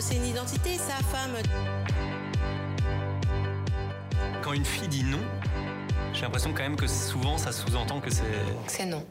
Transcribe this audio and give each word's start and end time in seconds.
c'est 0.00 0.16
une 0.16 0.26
identité, 0.26 0.76
sa 0.76 1.02
femme. 1.04 1.34
Quand 4.42 4.52
une 4.52 4.64
fille 4.64 4.88
dit 4.88 5.02
non, 5.04 5.18
j'ai 6.12 6.22
l'impression 6.22 6.52
quand 6.52 6.62
même 6.62 6.76
que 6.76 6.86
souvent 6.86 7.36
ça 7.36 7.52
sous-entend 7.52 8.00
que 8.00 8.10
c'est. 8.10 8.22
C'est 8.66 8.86
non. 8.86 9.04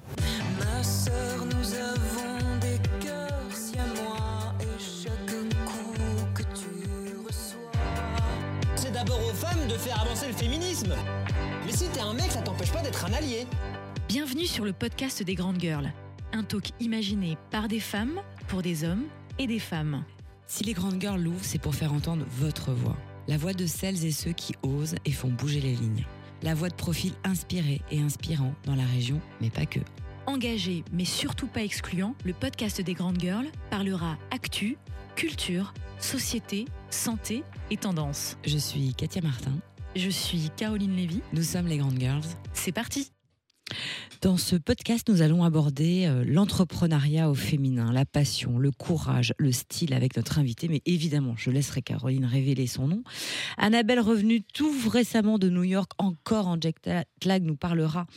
Ma 0.60 0.84
sœur, 0.84 1.46
nous 1.46 1.74
avons 1.74 2.58
des 2.62 2.80
cœurs 3.06 3.30
si 3.54 3.78
à 3.78 3.86
moi 4.02 4.54
et 4.62 4.80
chaque 4.80 5.26
coup 5.66 6.26
que 6.34 6.44
tu 6.44 7.18
reçois. 7.26 7.72
C'est 8.76 8.92
d'abord 8.92 9.20
aux 9.20 9.34
femmes 9.34 9.68
de 9.68 9.74
faire 9.74 10.02
avancer 10.02 10.28
le 10.28 10.34
féminisme. 10.34 10.96
Mais 11.66 11.72
si 11.72 11.90
t'es 11.90 12.02
un 12.02 12.14
mec, 12.14 12.32
ça 12.32 12.42
t'empêche 12.42 12.72
pas 12.72 12.82
d'être 12.82 13.06
un 13.06 13.14
allié. 13.14 13.46
Bienvenue 14.08 14.46
sur 14.46 14.64
le 14.64 14.72
podcast 14.72 15.22
des 15.22 15.36
Grandes 15.36 15.60
Girls, 15.60 15.92
un 16.32 16.44
talk 16.44 16.70
imaginé 16.80 17.38
par 17.52 17.68
des 17.68 17.82
femmes, 17.82 18.22
pour 18.48 18.62
des 18.62 18.86
hommes 18.86 19.04
et 19.38 19.48
des 19.48 19.60
femmes. 19.60 20.04
Si 20.48 20.64
les 20.64 20.72
grandes 20.72 21.02
girls 21.02 21.22
l'ouvrent, 21.22 21.44
c'est 21.44 21.60
pour 21.60 21.76
faire 21.76 21.92
entendre 21.92 22.26
votre 22.30 22.72
voix. 22.72 22.96
La 23.28 23.36
voix 23.36 23.52
de 23.52 23.66
celles 23.66 24.06
et 24.06 24.12
ceux 24.12 24.32
qui 24.32 24.56
osent 24.64 24.96
et 25.04 25.12
font 25.12 25.28
bouger 25.28 25.60
les 25.60 25.76
lignes. 25.76 26.06
La 26.42 26.56
voix 26.56 26.70
de 26.70 26.74
profils 26.74 27.14
inspirés 27.26 27.82
et 27.92 28.00
inspirants 28.00 28.54
dans 28.64 28.76
la 28.76 28.86
région, 28.86 29.20
mais 29.42 29.50
pas 29.50 29.66
que. 29.66 29.82
Engagé, 30.26 30.86
mais 30.94 31.04
surtout 31.04 31.48
pas 31.48 31.64
excluant, 31.64 32.16
le 32.24 32.32
podcast 32.32 32.80
des 32.80 32.94
Grandes 32.94 33.20
Girls 33.20 33.48
parlera 33.70 34.18
actu, 34.32 34.78
culture, 35.16 35.74
société, 36.00 36.64
santé 36.90 37.44
et 37.70 37.78
tendance. 37.78 38.38
Je 38.46 38.58
suis 38.58 38.94
Katia 38.94 39.22
Martin. 39.22 39.54
Je 39.98 40.10
suis 40.10 40.50
Caroline 40.56 40.96
Lévy. 40.96 41.22
Nous 41.34 41.44
sommes 41.44 41.68
les 41.68 41.78
grandes 41.78 42.00
girls. 42.00 42.24
C'est 42.54 42.72
parti 42.72 43.12
Dans 44.22 44.38
ce 44.38 44.56
podcast, 44.56 45.08
nous 45.10 45.22
allons 45.22 45.44
aborder 45.44 46.08
euh, 46.08 46.24
l'entrepreneuriat 46.26 47.30
au 47.30 47.36
féminin, 47.36 47.92
la 47.92 48.04
passion, 48.04 48.58
le 48.58 48.72
courage, 48.72 49.34
le 49.38 49.52
style 49.52 49.94
avec 49.94 50.18
notre 50.18 50.40
invité. 50.40 50.68
Mais 50.68 50.82
évidemment, 50.88 51.36
je 51.38 51.52
laisserai 51.52 51.84
Caroline 51.84 52.26
révéler 52.26 52.66
son 52.66 52.88
nom. 52.88 53.04
Annabelle, 53.58 54.00
revenue 54.00 54.42
tout 54.42 54.74
récemment 54.90 55.38
de 55.38 55.50
New 55.50 55.64
York, 55.64 55.92
encore 56.00 56.48
en 56.48 56.60
jet 56.60 56.76
lag, 57.26 57.44
nous 57.44 57.56
parlera 57.56 58.08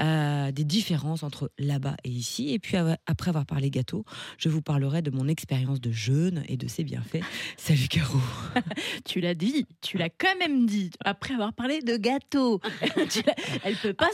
euh, 0.00 0.50
des 0.50 0.64
différences 0.64 1.22
entre 1.22 1.52
là-bas 1.58 1.96
et 2.02 2.10
ici. 2.10 2.52
Et 2.52 2.58
puis, 2.58 2.76
après 3.06 3.28
avoir 3.28 3.46
parlé 3.46 3.70
gâteau, 3.70 4.04
je 4.38 4.48
vous 4.48 4.62
parlerai 4.62 5.00
de 5.00 5.12
mon 5.12 5.28
expérience 5.28 5.80
de 5.80 5.92
jeûne 5.92 6.42
et 6.48 6.56
de 6.56 6.66
ses 6.66 6.82
bienfaits. 6.82 7.22
Salut 7.56 7.88
Caro. 7.88 8.18
Tu 9.04 9.20
l'as 9.20 9.34
dit, 9.34 9.66
tu 9.80 9.98
l'as 9.98 10.08
quand 10.08 10.36
même 10.40 10.66
dit, 10.66 10.90
après 11.04 11.34
avoir 11.34 11.52
parlé 11.52 11.80
de 11.82 11.96
gâteau. 11.96 12.60
Elle 13.64 13.76
peut 13.76 13.94
pas... 13.94 14.08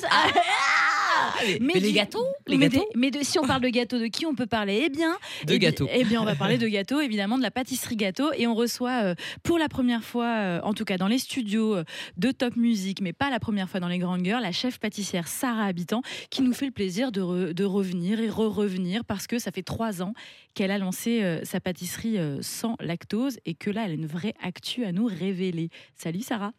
Mais 1.60 1.74
les 1.74 1.88
du- 1.88 1.92
gâteaux 1.92 2.24
Les 2.46 2.56
mais, 2.56 2.68
gâteaux 2.68 2.86
des- 2.92 2.98
mais 2.98 3.10
de- 3.10 3.22
si 3.22 3.38
on 3.38 3.46
parle 3.46 3.62
de 3.62 3.68
gâteau, 3.68 3.98
de 3.98 4.06
qui 4.06 4.26
on 4.26 4.34
peut 4.34 4.46
parler? 4.46 4.82
Eh 4.86 4.88
bien, 4.90 5.16
De 5.46 5.54
eh 5.54 5.58
gâteaux. 5.58 5.88
Eh 5.92 6.04
bien, 6.04 6.20
on 6.20 6.24
va 6.24 6.34
parler 6.34 6.58
de 6.58 6.66
gâteau, 6.68 7.00
évidemment, 7.00 7.36
de 7.38 7.42
la 7.42 7.50
pâtisserie 7.50 7.96
gâteau. 7.96 8.32
Et 8.36 8.46
on 8.46 8.54
reçoit 8.54 9.02
euh, 9.04 9.14
pour 9.42 9.58
la 9.58 9.68
première 9.68 10.02
fois, 10.04 10.26
euh, 10.26 10.60
en 10.62 10.74
tout 10.74 10.84
cas 10.84 10.96
dans 10.98 11.08
les 11.08 11.18
studios 11.18 11.76
euh, 11.76 11.84
de 12.16 12.30
Top 12.30 12.56
Music, 12.56 13.00
mais 13.00 13.12
pas 13.12 13.30
la 13.30 13.40
première 13.40 13.68
fois 13.68 13.80
dans 13.80 13.88
les 13.88 13.98
Grandes 13.98 14.24
Girls, 14.24 14.42
la 14.42 14.52
chef 14.52 14.78
pâtissière 14.78 15.28
Sarah 15.28 15.66
Habitant, 15.66 16.02
qui 16.30 16.42
nous 16.42 16.52
fait 16.52 16.66
le 16.66 16.72
plaisir 16.72 17.12
de, 17.12 17.20
re- 17.20 17.52
de 17.52 17.64
revenir 17.64 18.20
et 18.20 18.28
re-revenir 18.28 19.04
parce 19.04 19.26
que 19.26 19.38
ça 19.38 19.50
fait 19.50 19.62
trois 19.62 20.02
ans 20.02 20.14
qu'elle 20.54 20.70
a 20.70 20.78
lancé 20.78 21.40
sa 21.44 21.60
pâtisserie 21.60 22.18
sans 22.40 22.76
lactose 22.80 23.38
et 23.46 23.54
que 23.54 23.70
là, 23.70 23.82
elle 23.86 23.92
a 23.92 23.94
une 23.94 24.06
vraie 24.06 24.34
actu 24.42 24.84
à 24.84 24.92
nous 24.92 25.06
révéler. 25.06 25.70
Salut 25.96 26.20
Sarah, 26.22 26.52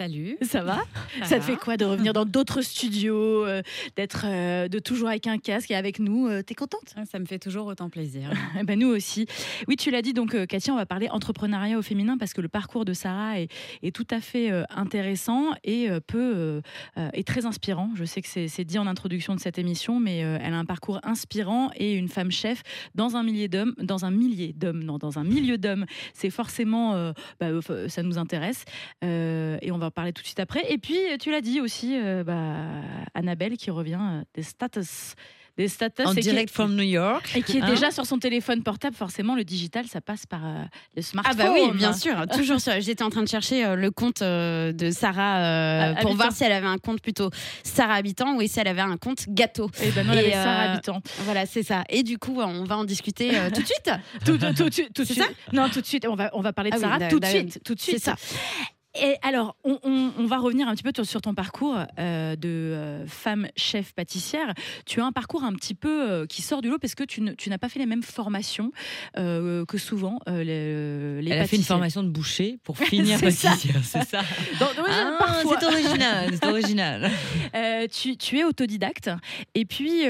Salut. 0.00 0.36
ça 0.42 0.62
va 0.62 0.80
Ça 1.24 1.38
te 1.38 1.44
fait 1.44 1.56
quoi 1.56 1.76
de 1.76 1.84
revenir 1.84 2.12
dans 2.12 2.24
d'autres 2.24 2.62
studios, 2.62 3.46
euh, 3.46 3.62
d'être, 3.96 4.24
euh, 4.26 4.68
de 4.68 4.78
toujours 4.78 5.08
avec 5.08 5.26
un 5.26 5.38
casque 5.38 5.70
et 5.70 5.76
avec 5.76 5.98
nous 6.00 6.26
euh, 6.26 6.42
T'es 6.42 6.54
contente? 6.54 6.94
Ça 7.10 7.18
me 7.18 7.24
fait 7.24 7.38
toujours 7.38 7.66
autant 7.66 7.88
plaisir. 7.88 8.30
Eh 8.60 8.64
ben, 8.64 8.78
nous 8.78 8.88
aussi. 8.88 9.26
Oui, 9.66 9.76
tu 9.76 9.90
l'as 9.90 10.02
dit, 10.02 10.12
donc, 10.12 10.34
euh, 10.34 10.46
Katia, 10.46 10.72
on 10.72 10.76
va 10.76 10.86
parler 10.86 11.08
entrepreneuriat 11.08 11.78
au 11.78 11.82
féminin 11.82 12.18
parce 12.18 12.32
que 12.32 12.40
le 12.40 12.48
parcours 12.48 12.84
de 12.84 12.92
Sarah 12.92 13.40
est, 13.40 13.48
est 13.82 13.94
tout 13.94 14.06
à 14.10 14.20
fait 14.20 14.50
euh, 14.50 14.64
intéressant 14.70 15.50
et 15.64 15.88
euh, 15.90 16.00
peu, 16.00 16.18
euh, 16.36 16.60
euh, 16.98 17.08
est 17.12 17.26
très 17.26 17.46
inspirant. 17.46 17.90
Je 17.94 18.04
sais 18.04 18.20
que 18.22 18.28
c'est 18.28 18.64
dit 18.64 18.78
en 18.78 18.86
introduction 18.86 19.34
de 19.34 19.40
cette 19.40 19.58
émission, 19.58 20.00
mais 20.00 20.24
euh, 20.24 20.38
elle 20.42 20.54
a 20.54 20.58
un 20.58 20.64
parcours 20.64 21.00
inspirant 21.02 21.70
et 21.76 21.94
une 21.94 22.08
femme 22.08 22.30
chef 22.30 22.62
dans 22.94 23.16
un 23.16 23.22
millier 23.22 23.48
d'hommes, 23.48 23.74
dans 23.78 24.04
un 24.04 24.10
millier 24.10 24.52
d'hommes, 24.52 24.82
non, 24.82 24.98
dans 24.98 25.18
un 25.18 25.24
milieu 25.24 25.58
d'hommes. 25.58 25.86
C'est 26.14 26.30
forcément, 26.30 26.94
euh, 26.94 27.12
bah, 27.40 27.46
euh, 27.48 27.88
ça 27.88 28.02
nous 28.02 28.18
intéresse 28.18 28.64
Euh, 29.04 29.58
et 29.62 29.70
on 29.72 29.78
va 29.78 29.90
parler 29.92 30.12
tout 30.12 30.22
de 30.22 30.26
suite 30.26 30.40
après. 30.40 30.64
Et 30.72 30.78
puis, 30.78 30.98
tu 31.20 31.30
l'as 31.30 31.40
dit 31.40 31.60
aussi, 31.60 31.96
euh, 31.96 32.24
bah, 32.24 32.56
Annabelle 33.14 33.56
qui 33.56 33.70
revient 33.70 33.98
euh, 34.00 34.22
des 34.34 34.42
status. 34.42 35.14
Des 35.58 35.68
status 35.68 36.06
En 36.06 36.14
et 36.14 36.20
direct 36.20 36.50
from 36.50 36.74
New 36.74 36.82
York. 36.82 37.30
et 37.36 37.42
qui 37.42 37.58
est 37.58 37.60
Hein 37.60 37.66
déjà 37.68 37.90
sur 37.90 38.06
son 38.06 38.18
téléphone 38.18 38.62
portable, 38.62 38.96
forcément, 38.96 39.34
le 39.36 39.44
digital, 39.44 39.84
ça 39.86 40.00
passe 40.00 40.24
par 40.24 40.40
euh, 40.46 40.62
le 40.96 41.00
Ah 41.00 41.02
smartphone. 41.02 41.36
bah 41.36 41.52
oui, 41.52 41.70
bien 41.76 41.92
sûr. 41.92 42.26
Toujours 42.34 42.58
sur. 42.58 42.72
J'étais 42.80 43.02
en 43.02 43.10
train 43.10 43.22
de 43.22 43.28
chercher 43.28 43.76
le 43.76 43.90
compte 43.90 44.22
de 44.22 44.90
Sarah 44.90 45.90
Ah, 45.90 45.94
pour 46.00 46.14
voir 46.14 46.32
si 46.32 46.42
elle 46.44 46.52
avait 46.52 46.66
un 46.66 46.78
compte 46.78 47.02
plutôt 47.02 47.28
Sarah 47.64 47.96
Habitant 47.96 48.36
ou 48.36 48.46
si 48.46 48.60
elle 48.60 48.68
avait 48.68 48.80
un 48.80 48.96
compte 48.96 49.26
gâteau. 49.28 49.70
Et 49.82 49.90
ben 49.90 50.06
non, 50.06 50.14
elle 50.14 50.20
avait 50.20 50.32
Sarah 50.32 50.70
Habitant. 50.72 51.02
Voilà, 51.24 51.44
c'est 51.44 51.62
ça. 51.62 51.84
Et 51.90 52.02
du 52.02 52.16
coup, 52.16 52.40
on 52.40 52.64
va 52.64 52.78
en 52.78 52.84
discuter 52.84 53.32
tout 53.54 53.60
de 53.60 53.66
suite. 53.66 53.90
Tout, 54.24 54.38
tout, 54.38 54.54
tout, 54.54 54.70
tout, 54.70 55.02
de 55.02 55.06
C'est 55.06 55.12
suite. 55.12 55.36
Non, 55.52 55.68
tout 55.68 55.82
de 55.82 55.86
suite. 55.86 56.06
On 56.08 56.14
va, 56.14 56.30
on 56.32 56.40
va 56.40 56.54
parler 56.54 56.70
de 56.70 56.76
Ah 56.76 56.80
Sarah 56.80 57.08
tout 57.10 57.20
de 57.20 57.26
suite. 57.26 57.60
Tout 57.62 57.74
de 57.74 57.80
C'est 57.80 57.90
suite. 57.98 58.04
ça. 58.04 58.14
Et 59.00 59.16
alors, 59.22 59.56
on, 59.64 59.78
on- 59.84 60.12
on 60.18 60.26
va 60.26 60.38
revenir 60.38 60.68
un 60.68 60.74
petit 60.74 60.82
peu 60.82 60.92
sur, 61.04 61.20
ton 61.22 61.34
parcours 61.34 61.78
euh, 61.98 62.36
de 62.36 62.48
euh, 62.48 63.06
femme 63.06 63.48
chef 63.56 63.92
pâtissière. 63.94 64.52
Tu 64.86 65.00
as 65.00 65.04
un 65.06 65.12
parcours 65.12 65.44
un 65.44 65.52
petit 65.54 65.74
peu 65.74 66.10
euh, 66.10 66.26
qui 66.26 66.42
sort 66.42 66.60
du 66.60 66.68
lot 66.68 66.78
parce 66.78 66.94
que 66.94 67.04
tu, 67.04 67.22
n'as 67.22 67.58
pas 67.58 67.68
fait 67.70 67.78
les 67.78 67.86
mêmes 67.86 68.02
formations 68.02 68.70
euh, 69.16 69.64
que 69.64 69.78
souvent 69.78 70.18
euh, 70.28 70.42
les, 70.44 71.22
les 71.22 71.30
Elle 71.30 71.40
a 71.40 71.46
fait 71.46 71.56
une 71.56 71.62
formation 71.62 72.02
de 72.02 72.08
boucher 72.10 72.58
pour 72.64 72.76
finir 72.78 73.18
pâtissière, 73.20 73.56
c'est 73.82 74.04
ça. 74.04 74.20
Ah, 75.24 75.42
c'est 75.42 75.66
original, 75.66 76.30
c'est 76.34 76.46
original. 76.48 77.10
Euh, 77.54 77.86
tu, 77.86 78.16
tu 78.16 78.38
es 78.38 78.44
autodidacte 78.44 79.10
et 79.54 79.66
puis 79.66 80.00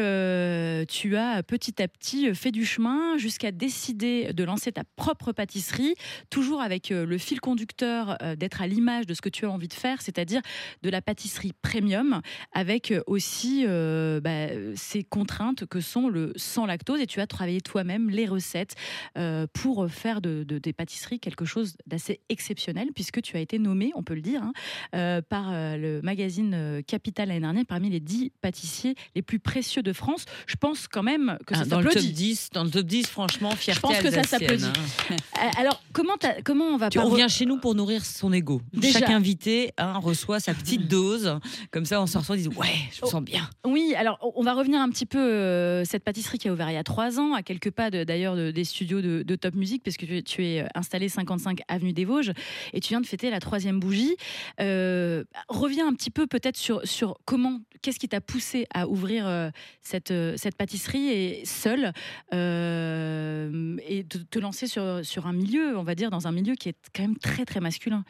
tu 0.88 1.16
as 1.16 1.43
petit 1.43 1.82
à 1.82 1.88
petit 1.88 2.34
fait 2.34 2.53
du 2.53 2.64
chemin 2.64 3.16
jusqu'à 3.19 3.50
décider 3.50 4.32
de 4.32 4.44
lancer 4.44 4.70
ta 4.72 4.82
propre 4.97 5.32
pâtisserie, 5.32 5.94
toujours 6.31 6.60
avec 6.62 6.91
le 6.91 7.19
fil 7.19 7.41
conducteur 7.41 8.16
d'être 8.37 8.62
à 8.62 8.66
l'image 8.72 9.06
de 9.06 9.14
ce 9.14 9.20
que 9.20 9.28
tu 9.28 9.44
as 9.44 9.50
envie 9.50 9.68
de 9.68 9.72
faire, 9.74 10.02
c'est-à-dire 10.02 10.40
de 10.82 10.90
la 10.90 11.00
pâtisserie 11.02 11.52
premium, 11.62 12.20
avec 12.52 12.90
euh, 12.90 13.02
aussi 13.06 13.64
euh, 13.66 14.20
bah, 14.20 14.48
ces 14.74 15.04
contraintes 15.04 15.66
que 15.66 15.80
sont 15.80 16.08
le 16.08 16.32
sans 16.36 16.66
lactose. 16.66 17.00
Et 17.00 17.06
tu 17.06 17.20
as 17.20 17.26
travaillé 17.26 17.60
toi-même 17.60 18.10
les 18.10 18.26
recettes 18.26 18.74
euh, 19.18 19.46
pour 19.52 19.88
faire 19.90 20.20
de, 20.20 20.42
de- 20.44 20.58
des 20.58 20.72
pâtisseries 20.72 21.20
quelque 21.20 21.44
chose 21.44 21.74
d'assez 21.86 22.20
exceptionnel, 22.28 22.88
puisque 22.94 23.20
tu 23.22 23.36
as 23.36 23.40
été 23.40 23.58
nommé, 23.58 23.92
on 23.94 24.02
peut 24.02 24.14
le 24.14 24.20
dire, 24.22 24.42
hein, 24.42 24.52
euh, 24.94 25.20
par 25.22 25.50
le 25.52 26.00
magazine 26.02 26.82
Capital 26.86 27.28
l'année 27.28 27.40
dernière 27.40 27.64
parmi 27.66 27.90
les 27.90 28.00
10 28.00 28.30
pâtissiers 28.40 28.94
les 29.14 29.22
plus 29.22 29.38
précieux 29.38 29.82
de 29.82 29.92
France. 29.92 30.24
Je 30.46 30.56
pense 30.56 30.88
quand 30.88 31.02
même 31.02 31.36
que 31.46 31.54
ça 31.54 31.62
Ah, 31.64 31.66
dans 31.66 31.78
le 31.80 31.84
top 31.84 31.92
s'applaudit. 31.94 32.12
10, 32.14 32.50
dans 32.54 32.64
le 32.64 32.70
top 32.70 32.86
10, 32.86 33.06
franchement, 33.06 33.50
fierté 33.52 33.80
pense 33.82 33.98
que 33.98 34.10
ça 34.10 34.22
s'applaudit. 34.24 34.64
hein. 34.64 35.16
Alors, 35.58 35.82
comment, 35.92 36.14
comment 36.44 36.64
on 36.66 36.76
va 36.78 36.88
Tu 36.88 36.98
reviens 36.98 37.28
chez 37.28 37.44
nous 37.44 37.58
pour 37.58 37.74
nourrir 37.74 38.04
son 38.04 38.32
ego. 38.32 38.61
Déjà. 38.72 39.00
Chaque 39.00 39.10
invité 39.10 39.72
hein, 39.78 39.98
reçoit 39.98 40.40
sa 40.40 40.54
petite 40.54 40.88
dose. 40.88 41.38
Comme 41.70 41.84
ça, 41.84 42.00
en 42.00 42.06
sortant, 42.06 42.34
ils 42.34 42.38
disent 42.48 42.58
Ouais, 42.58 42.68
je 42.92 43.04
me 43.04 43.10
sens 43.10 43.22
bien. 43.22 43.48
Oui, 43.64 43.94
alors 43.96 44.18
on- 44.22 44.32
on 44.36 44.42
va 44.42 44.54
revenir 44.54 44.80
un 44.80 44.88
petit 44.90 45.06
peu 45.06 45.18
euh, 45.18 45.84
cette 45.84 46.04
pâtisserie 46.04 46.38
qui 46.38 46.48
a 46.48 46.52
ouvert 46.52 46.70
il 46.70 46.74
y 46.74 46.76
a 46.76 46.84
trois 46.84 47.18
ans, 47.20 47.34
à 47.34 47.42
quelques 47.42 47.70
pas 47.70 47.90
d'ailleurs 47.90 48.36
de- 48.36 48.50
des 48.50 48.64
studios 48.64 49.00
de, 49.00 49.22
de 49.22 49.36
Top 49.36 49.54
Music, 49.54 49.82
parce 49.84 49.96
que 49.96 50.06
tu, 50.06 50.16
es- 50.18 50.22
tu 50.22 50.44
es 50.44 50.66
installé 50.74 51.08
55 51.08 51.60
avenue 51.68 51.92
des 51.92 52.04
Vosges 52.04 52.32
et 52.72 52.80
tu 52.80 52.88
viens 52.90 53.00
de 53.00 53.06
fêter 53.06 53.30
la 53.30 53.40
troisième 53.40 53.80
bougie. 53.80 54.16
Euh, 54.60 55.24
reviens 55.48 55.86
un 55.88 55.94
petit 55.94 56.10
peu 56.10 56.26
peut-être 56.26 56.56
sur, 56.56 56.86
sur 56.86 57.18
comment, 57.24 57.60
qu'est-ce 57.82 57.98
qui 57.98 58.08
t'a 58.08 58.20
poussé 58.20 58.66
à 58.74 58.86
ouvrir 58.88 59.26
euh, 59.26 59.50
cette, 59.82 60.10
euh, 60.10 60.34
cette 60.36 60.56
pâtisserie 60.56 61.08
et 61.08 61.44
seule 61.44 61.92
et 62.32 64.02
de 64.04 64.18
te 64.30 64.38
lancer 64.38 64.66
sur, 64.66 65.04
sur 65.04 65.26
un 65.26 65.32
milieu, 65.32 65.76
on 65.78 65.82
va 65.82 65.94
dire, 65.94 66.10
dans 66.10 66.26
un 66.26 66.32
milieu 66.32 66.54
qui 66.54 66.69
est 66.69 66.76
quand 66.94 67.02
même 67.02 67.16
très 67.19 67.44
très 67.44 67.60
masculin. 67.60 68.04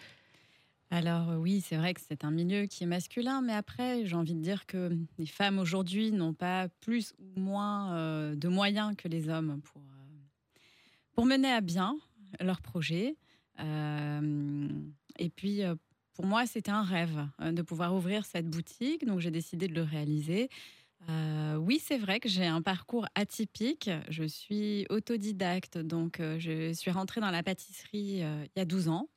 Alors 0.93 1.31
euh, 1.31 1.37
oui, 1.37 1.63
c'est 1.67 1.79
vrai 1.79 1.95
que 1.95 2.03
c'est 2.07 2.23
un 2.23 2.31
milieu 2.31 2.67
qui 2.67 2.85
est 2.85 2.87
masculin, 2.87 3.41
mais 3.41 3.55
après, 3.55 4.05
j'ai 4.05 4.15
envie 4.15 4.35
de 4.35 4.43
dire 4.43 4.67
que 4.67 4.95
les 5.17 5.25
femmes 5.25 5.59
aujourd'hui 5.59 6.13
n'ont 6.13 6.35
pas 6.35 6.69
plus 6.83 7.15
ou 7.19 7.41
moins 7.41 7.97
euh, 7.97 8.35
de 8.35 8.47
moyens 8.49 8.95
que 8.95 9.09
les 9.09 9.31
hommes 9.31 9.63
pour, 9.63 9.81
euh, 9.81 10.55
pour 11.15 11.25
mener 11.25 11.51
à 11.51 11.63
bien 11.63 11.97
leurs 12.41 12.61
projets. 12.61 13.17
Et 15.19 15.29
puis, 15.31 15.61
pour 16.15 16.27
moi, 16.27 16.47
c'était 16.47 16.71
un 16.71 16.83
rêve 16.83 17.27
de 17.39 17.63
pouvoir 17.63 17.95
ouvrir 17.95 18.25
cette 18.25 18.49
boutique, 18.49 19.07
donc 19.07 19.21
j'ai 19.21 19.31
décidé 19.31 19.69
de 19.69 19.75
le 19.75 19.83
réaliser. 19.83 20.49
Oui, 21.59 21.81
c'est 21.81 21.99
vrai 21.99 22.19
que 22.19 22.29
j'ai 22.29 22.47
un 22.47 22.61
parcours 22.61 23.07
atypique. 23.15 23.89
Je 24.09 24.25
suis 24.25 24.87
autodidacte, 24.91 25.79
donc 25.79 26.21
je 26.39 26.73
suis 26.73 26.91
rentrée 26.91 27.21
dans 27.21 27.31
la 27.31 27.45
pâtisserie 27.45 28.23
il 28.23 28.51
y 28.57 28.61
a 28.61 28.65
12 28.65 28.89
ans. 28.89 29.09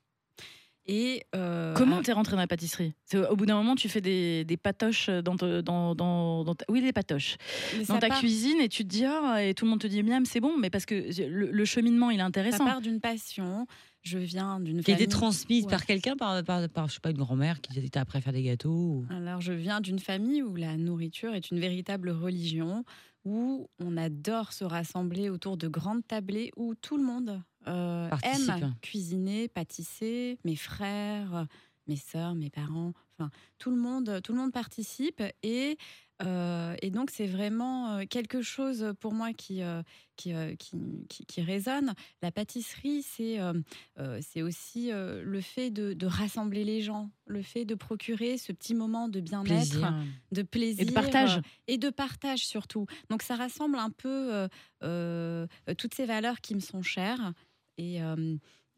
Et 0.88 1.24
euh, 1.36 1.74
Comment 1.76 1.98
ah, 2.00 2.04
t'es 2.04 2.12
rentré 2.12 2.34
dans 2.34 2.42
la 2.42 2.48
pâtisserie? 2.48 2.94
C'est 3.06 3.18
Au 3.18 3.36
bout 3.36 3.46
d'un 3.48 3.56
moment, 3.56 3.76
tu 3.76 3.90
fais 3.90 4.02
des, 4.02 4.46
des 4.46 4.56
patoches 4.58 5.10
dans, 5.10 5.36
te- 5.36 5.62
dans, 5.62 5.96
dans, 5.96 6.44
dans 6.44 6.54
ta- 6.56 6.66
oui, 6.70 6.82
des 6.82 6.94
patoches 6.94 7.38
mais 7.74 7.86
dans 7.86 7.96
ça 7.96 8.00
ta 8.00 8.08
part- 8.10 8.20
cuisine 8.20 8.60
et 8.62 8.70
tu 8.70 8.84
te 8.84 8.90
dis 8.90 9.04
ah, 9.06 9.44
et 9.44 9.56
tout 9.56 9.66
le 9.66 9.72
monde 9.72 9.80
te 9.80 9.88
dit 9.88 10.04
miam, 10.04 10.26
c'est 10.26 10.40
bon, 10.42 10.58
mais 10.60 10.70
parce 10.70 10.86
que 10.86 10.94
le, 11.28 11.50
le 11.52 11.66
cheminement 11.66 12.12
il 12.12 12.18
est 12.18 12.20
Ça 12.20 12.26
intéressant. 12.26 12.66
part 12.66 12.82
d'une 12.82 13.00
passion. 13.02 13.66
Je 14.04 14.20
viens 14.20 14.60
d'une 14.60 14.84
Qui 14.84 14.92
a 14.92 14.94
été 14.94 15.08
transmise 15.08 15.64
Ouais. 15.64 15.72
par 15.72 15.84
quelqu'un, 15.88 16.16
par, 16.16 16.44
par, 16.44 16.70
par, 16.70 16.88
je 16.88 16.94
sais 16.94 17.00
pas, 17.00 17.10
une 17.10 17.18
grand-mère 17.18 17.60
qui 17.60 17.80
était 17.80 17.98
après 17.98 18.20
à 18.20 18.22
faire 18.22 18.34
des 18.34 18.44
gâteaux 18.44 18.70
ou- 18.70 19.06
Alors, 19.10 19.42
je 19.42 19.52
viens 19.54 19.82
d'une 19.82 19.98
famille 19.98 20.44
où 20.44 20.56
la 20.56 20.78
nourriture 20.78 21.34
est 21.34 21.50
une 21.50 21.60
véritable 21.60 22.12
religion, 22.12 22.84
où 23.25 23.68
on 23.80 23.98
adore 23.98 24.54
se 24.54 24.63
rassembler 24.63 25.30
autour 25.30 25.57
de 25.57 25.68
grandes 25.68 26.07
tablées, 26.07 26.51
où 26.56 26.75
tout 26.75 26.98
le 26.98 27.04
monde 27.04 27.42
euh, 27.68 28.10
aime 28.24 28.75
cuisiner, 28.81 29.48
pâtisser. 29.48 30.38
Mes 30.45 30.56
frères, 30.56 31.48
mes 31.88 31.95
sœurs, 31.95 32.36
mes 32.36 32.50
parents, 32.50 32.94
enfin 33.18 33.30
tout 33.57 33.72
le 33.72 33.77
monde, 33.77 34.22
tout 34.24 34.33
le 34.33 34.39
monde 34.39 34.54
participe 34.54 35.22
et 35.44 35.77
euh, 36.23 36.75
et 36.81 36.91
donc 36.91 37.09
c'est 37.12 37.27
vraiment 37.27 37.97
euh, 37.97 38.03
quelque 38.09 38.41
chose 38.41 38.94
pour 39.01 39.13
moi 39.13 39.33
qui 39.33 39.62
euh, 39.63 39.81
qui, 40.15 40.33
euh, 40.33 40.56
qui, 40.56 40.71
qui- 41.09 41.25
qui 41.25 41.41
résonne. 41.41 41.94
La 42.21 42.31
pâtisserie, 42.31 43.03
c'est 43.03 43.39
euh, 43.41 43.53
euh, 44.00 44.19
c'est 44.21 44.41
aussi 44.41 44.91
euh, 44.91 45.21
le 45.23 45.41
fait 45.41 45.71
de, 45.71 45.91
de 45.94 46.06
rassembler 46.07 46.63
les 46.63 46.81
gens, 46.81 47.12
le 47.27 47.41
fait 47.41 47.65
de 47.65 47.75
procurer 47.75 48.38
ce 48.38 48.53
petit 48.53 48.73
moment 48.75 49.09
de 49.09 49.19
bien-être, 49.19 49.94
de 50.31 50.41
plaisir 50.41 50.83
Et 50.83 50.85
de 50.85 50.91
partage. 50.94 51.38
euh, 51.38 51.41
et 51.67 51.77
de 51.77 51.89
partage 51.89 52.45
surtout. 52.45 52.85
Donc 53.09 53.21
ça 53.21 53.35
rassemble 53.35 53.77
un 53.77 53.89
peu 53.89 54.33
euh, 54.33 54.47
euh, 54.83 55.47
toutes 55.77 55.94
ces 55.95 56.06
valeurs 56.06 56.39
qui 56.39 56.56
me 56.56 56.62
sont 56.62 56.81
chères 56.81 57.33
et 57.77 58.01
euh, 58.01 58.38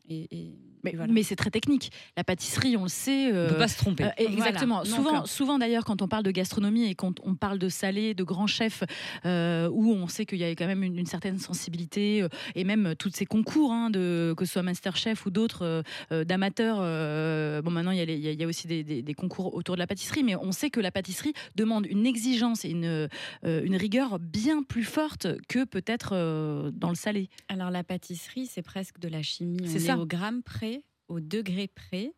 et, 0.09 0.27
et- 0.31 0.51
Mais, 0.83 0.91
et 0.91 0.95
voilà. 0.95 1.11
mais 1.11 1.23
c'est 1.23 1.35
très 1.35 1.49
technique. 1.49 1.91
La 2.15 2.23
pâtisserie, 2.23 2.77
on 2.77 2.83
le 2.83 2.87
sait. 2.89 3.31
On 3.31 3.35
euh, 3.35 3.49
peut 3.49 3.57
pas 3.57 3.67
se 3.67 3.77
tromper. 3.77 4.03
Euh, 4.05 4.09
exactement. 4.19 4.83
Voilà. 4.83 4.95
souvent, 4.95 5.11
Donc, 5.13 5.23
euh, 5.23 5.25
souvent 5.25 5.57
d'ailleurs, 5.59 5.83
quand 5.85 6.01
on 6.03 6.07
parle 6.07 6.23
de 6.23 6.29
gastronomie 6.31 6.85
et 6.85 6.93
quand 6.95 7.15
on 7.23 7.33
parle 7.35 7.57
de 7.57 7.67
salé, 7.67 8.13
de 8.13 8.23
grands 8.23 8.45
chefs, 8.47 8.83
euh, 9.25 9.67
où 9.73 9.91
on 9.91 10.07
sait 10.07 10.25
qu'il 10.25 10.37
y 10.37 10.43
a 10.43 10.51
quand 10.51 10.67
même 10.67 10.83
une, 10.83 10.97
une 10.99 11.05
certaine 11.07 11.39
sensibilité, 11.39 12.21
euh, 12.21 12.29
et 12.55 12.63
même 12.63 12.93
tous 12.97 13.09
ces 13.11 13.25
concours, 13.25 13.71
hein, 13.71 13.89
de, 13.89 14.33
que 14.37 14.45
ce 14.45 14.53
soit 14.53 14.61
Masterchef 14.63 15.25
ou 15.25 15.31
d'autres 15.31 15.63
euh, 15.65 15.81
euh, 16.11 16.23
d'amateurs. 16.23 16.77
euh, 16.79 17.61
bon, 17.63 17.71
maintenant, 17.71 17.91
il 17.91 17.97
y, 17.97 18.01
a 18.01 18.33
y 18.33 18.41
y 18.41 18.45
aussi 18.45 18.67
des, 18.67 18.83
des- 18.83 19.01
des 19.01 19.13
concours 19.15 19.55
autour 19.55 19.75
de 19.75 19.79
la 19.79 19.87
pâtisserie, 19.87 20.23
mais 20.23 20.35
on 20.35 20.51
sait 20.51 20.69
que 20.69 20.79
la 20.79 20.91
pâtisserie 20.91 21.33
demande 21.55 21.85
une 21.87 22.05
exigence 22.05 22.63
et 22.65 22.69
une, 22.69 22.85
euh, 22.85 23.07
une 23.43 23.75
rigueur 23.75 24.19
bien 24.19 24.61
plus 24.63 24.83
forte 24.83 25.27
que 25.49 25.65
peut-être 25.65 26.11
euh, 26.13 26.71
dans 26.71 26.89
le 26.89 26.95
salé. 26.95 27.29
Alors 27.49 27.71
la 27.71 27.83
pâtisserie, 27.83 28.45
c'est 28.45 28.61
presque 28.61 28.99
de 28.99 29.07
la 29.09 29.23
chimie. 29.23 29.57
C'est 29.65 29.77
est 29.77 29.79
ça. 29.79 29.96
Au 29.97 30.05
gramme 30.05 30.43
près, 30.43 30.83
au 31.07 31.19
degré 31.19 31.67
près. 31.67 32.13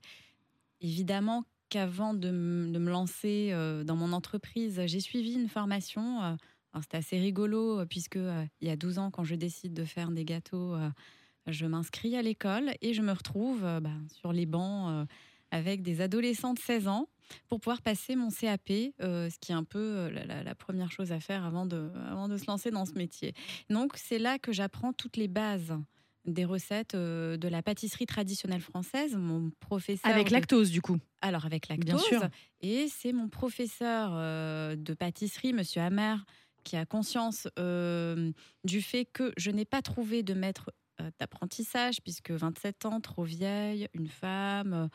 Évidemment 0.81 1.45
qu'avant 1.69 2.13
de, 2.13 2.31
me 2.31 2.89
lancer 2.89 3.49
euh, 3.51 3.83
dans 3.83 3.95
mon 3.95 4.11
entreprise, 4.11 4.81
j'ai 4.85 4.99
suivi 4.99 5.33
une 5.33 5.47
formation. 5.47 6.23
euh, 6.23 6.35
c'était 6.81 6.97
assez 6.97 7.19
rigolo 7.19 7.79
euh, 7.79 7.85
puisque 7.85 8.19
il 8.61 8.67
y 8.67 8.71
a 8.71 8.75
12 8.75 8.99
ans, 8.99 9.11
quand 9.11 9.23
je 9.23 9.35
décide 9.35 9.73
de 9.73 9.85
faire 9.85 10.11
des 10.11 10.25
gâteaux, 10.25 10.75
je 11.47 11.65
m'inscris 11.65 12.15
à 12.15 12.21
l'école 12.21 12.71
et 12.81 12.93
je 12.93 13.01
me 13.01 13.11
retrouve 13.11 13.61
bah, 13.61 13.89
sur 14.19 14.33
les 14.33 14.45
bancs 14.45 15.07
avec 15.51 15.81
des 15.81 16.01
adolescents 16.01 16.53
de 16.53 16.59
16 16.59 16.87
ans 16.87 17.07
pour 17.47 17.59
pouvoir 17.59 17.81
passer 17.81 18.15
mon 18.15 18.29
CAP, 18.29 18.67
ce 18.67 19.39
qui 19.39 19.51
est 19.51 19.55
un 19.55 19.63
peu 19.63 20.09
la, 20.09 20.55
première 20.55 20.91
chose 20.91 21.11
à 21.11 21.19
faire 21.19 21.43
avant 21.43 21.65
de 21.65 22.37
se 22.37 22.45
lancer 22.45 22.69
dans 22.69 22.85
ce 22.85 22.93
métier. 22.93 23.33
Donc 23.69 23.93
c'est 23.95 24.19
là 24.19 24.37
que 24.37 24.51
j'apprends 24.51 24.93
toutes 24.93 25.17
les 25.17 25.27
bases 25.27 25.73
des 26.25 26.45
recettes 26.45 26.95
euh, 26.95 27.37
de 27.37 27.47
la 27.47 27.61
pâtisserie 27.63 28.05
traditionnelle 28.05 28.61
française. 28.61 29.15
Mon 29.15 29.51
professeur 29.59 30.11
Avec 30.11 30.27
de- 30.27 30.33
lactose, 30.33 30.69
du 30.71 30.81
coup. 30.81 30.97
alors 31.21 31.45
avec 31.45 31.67
lactose. 31.69 31.85
Bien 31.87 31.97
sûr. 31.97 32.21
Et 32.61 32.87
c'est 32.89 33.13
mon 33.13 33.29
professeur 33.29 34.11
euh, 34.13 34.75
de 34.75 34.93
pâtisserie, 34.93 35.53
Monsieur 35.53 35.81
Hammer, 35.81 36.15
qui 36.63 36.75
a 36.75 36.85
conscience 36.85 37.47
euh, 37.57 38.31
du 38.63 38.81
fait 38.81 39.05
que 39.05 39.31
je 39.37 39.49
n'ai 39.51 39.65
pas 39.65 39.81
trouvé 39.81 40.23
de 40.23 40.33
maître 40.33 40.71
d'apprentissage, 41.19 42.01
puisque 42.03 42.31
27 42.31 42.85
ans, 42.85 42.99
trop 42.99 43.23
vieille, 43.23 43.87
une 43.93 44.09
femme, 44.09 44.89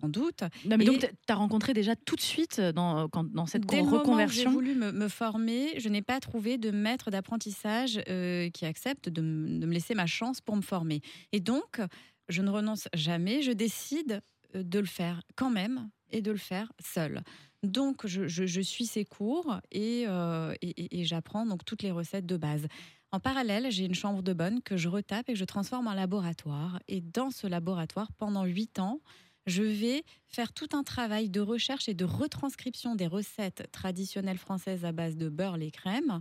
sans 0.00 0.08
doute. 0.08 0.42
Non, 0.64 0.76
mais 0.76 0.84
Et- 0.84 0.86
donc, 0.86 1.00
tu 1.00 1.08
as 1.32 1.34
rencontré 1.34 1.72
déjà 1.74 1.96
tout 1.96 2.16
de 2.16 2.20
suite 2.20 2.60
dans, 2.60 3.08
quand, 3.08 3.24
dans 3.32 3.46
cette 3.46 3.66
Dès 3.66 3.80
où 3.80 3.90
j'ai 3.90 3.96
reconversion. 3.96 4.50
voulu 4.52 4.74
me, 4.74 4.92
me 4.92 5.08
former, 5.08 5.78
je 5.80 5.88
n'ai 5.88 6.02
pas 6.02 6.20
trouvé 6.20 6.56
de 6.58 6.70
maître 6.70 7.10
d'apprentissage 7.10 8.00
euh, 8.08 8.48
qui 8.50 8.64
accepte 8.66 9.08
de, 9.08 9.20
me 9.22 9.72
laisser 9.72 9.94
ma 9.94 10.06
chance 10.06 10.40
pour 10.40 10.56
me 10.56 10.62
former. 10.62 11.00
Et 11.32 11.40
donc, 11.40 11.80
je 12.28 12.42
ne 12.42 12.50
renonce 12.50 12.88
jamais, 12.94 13.42
je 13.42 13.52
décide 13.52 14.20
euh, 14.54 14.62
de 14.62 14.78
le 14.78 14.86
faire 14.86 15.22
quand 15.36 15.50
même 15.50 15.88
et 16.10 16.22
de 16.22 16.30
le 16.30 16.38
faire 16.38 16.72
seul. 16.80 17.22
Donc, 17.64 18.06
je, 18.06 18.28
je- 18.28 18.46
je 18.46 18.60
suis 18.60 18.86
ces 18.86 19.04
cours 19.04 19.58
euh, 19.74 20.54
et- 20.62 21.00
et 21.00 21.04
j'apprends 21.04 21.44
donc 21.44 21.64
toutes 21.64 21.82
les 21.82 21.90
recettes 21.90 22.26
de 22.26 22.36
base. 22.36 22.66
En 23.10 23.20
parallèle, 23.20 23.66
j'ai 23.70 23.86
une 23.86 23.94
chambre 23.94 24.22
de 24.22 24.32
bonne 24.34 24.62
que 24.62 24.76
je 24.76 24.88
retape 24.88 25.28
et 25.28 25.32
que 25.32 25.38
je 25.38 25.44
transforme 25.44 25.86
en 25.88 25.94
laboratoire. 25.94 26.78
Et 26.88 27.00
dans 27.00 27.30
ce 27.30 27.46
laboratoire, 27.46 28.12
pendant 28.18 28.44
huit 28.44 28.78
ans, 28.78 29.00
je 29.48 29.62
vais 29.62 30.04
faire 30.26 30.52
tout 30.52 30.68
un 30.72 30.82
travail 30.84 31.30
de 31.30 31.40
recherche 31.40 31.88
et 31.88 31.94
de 31.94 32.04
retranscription 32.04 32.94
des 32.94 33.06
recettes 33.06 33.68
traditionnelles 33.72 34.38
françaises 34.38 34.84
à 34.84 34.92
base 34.92 35.16
de 35.16 35.28
beurre 35.28 35.60
et 35.60 35.70
crème 35.70 36.20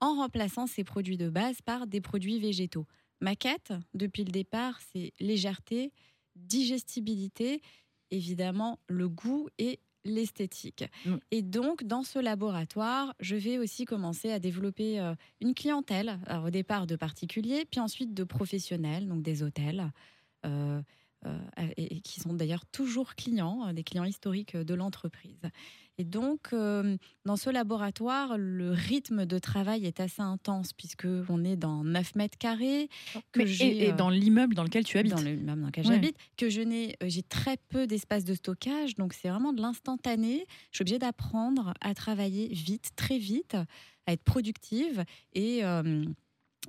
en 0.00 0.16
remplaçant 0.16 0.66
ces 0.66 0.82
produits 0.82 1.18
de 1.18 1.28
base 1.28 1.60
par 1.62 1.86
des 1.86 2.00
produits 2.00 2.40
végétaux. 2.40 2.86
Ma 3.20 3.36
quête, 3.36 3.72
depuis 3.92 4.24
le 4.24 4.32
départ, 4.32 4.80
c'est 4.92 5.12
légèreté, 5.20 5.92
digestibilité, 6.36 7.62
évidemment 8.10 8.78
le 8.88 9.08
goût 9.08 9.48
et 9.58 9.78
l'esthétique. 10.04 10.84
Mm. 11.06 11.16
Et 11.30 11.42
donc, 11.42 11.84
dans 11.84 12.02
ce 12.02 12.18
laboratoire, 12.18 13.14
je 13.20 13.36
vais 13.36 13.58
aussi 13.58 13.84
commencer 13.84 14.30
à 14.30 14.38
développer 14.38 15.00
euh, 15.00 15.14
une 15.40 15.54
clientèle, 15.54 16.18
alors, 16.26 16.44
au 16.44 16.50
départ 16.50 16.86
de 16.86 16.96
particuliers, 16.96 17.64
puis 17.70 17.80
ensuite 17.80 18.12
de 18.14 18.24
professionnels, 18.24 19.06
donc 19.06 19.22
des 19.22 19.42
hôtels. 19.42 19.90
euh, 20.44 20.48
euh, 20.48 20.82
et, 21.76 21.96
et 21.96 22.00
qui 22.00 22.20
sont 22.20 22.32
d'ailleurs 22.34 22.66
toujours 22.66 23.14
clients, 23.14 23.66
euh, 23.68 23.72
des 23.72 23.84
clients 23.84 24.04
historiques 24.04 24.56
de 24.56 24.74
l'entreprise. 24.74 25.40
Et 25.96 26.02
donc, 26.04 26.48
euh, 26.52 26.96
dans 27.24 27.36
ce 27.36 27.50
laboratoire, 27.50 28.36
le 28.36 28.72
rythme 28.72 29.26
de 29.26 29.38
travail 29.38 29.86
est 29.86 30.00
assez 30.00 30.22
intense 30.22 30.72
puisque 30.72 31.06
on 31.28 31.44
est 31.44 31.54
dans 31.54 31.84
9 31.84 32.16
mètres 32.16 32.36
carrés, 32.36 32.88
que 33.30 33.38
Mais- 33.42 33.46
j'ai, 33.46 33.68
et, 33.68 33.84
et 33.84 33.92
euh, 33.92 33.96
dans 33.96 34.10
l'immeuble 34.10 34.56
dans 34.56 34.64
lequel 34.64 34.82
tu 34.84 34.98
habites. 34.98 35.12
dans 35.14 35.20
le 35.22 35.36
même 35.36 35.60
dans 35.60 35.66
lequel 35.66 35.86
Ouais. 35.86 35.94
j'habite, 35.94 36.16
que 36.36 36.48
je 36.50 36.62
n'ai, 36.62 36.96
euh, 37.00 37.06
j'ai 37.08 37.22
très 37.22 37.56
peu 37.68 37.86
d'espace 37.86 38.24
de 38.24 38.34
stockage, 38.34 38.96
donc 38.96 39.12
c'est 39.12 39.28
vraiment 39.28 39.52
de 39.52 39.62
l'instantané. 39.62 40.46
Je 40.72 40.78
suis 40.78 40.82
obligée 40.82 40.98
d'apprendre 40.98 41.74
à 41.80 41.94
travailler 41.94 42.48
vite, 42.48 42.90
très 42.96 43.18
vite, 43.18 43.56
à 44.06 44.12
être 44.14 44.24
productive 44.24 45.04
et 45.34 45.64
euh, 45.64 46.04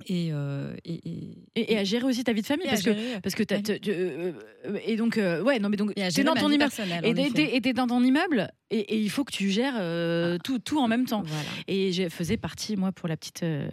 et, 0.08 0.28
euh, 0.32 0.74
et, 0.84 1.00
et- 1.56 1.72
Et, 1.72 1.78
à 1.78 1.84
gérer 1.84 2.04
aussi 2.04 2.22
ta 2.22 2.32
vie 2.32 2.42
de 2.42 2.46
famille. 2.46 2.66
parce 2.68 2.82
que, 2.82 2.90
parce 3.20 3.34
que 3.34 3.42
t'as- 3.42 3.56
euh, 3.88 4.32
euh, 4.66 4.78
et 4.86 4.96
donc, 4.96 5.16
euh, 5.18 5.42
ouais, 5.42 5.58
non, 5.58 5.68
mais 5.70 5.76
donc, 5.76 5.92
et 5.96 6.02
à 6.02 6.10
t'es 6.10 6.22
dans 6.24 6.34
ton 6.34 6.48
immeuble. 6.56 6.70
Et 7.08 7.14
t'es- 7.32 7.60
t'es 7.60 7.72
dans 7.72 7.86
ton 7.86 8.02
immeuble 8.04 8.50
et, 8.70 8.78
et 8.78 8.98
il 9.00 9.10
faut 9.10 9.22
que 9.22 9.32
tu 9.32 9.48
gères 9.50 9.76
euh, 9.78 10.38
tout, 10.42 10.58
tout 10.58 10.80
en 10.80 10.88
même 10.88 11.04
temps. 11.06 11.22
Voilà. 11.24 11.48
Et 11.68 11.92
je 11.92 12.08
faisais 12.08 12.36
partie, 12.36 12.76
moi, 12.76 12.90
pour 12.90 13.08
la 13.08 13.16
petite, 13.16 13.44
euh, 13.44 13.68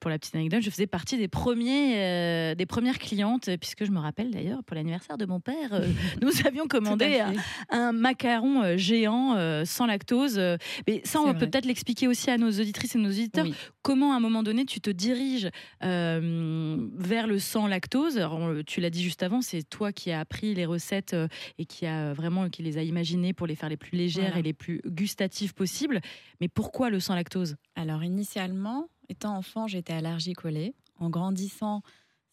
pour 0.00 0.08
la 0.08 0.18
petite 0.18 0.34
anecdote, 0.34 0.62
je 0.62 0.70
faisais 0.70 0.86
partie 0.86 1.18
des 1.18 1.28
premiers, 1.28 1.96
euh, 1.98 2.54
des 2.54 2.64
premières 2.64 2.98
clientes, 2.98 3.50
puisque 3.58 3.84
je 3.84 3.90
me 3.90 3.98
rappelle 3.98 4.30
d'ailleurs 4.30 4.64
pour 4.64 4.76
l'anniversaire 4.76 5.18
de 5.18 5.26
mon 5.26 5.40
père, 5.40 5.82
nous 6.22 6.30
avions 6.46 6.66
commandé 6.66 7.22
un, 7.70 7.92
macaron 7.92 8.78
géant 8.78 9.64
sans 9.66 9.86
lactose. 9.86 10.38
Mais 10.86 11.02
ça, 11.04 11.20
on 11.20 11.32
vrai. 11.32 11.38
peut-être 11.38 11.66
l'expliquer 11.66 12.08
aussi 12.08 12.30
à 12.30 12.38
nos 12.38 12.50
auditrices 12.50 12.94
et 12.94 12.98
nos 12.98 13.10
auditeurs. 13.10 13.44
Oui. 13.44 13.54
Comment, 13.82 14.12
à 14.14 14.16
un 14.16 14.20
moment 14.20 14.42
donné, 14.42 14.64
tu 14.64 14.80
te 14.80 14.90
diriges 14.90 15.50
vers 15.82 17.26
le 17.26 17.38
sans 17.38 17.66
lactose? 17.66 18.16
Alors, 18.16 18.34
on- 18.34 18.62
Tu 18.66 18.80
l'as 18.80 18.90
dit 18.90 19.02
juste 19.02 19.22
avant, 19.22 19.42
c'est 19.42 19.62
toi 19.68 19.92
qui 19.92 20.10
as 20.12 20.20
appris 20.20 20.54
les 20.54 20.64
recettes 20.66 21.16
et 21.58 21.64
qui 21.66 21.86
a 21.86 22.12
vraiment 22.12 22.48
qui 22.48 22.62
les 22.62 22.78
a 22.78 22.82
imaginées 22.82 23.32
pour 23.32 23.46
les 23.46 23.54
faire 23.54 23.68
les 23.68 23.76
plus 23.76 23.96
légères 23.96 24.29
Voilà. 24.30 24.40
et 24.40 24.42
les 24.42 24.52
plus 24.52 24.80
gustatives 24.86 25.54
possibles. 25.54 26.00
Mais 26.40 26.48
pourquoi 26.48 26.90
le 26.90 27.00
sans 27.00 27.14
lactose? 27.14 27.56
Alors 27.74 28.02
initialement, 28.02 28.88
étant 29.08 29.36
enfant, 29.36 29.66
j'étais 29.66 29.92
allergique 29.92 30.44
au 30.44 30.48
lait. 30.48 30.74
En 30.98 31.10
grandissant, 31.10 31.82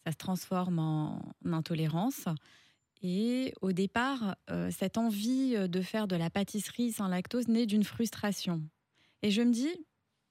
ça 0.04 0.12
se 0.12 0.16
transforme 0.16 0.78
en 0.78 1.20
intolérance. 1.44 2.26
Et 3.02 3.54
au 3.60 3.72
départ, 3.72 4.36
euh, 4.50 4.70
cette 4.70 4.98
envie 4.98 5.54
euh, 5.56 5.68
de 5.68 5.80
faire 5.80 6.08
de 6.08 6.16
la 6.16 6.30
pâtisserie 6.30 6.92
sans 6.92 7.08
lactose 7.08 7.48
naît 7.48 7.66
d'une 7.66 7.84
frustration. 7.84 8.62
Et 9.22 9.30
je 9.30 9.42
me 9.42 9.52
dis, 9.52 9.72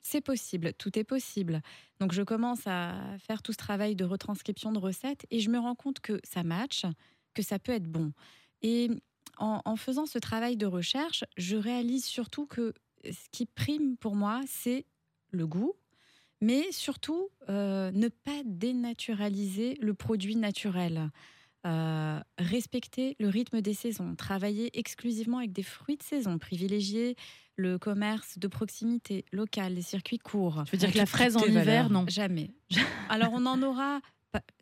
c'est 0.02 0.22
possible, 0.22 0.74
tout 0.74 0.98
est 0.98 1.04
possible. 1.04 1.62
Donc 2.00 2.14
je 2.14 2.22
commence 2.22 2.66
à 2.66 2.96
faire 3.20 3.42
tout 3.42 3.52
ce 3.52 3.58
travail 3.58 3.96
de 3.96 4.06
retranscription 4.06 4.72
de 4.72 4.80
recettes 4.80 5.26
et 5.32 5.40
je 5.40 5.50
me 5.50 5.60
rends 5.60 5.76
compte 5.76 6.00
que 6.00 6.20
ça 6.24 6.44
match, 6.44 6.84
que 7.34 7.42
ça 7.42 7.60
peut 7.60 7.74
être 7.74 7.88
bon. 7.88 8.14
Et 8.62 8.90
en, 9.40 9.62
en 9.66 9.76
faisant 9.76 10.06
ce 10.06 10.20
travail 10.20 10.58
de 10.58 10.66
recherche, 10.66 11.24
je 11.38 11.56
réalise 11.58 12.06
surtout 12.06 12.46
que 12.46 12.74
ce 13.06 13.30
qui 13.32 13.46
prime 13.46 13.98
pour 13.98 14.16
moi, 14.16 14.42
c'est 14.48 14.86
le 15.32 15.46
goût, 15.48 15.74
mais 16.42 16.72
surtout 16.72 17.30
euh, 17.50 17.92
ne 17.92 18.08
pas 18.10 18.42
dénaturaliser 18.46 19.78
le 19.82 19.94
produit 19.94 20.36
naturel. 20.36 21.10
euh, 21.66 22.20
respecter 22.38 23.16
le 23.20 23.28
rythme 23.28 23.62
des 23.62 23.74
saisons, 23.74 24.16
travailler 24.16 24.70
exclusivement 24.80 25.40
avec 25.40 25.52
des 25.52 25.64
fruits 25.64 25.98
de 25.98 26.04
saison, 26.04 26.38
privilégier 26.38 27.16
le 27.58 27.78
commerce 27.78 28.38
de 28.38 28.48
proximité 28.48 29.26
local, 29.34 29.74
les 29.74 29.82
circuits 29.82 30.20
courts. 30.20 30.64
Je 30.68 30.72
veux 30.72 30.78
dire 30.78 30.94
que 30.94 30.98
la 30.98 31.06
fraise 31.08 31.36
en 31.36 31.42
hiver, 31.44 31.66
valeurs. 31.66 31.90
non? 31.90 32.06
Jamais. 32.08 32.52
Alors 33.10 33.32
on 33.34 33.46
en 33.46 33.62
aura 33.64 34.00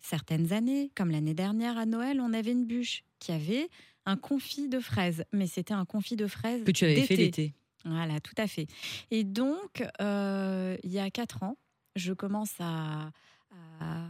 certaines 0.02 0.54
années, 0.54 0.90
comme 0.96 1.12
l'année 1.12 1.34
dernière 1.34 1.78
à 1.78 1.86
Noël, 1.86 2.20
on 2.22 2.34
avait 2.34 2.54
une 2.54 2.66
bûche 2.66 3.04
qui 3.20 3.32
avait 3.34 3.70
un 4.06 4.18
confit 4.18 4.68
de 4.70 4.80
fraises, 4.80 5.24
mais 5.34 5.48
c'était 5.48 5.74
un 5.74 5.86
confit 5.86 6.16
de 6.16 6.28
fraises 6.28 6.64
Que 6.64 6.72
tu 6.72 6.86
avais 6.86 7.02
fait 7.02 7.16
l'été. 7.16 7.54
Voilà, 7.86 8.20
tout 8.20 8.34
à 8.38 8.48
fait. 8.48 8.68
Et 9.12 9.24
donc, 9.24 9.84
euh, 10.02 10.76
il 10.84 10.92
y 10.92 11.00
a 11.00 11.10
quatre 11.12 11.44
ans, 11.44 11.58
je 11.96 12.14
commence 12.14 12.54
à, 12.60 13.12
à- 13.80 14.10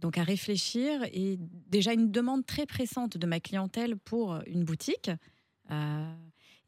donc 0.00 0.18
à 0.18 0.22
réfléchir 0.22 1.02
et 1.12 1.38
déjà 1.68 1.92
une 1.92 2.10
demande 2.12 2.44
très 2.46 2.66
pressante 2.66 3.16
de 3.16 3.26
ma 3.26 3.40
clientèle 3.40 3.96
pour 3.96 4.38
une 4.46 4.62
boutique. 4.64 5.10
Euh, 5.70 6.12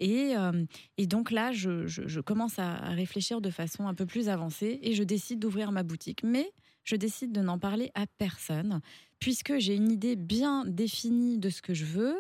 et, 0.01 0.37
euh, 0.37 0.65
et 0.97 1.07
donc 1.07 1.31
là, 1.31 1.53
je, 1.53 1.87
je- 1.87 2.07
je 2.09 2.21
commence 2.21 2.59
à 2.59 2.75
réfléchir 2.91 3.41
de 3.41 3.51
façon 3.51 3.87
un 3.87 3.95
peu 3.95 4.07
plus 4.07 4.29
avancée 4.29 4.79
et 4.83 4.95
je 4.95 5.03
décide 5.05 5.39
d'ouvrir 5.41 5.71
ma 5.73 5.83
boutique. 5.83 6.23
Mais 6.25 6.51
je 6.85 6.97
décide 6.97 7.33
de 7.33 7.41
n'en 7.41 7.59
parler 7.59 7.91
à 7.95 8.07
personne 8.07 8.81
puisque 9.21 9.59
j'ai 9.59 9.75
une 9.77 9.91
idée 9.93 10.17
bien 10.17 10.65
définie 10.67 11.39
de 11.39 11.51
ce 11.51 11.61
que 11.63 11.75
je 11.75 11.85
veux 11.85 12.17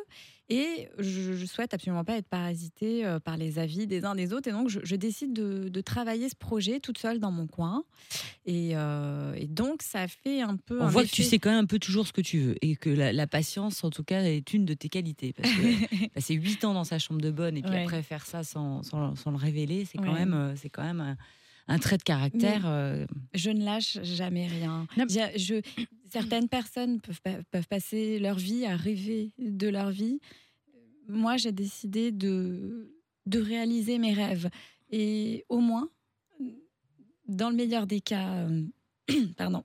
et 0.50 0.88
je, 0.99 1.35
je 1.35 1.47
souhaite 1.47 1.75
absolument 1.75 2.05
pas 2.05 2.17
être 2.17 2.28
parasitée 2.28 3.05
euh, 3.05 3.19
par 3.21 3.37
les 3.37 3.59
avis 3.59 3.87
des 3.87 4.05
uns 4.05 4.14
des 4.14 4.33
autres. 4.33 4.49
Et 4.49 4.52
donc, 4.52 4.69
je, 4.69 4.81
je 4.83 4.97
décide 4.97 5.33
de, 5.33 5.69
de 5.69 5.81
travailler 5.81 6.28
ce 6.28 6.35
projet 6.37 6.81
toute 6.81 6.99
seule 6.99 7.19
dans 7.19 7.31
mon 7.31 7.47
coin. 7.47 7.85
Et, 8.47 8.71
euh, 8.75 9.35
et 9.35 9.47
donc, 9.47 9.83
ça 9.83 10.09
fait 10.09 10.40
un 10.40 10.57
peu. 10.57 10.81
On 10.81 10.85
un 10.85 10.88
voit 10.88 11.05
que 11.05 11.11
tu 11.11 11.23
sais 11.23 11.38
quand 11.38 11.50
même 11.50 11.64
un 11.64 11.67
peu 11.67 11.78
toujours 11.78 12.07
ce 12.07 12.12
que 12.12 12.23
tu 12.23 12.38
veux 12.40 12.55
et 12.62 12.76
que 12.76 12.88
la, 12.90 13.12
la 13.12 13.26
patience, 13.26 13.85
en 13.85 13.90
tout 13.90 14.05
cas, 14.05 14.23
est 14.23 14.55
une 14.55 14.64
de 14.64 14.75
tes 14.75 14.88
qualités. 14.88 15.33
Parce 15.35 15.52
que 15.52 16.07
passer 16.14 16.35
huit 16.35 16.64
ans 16.64 16.73
dans 16.75 16.85
sa 16.85 16.99
chambre 16.99 17.21
de 17.21 17.31
bonne 17.31 17.57
et 17.57 17.62
puis 17.62 17.73
Ouais. 17.73 17.83
après 17.85 18.02
faire 18.02 18.25
ça 18.25 18.43
sans, 18.43 18.83
sans, 18.83 19.14
sans 19.17 19.31
le 19.31 19.37
révéler, 19.37 19.85
c'est 19.85 19.99
quand 19.99 20.12
Ouais. 20.12 20.21
même, 20.21 20.33
euh, 20.35 20.55
c'est 20.57 20.71
quand 20.71 20.83
même 20.85 21.17
un, 21.68 21.78
trait 21.78 21.98
de 21.98 22.02
caractère. 22.02 22.62
euh, 22.66 23.06
Je 23.34 23.50
ne 23.50 23.64
lâche 23.64 23.98
jamais 24.02 24.46
rien. 24.46 24.87
Je- 25.37 25.60
certaines 26.10 26.48
personnes 26.48 27.00
peuvent, 27.00 27.20
peuvent 27.50 27.68
passer 27.68 28.18
leur 28.18 28.37
vie 28.37 28.64
à 28.66 28.76
rêver 28.76 29.32
de 29.38 29.68
leur 29.68 29.90
vie. 29.90 30.18
Moi, 31.08 31.37
j'ai 31.37 31.52
décidé 31.52 32.10
de, 32.12 32.92
de 33.26 33.38
réaliser 33.40 33.98
mes 33.98 34.12
rêves. 34.14 34.48
Et 34.90 35.44
au 35.48 35.58
moins, 35.60 35.88
dans 37.26 37.50
le 37.50 37.56
meilleur 37.56 37.87
des 37.87 38.00
cas, 38.00 38.46
euh, 38.48 38.62
pardon. 39.37 39.64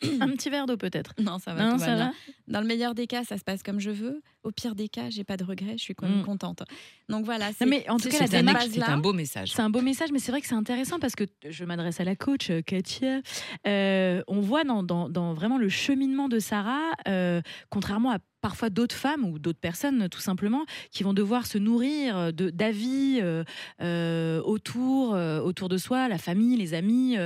Un 0.20 0.28
petit 0.30 0.48
verre 0.50 0.66
d'eau 0.66 0.76
peut-être. 0.76 1.12
Non, 1.18 1.38
ça 1.38 1.54
va. 1.54 1.64
Non, 1.64 1.72
tout 1.72 1.78
ça 1.80 1.96
va. 1.96 2.12
Dans 2.46 2.60
le 2.60 2.66
meilleur 2.66 2.94
des 2.94 3.06
cas, 3.06 3.24
ça 3.24 3.36
se 3.36 3.42
passe 3.44 3.62
comme 3.62 3.80
je 3.80 3.90
veux. 3.90 4.22
Au 4.44 4.52
pire 4.52 4.74
des 4.74 4.88
cas, 4.88 5.10
j'ai 5.10 5.24
pas 5.24 5.36
de 5.36 5.44
regrets. 5.44 5.76
Je 5.76 5.82
suis 5.82 5.94
quand 5.94 6.08
même 6.08 6.20
Mm. 6.20 6.24
contente. 6.24 6.62
Donc 7.08 7.24
voilà. 7.24 7.48
Non, 7.60 7.66
mais 7.66 7.88
en 7.90 7.96
tout 7.98 8.08
cas, 8.08 8.26
c'est 8.26 8.36
un, 8.36 8.46
un 8.46 8.96
beau 8.98 9.12
message. 9.12 9.50
C'est 9.52 9.60
un 9.60 9.70
beau 9.70 9.80
message, 9.82 10.10
mais 10.12 10.18
c'est 10.20 10.30
vrai 10.32 10.40
que 10.40 10.46
c'est 10.46 10.54
intéressant 10.54 10.98
parce 11.00 11.14
que 11.16 11.24
je 11.48 11.64
m'adresse 11.64 12.00
à 12.00 12.04
la 12.04 12.16
coach 12.16 12.48
euh, 12.50 12.62
Katia. 12.62 13.20
Euh, 13.66 14.22
on 14.28 14.40
voit 14.40 14.64
dans, 14.64 14.82
dans- 14.82 15.08
dans 15.08 15.34
vraiment 15.34 15.58
le 15.58 15.68
cheminement 15.68 16.28
de 16.28 16.38
Sarah, 16.38 16.92
euh, 17.08 17.42
contrairement 17.70 18.12
à 18.12 18.18
parfois 18.40 18.70
d'autres 18.70 18.94
femmes 18.94 19.24
ou 19.24 19.40
d'autres 19.40 19.58
personnes 19.58 20.08
tout 20.08 20.20
simplement 20.20 20.64
qui 20.92 21.02
vont 21.02 21.12
devoir 21.12 21.44
se 21.44 21.58
nourrir 21.58 22.32
de 22.32 22.50
d'avis 22.50 23.18
euh, 23.20 23.42
euh, 23.82 24.40
autour 24.42 25.12
euh, 25.16 25.40
autour 25.40 25.68
de 25.68 25.76
soi 25.76 26.06
la 26.08 26.18
famille 26.18 26.56
les 26.56 26.72
amis 26.72 27.16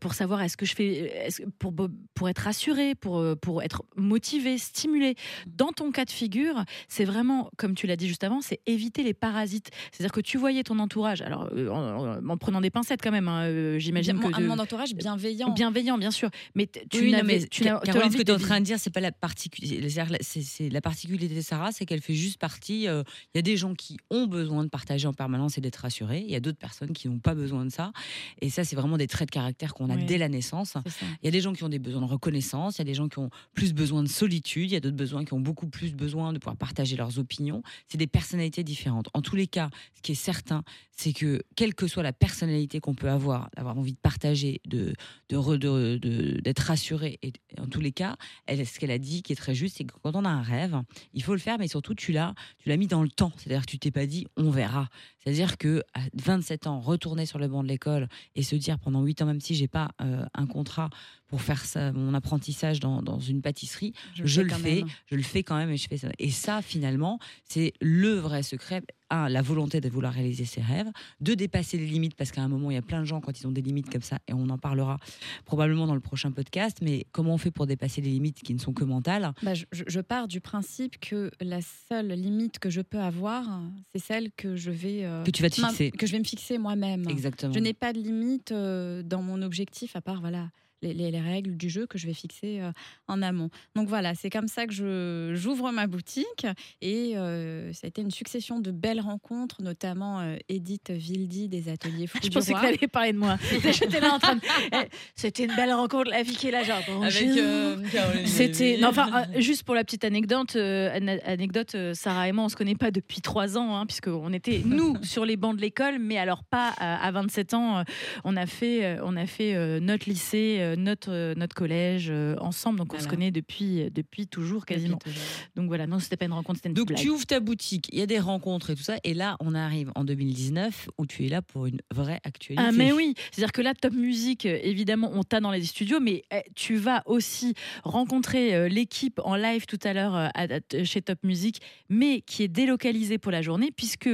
pour 0.00 0.14
savoir 0.14 0.42
est-ce 0.42 0.56
que 0.56 0.66
je 0.66 0.74
fais 0.74 1.28
pour 1.60 1.72
pour 2.14 2.28
être 2.28 2.38
rassuré 2.40 2.94
pour 2.94 3.18
euh, 3.18 3.34
pour 3.36 3.62
être 3.62 3.82
motivé 3.96 4.58
stimulé 4.58 5.14
dans 5.46 5.72
ton 5.72 5.90
cas 5.92 6.04
de 6.04 6.10
figure 6.10 6.64
c'est 6.88 7.04
vraiment 7.04 7.50
comme 7.56 7.74
tu 7.74 7.86
l'as 7.86 7.96
dit 7.96 8.08
juste 8.08 8.24
avant 8.24 8.40
c'est 8.40 8.60
éviter 8.66 9.02
les 9.02 9.14
parasites 9.14 9.70
c'est-à-dire 9.92 10.12
que 10.12 10.20
tu 10.20 10.38
voyais 10.38 10.62
ton 10.62 10.78
entourage 10.78 11.22
alors 11.22 11.48
euh, 11.54 11.68
en, 11.70 12.26
en 12.28 12.36
prenant 12.36 12.60
des 12.60 12.70
pincettes 12.70 13.00
quand 13.02 13.10
même 13.10 13.28
hein, 13.28 13.44
euh, 13.44 13.78
j'imagine 13.78 14.18
que 14.18 14.26
un 14.34 14.40
de- 14.40 14.46
mon 14.46 14.58
entourage 14.58 14.94
bienveillant. 14.94 15.50
bienveillant 15.52 15.98
bien 15.98 16.10
sûr 16.10 16.30
mais 16.54 16.66
tu 16.66 17.00
Oui, 17.00 17.12
non, 17.12 17.20
mais 17.24 17.40
tu 17.46 17.64
n'as- 17.64 17.80
tu 17.80 17.90
as 17.90 17.92
Caroline, 17.92 18.12
ce 18.12 18.16
que 18.16 18.22
tu 18.22 18.30
es 18.30 18.34
en 18.34 18.38
train 18.38 18.60
de 18.60 18.64
dire, 18.64 18.78
c'est 18.78 18.90
pas 18.90 19.00
la 19.00 19.12
particularité. 19.12 19.90
C'est 20.22 20.42
c'est 20.42 20.68
la 20.68 20.80
particularité 20.80 21.34
de 21.34 21.40
Sarah, 21.40 21.72
c'est 21.72 21.84
qu'elle 21.86 22.00
fait 22.00 22.14
juste 22.14 22.38
partie. 22.38 22.88
euh, 22.88 23.02
Il 23.34 23.38
y 23.38 23.40
a 23.40 23.42
des 23.42 23.56
gens 23.56 23.74
qui 23.74 23.96
ont 24.10 24.26
besoin 24.26 24.64
de 24.64 24.68
partager 24.68 25.06
en 25.06 25.12
permanence 25.12 25.58
et 25.58 25.60
d'être 25.60 25.76
rassurés. 25.76 26.22
Il 26.26 26.30
y 26.30 26.36
a 26.36 26.40
d'autres 26.40 26.58
personnes 26.58 26.92
qui 26.92 27.08
n'ont 27.08 27.18
pas 27.18 27.34
besoin 27.34 27.64
de 27.64 27.70
ça. 27.70 27.92
Et 28.40 28.50
ça, 28.50 28.64
c'est 28.64 28.76
vraiment 28.76 28.96
des 28.98 29.06
traits 29.06 29.28
de 29.28 29.32
caractère 29.32 29.74
qu'on 29.74 29.90
a 29.90 29.96
Oui. 29.96 30.04
dès 30.04 30.18
la 30.18 30.28
naissance. 30.28 30.74
C'est 30.84 30.90
ça. 30.92 31.06
Il 31.22 31.26
y 31.26 31.28
a 31.28 31.30
des 31.30 31.40
gens 31.40 31.52
qui 31.52 31.64
ont 31.64 31.68
des 31.68 31.78
besoins 31.78 31.89
de 31.98 32.04
reconnaissance, 32.04 32.76
il 32.76 32.78
y 32.78 32.82
a 32.82 32.84
des 32.84 32.94
gens 32.94 33.08
qui 33.08 33.18
ont 33.18 33.30
plus 33.54 33.72
besoin 33.72 34.02
de 34.02 34.08
solitude, 34.08 34.70
il 34.70 34.74
y 34.74 34.76
a 34.76 34.80
d'autres 34.80 34.96
besoins 34.96 35.24
qui 35.24 35.32
ont 35.32 35.40
beaucoup 35.40 35.66
plus 35.66 35.94
besoin 35.94 36.32
de 36.32 36.38
pouvoir 36.38 36.56
partager 36.56 36.96
leurs 36.96 37.18
opinions. 37.18 37.62
C'est 37.88 37.98
des 37.98 38.06
personnalités 38.06 38.62
différentes. 38.62 39.08
En 39.14 39.22
tous 39.22 39.36
les 39.36 39.46
cas, 39.46 39.70
ce 39.94 40.02
qui 40.02 40.12
est 40.12 40.14
certain, 40.14 40.62
c'est 40.92 41.12
que 41.12 41.42
quelle 41.56 41.74
que 41.74 41.86
soit 41.86 42.02
la 42.02 42.12
personnalité 42.12 42.78
qu'on 42.78 42.94
peut 42.94 43.08
avoir, 43.08 43.50
d'avoir 43.56 43.76
envie 43.78 43.94
de 43.94 43.98
partager, 43.98 44.60
d'être 44.66 46.58
rassuré, 46.58 47.18
et 47.22 47.32
en 47.58 47.66
tous 47.66 47.80
les 47.80 47.92
cas, 47.92 48.16
ce 48.48 48.78
qu'elle 48.78 48.90
a 48.90 48.98
dit 48.98 49.22
qui 49.22 49.32
est 49.32 49.36
très 49.36 49.54
juste, 49.54 49.78
c'est 49.78 49.84
que 49.84 49.94
quand 50.02 50.14
on 50.14 50.24
a 50.24 50.28
un 50.28 50.42
rêve, 50.42 50.76
il 51.14 51.22
faut 51.22 51.32
le 51.32 51.38
faire, 51.38 51.58
mais 51.58 51.68
surtout 51.68 51.94
tu 51.94 52.12
l'as 52.12 52.34
tu 52.58 52.68
l'as 52.68 52.76
mis 52.76 52.86
dans 52.86 53.02
le 53.02 53.08
temps. 53.08 53.32
C'est-à-dire 53.38 53.64
que 53.64 53.70
tu 53.70 53.78
t'es 53.78 53.90
pas 53.90 54.06
dit 54.06 54.26
on 54.36 54.50
verra. 54.50 54.88
C'est-à-dire 55.18 55.56
que 55.58 55.82
à 55.94 56.00
27 56.14 56.66
ans, 56.66 56.80
retourner 56.80 57.26
sur 57.26 57.38
le 57.38 57.48
banc 57.48 57.62
de 57.62 57.68
l'école 57.68 58.08
et 58.34 58.42
se 58.42 58.56
dire 58.56 58.78
pendant 58.78 59.02
8 59.02 59.22
ans, 59.22 59.26
même 59.26 59.40
si 59.40 59.54
j'ai 59.54 59.68
pas 59.68 59.90
euh, 60.02 60.24
un 60.34 60.46
contrat 60.46 60.90
pour 61.30 61.42
faire 61.42 61.64
ça, 61.64 61.92
mon 61.92 62.12
apprentissage 62.12 62.80
dans, 62.80 63.02
dans 63.02 63.20
une 63.20 63.40
pâtisserie, 63.40 63.92
je, 64.14 64.42
le 64.42 64.50
fais, 64.50 64.80
même. 64.80 64.88
je 65.06 65.14
le 65.14 65.22
fais 65.22 65.44
quand 65.44 65.56
même 65.56 65.70
et 65.70 65.76
je 65.76 65.88
fais 65.88 65.96
ça. 65.96 66.08
Et 66.18 66.30
ça, 66.30 66.60
finalement, 66.60 67.20
c'est 67.44 67.72
le 67.80 68.14
vrai 68.14 68.42
secret. 68.42 68.82
Un, 69.12 69.28
la 69.28 69.42
volonté 69.42 69.80
de 69.80 69.88
vouloir 69.88 70.12
réaliser 70.12 70.44
ses 70.44 70.60
rêves. 70.60 70.88
Deux, 71.20 71.34
dépasser 71.34 71.78
les 71.78 71.86
limites, 71.86 72.14
parce 72.14 72.30
qu'à 72.30 72.42
un 72.42 72.48
moment, 72.48 72.70
il 72.70 72.74
y 72.74 72.76
a 72.76 72.82
plein 72.82 73.00
de 73.00 73.06
gens 73.06 73.20
quand 73.20 73.40
ils 73.40 73.46
ont 73.46 73.50
des 73.50 73.62
limites 73.62 73.90
comme 73.90 74.02
ça, 74.02 74.18
et 74.28 74.32
on 74.32 74.48
en 74.50 74.58
parlera 74.58 74.98
probablement 75.46 75.88
dans 75.88 75.94
le 75.94 76.00
prochain 76.00 76.30
podcast. 76.30 76.78
Mais 76.80 77.06
comment 77.10 77.34
on 77.34 77.38
fait 77.38 77.50
pour 77.50 77.66
dépasser 77.66 78.00
les 78.00 78.10
limites 78.10 78.40
qui 78.42 78.54
ne 78.54 78.60
sont 78.60 78.72
que 78.72 78.84
mentales? 78.84 79.32
Bah, 79.42 79.54
je, 79.54 80.00
pars 80.00 80.28
du 80.28 80.40
principe 80.40 80.98
que 81.00 81.30
la 81.40 81.60
seule 81.88 82.12
limite 82.12 82.58
que 82.58 82.70
je 82.70 82.80
peux 82.80 83.00
avoir, 83.00 83.44
c'est 83.92 84.02
celle 84.02 84.30
que 84.32 84.54
je 84.54 84.70
vais 84.70 85.04
euh, 85.04 85.24
que 85.24 85.30
tu 85.30 85.42
vas 85.42 85.50
te 85.50 85.56
fixer 85.56 85.90
que 85.90 86.06
je 86.06 86.12
vais 86.12 86.18
me 86.18 86.24
fixer 86.24 86.58
moi-même. 86.58 87.08
Exactement. 87.08 87.52
Je 87.52 87.58
n'ai 87.58 87.74
pas 87.74 87.92
de 87.92 87.98
limite 87.98 88.52
euh, 88.52 89.02
dans 89.02 89.22
mon 89.22 89.42
objectif 89.42 89.96
à 89.96 90.00
part 90.00 90.20
voilà 90.20 90.50
les, 90.82 90.94
les- 90.94 91.10
les 91.10 91.20
règles 91.20 91.56
du 91.56 91.68
jeu 91.68 91.86
que 91.86 91.98
je 91.98 92.06
vais 92.06 92.14
fixer 92.14 92.60
euh, 92.60 92.70
en 93.08 93.22
amont. 93.22 93.50
Donc 93.74 93.88
voilà, 93.88 94.14
c'est 94.14 94.30
comme 94.30 94.48
ça 94.48 94.66
que 94.66 94.72
je 94.72 95.32
j'ouvre 95.34 95.70
ma 95.72 95.86
boutique 95.86 96.46
et 96.80 97.16
euh, 97.16 97.72
ça 97.72 97.80
a 97.84 97.88
été 97.88 98.02
une 98.02 98.10
succession 98.10 98.60
de 98.60 98.70
belles 98.70 99.00
rencontres, 99.00 99.62
notamment 99.62 100.20
euh, 100.20 100.36
Edith 100.48 100.90
Vildi 100.90 101.48
des 101.48 101.68
ateliers 101.68 102.06
Fou 102.06 102.18
je 102.22 102.28
du 102.28 102.34
pensais 102.34 102.52
que 102.52 102.58
Roi. 102.58 102.68
tu 102.68 102.74
allais 102.78 102.88
parler 102.88 103.12
de 103.12 103.18
moi. 103.18 103.36
J'étais 103.62 104.00
là 104.00 104.14
en 104.14 104.18
train 104.18 104.36
de. 104.36 104.40
Eh, 104.72 104.88
C'était 105.14 105.44
une 105.44 105.54
belle 105.56 105.72
rencontre, 105.72 106.10
la 106.10 106.22
vie 106.22 106.36
qui 106.36 106.48
est 106.48 106.50
là, 106.50 106.62
genre. 106.62 106.80
bonjour. 106.86 107.10
euh, 107.38 107.76
C'était 108.24 108.78
non, 108.80 108.88
enfin 108.88 109.26
euh, 109.34 109.40
juste 109.40 109.64
pour 109.64 109.74
la 109.74 109.84
petite 109.84 110.04
anecdote, 110.04 110.56
euh, 110.56 110.90
anecdote, 111.24 111.74
euh, 111.74 111.94
Sarah 111.94 112.28
et 112.28 112.32
moi 112.32 112.44
on 112.44 112.48
se 112.48 112.56
connaît 112.56 112.74
pas 112.74 112.90
depuis 112.90 113.20
trois 113.20 113.56
ans, 113.58 113.76
hein, 113.76 113.86
puisque 113.86 114.08
on 114.08 114.32
était 114.32 114.62
nous 114.64 114.96
sur 115.02 115.24
les 115.24 115.36
bancs 115.36 115.56
de 115.56 115.60
l'école, 115.60 115.98
mais 115.98 116.18
alors 116.18 116.44
pas 116.44 116.72
à, 116.78 117.04
à 117.06 117.10
27 117.10 117.54
ans. 117.54 117.78
euh, 117.78 117.82
on 118.24 118.36
a 118.36 118.46
fait, 118.46 118.84
euh, 118.84 119.00
on 119.04 119.16
a 119.16 119.26
fait 119.26 119.54
euh, 119.54 119.80
notre 119.80 120.08
lycée, 120.08 120.58
euh, 120.60 120.69
notre 120.76 121.10
euh, 121.12 121.34
notre 121.34 121.54
collège 121.54 122.08
euh, 122.10 122.36
ensemble, 122.38 122.78
donc 122.78 122.94
on 122.94 122.98
se 122.98 123.08
connaît 123.08 123.30
depuis 123.30 123.82
euh, 123.82 123.90
depuis 123.90 124.26
toujours 124.26 124.66
quasiment. 124.66 124.96
Depuis 124.96 125.12
toujours. 125.12 125.28
Donc 125.56 125.66
voilà, 125.68 125.86
non 125.86 125.98
c'était 125.98 126.16
pas 126.16 126.26
une 126.26 126.32
rencontre, 126.32 126.58
c'était 126.58 126.68
une 126.68 126.74
Donc 126.74 126.88
blague. 126.88 127.00
tu 127.00 127.08
ouvres 127.08 127.26
ta 127.26 127.40
boutique, 127.40 127.88
il 127.92 127.98
y 127.98 128.02
a 128.02 128.06
des 128.06 128.18
rencontres 128.18 128.70
et 128.70 128.76
tout 128.76 128.82
ça, 128.82 128.96
et 129.04 129.14
là 129.14 129.36
on 129.40 129.54
arrive 129.54 129.90
en 129.94 130.04
2019 130.04 130.90
où 130.98 131.06
tu 131.06 131.26
es 131.26 131.28
là 131.28 131.42
pour 131.42 131.66
une 131.66 131.80
vraie 131.92 132.20
actualité. 132.24 132.64
Ah 132.66 132.72
mais 132.72 132.92
oui, 132.92 133.14
c'est-à-dire 133.30 133.52
que 133.52 133.62
là 133.62 133.74
Top 133.74 133.92
Music, 133.94 134.46
euh, 134.46 134.58
évidemment, 134.62 135.10
on 135.14 135.22
t'a 135.22 135.40
dans 135.40 135.50
les 135.50 135.62
studios, 135.64 136.00
mais 136.00 136.22
eh, 136.32 136.42
tu 136.54 136.76
vas 136.76 137.02
aussi 137.06 137.54
rencontrer 137.84 138.54
euh, 138.54 138.68
l'équipe 138.68 139.20
en 139.24 139.36
live 139.36 139.66
tout 139.66 139.78
à 139.82 139.92
l'heure 139.92 140.14
euh, 140.16 140.84
chez 140.84 141.02
Top 141.02 141.18
Music, 141.22 141.60
mais 141.88 142.20
qui 142.20 142.42
est 142.42 142.48
délocalisée 142.48 143.18
pour 143.18 143.32
la 143.32 143.42
journée, 143.42 143.70
puisque 143.74 144.08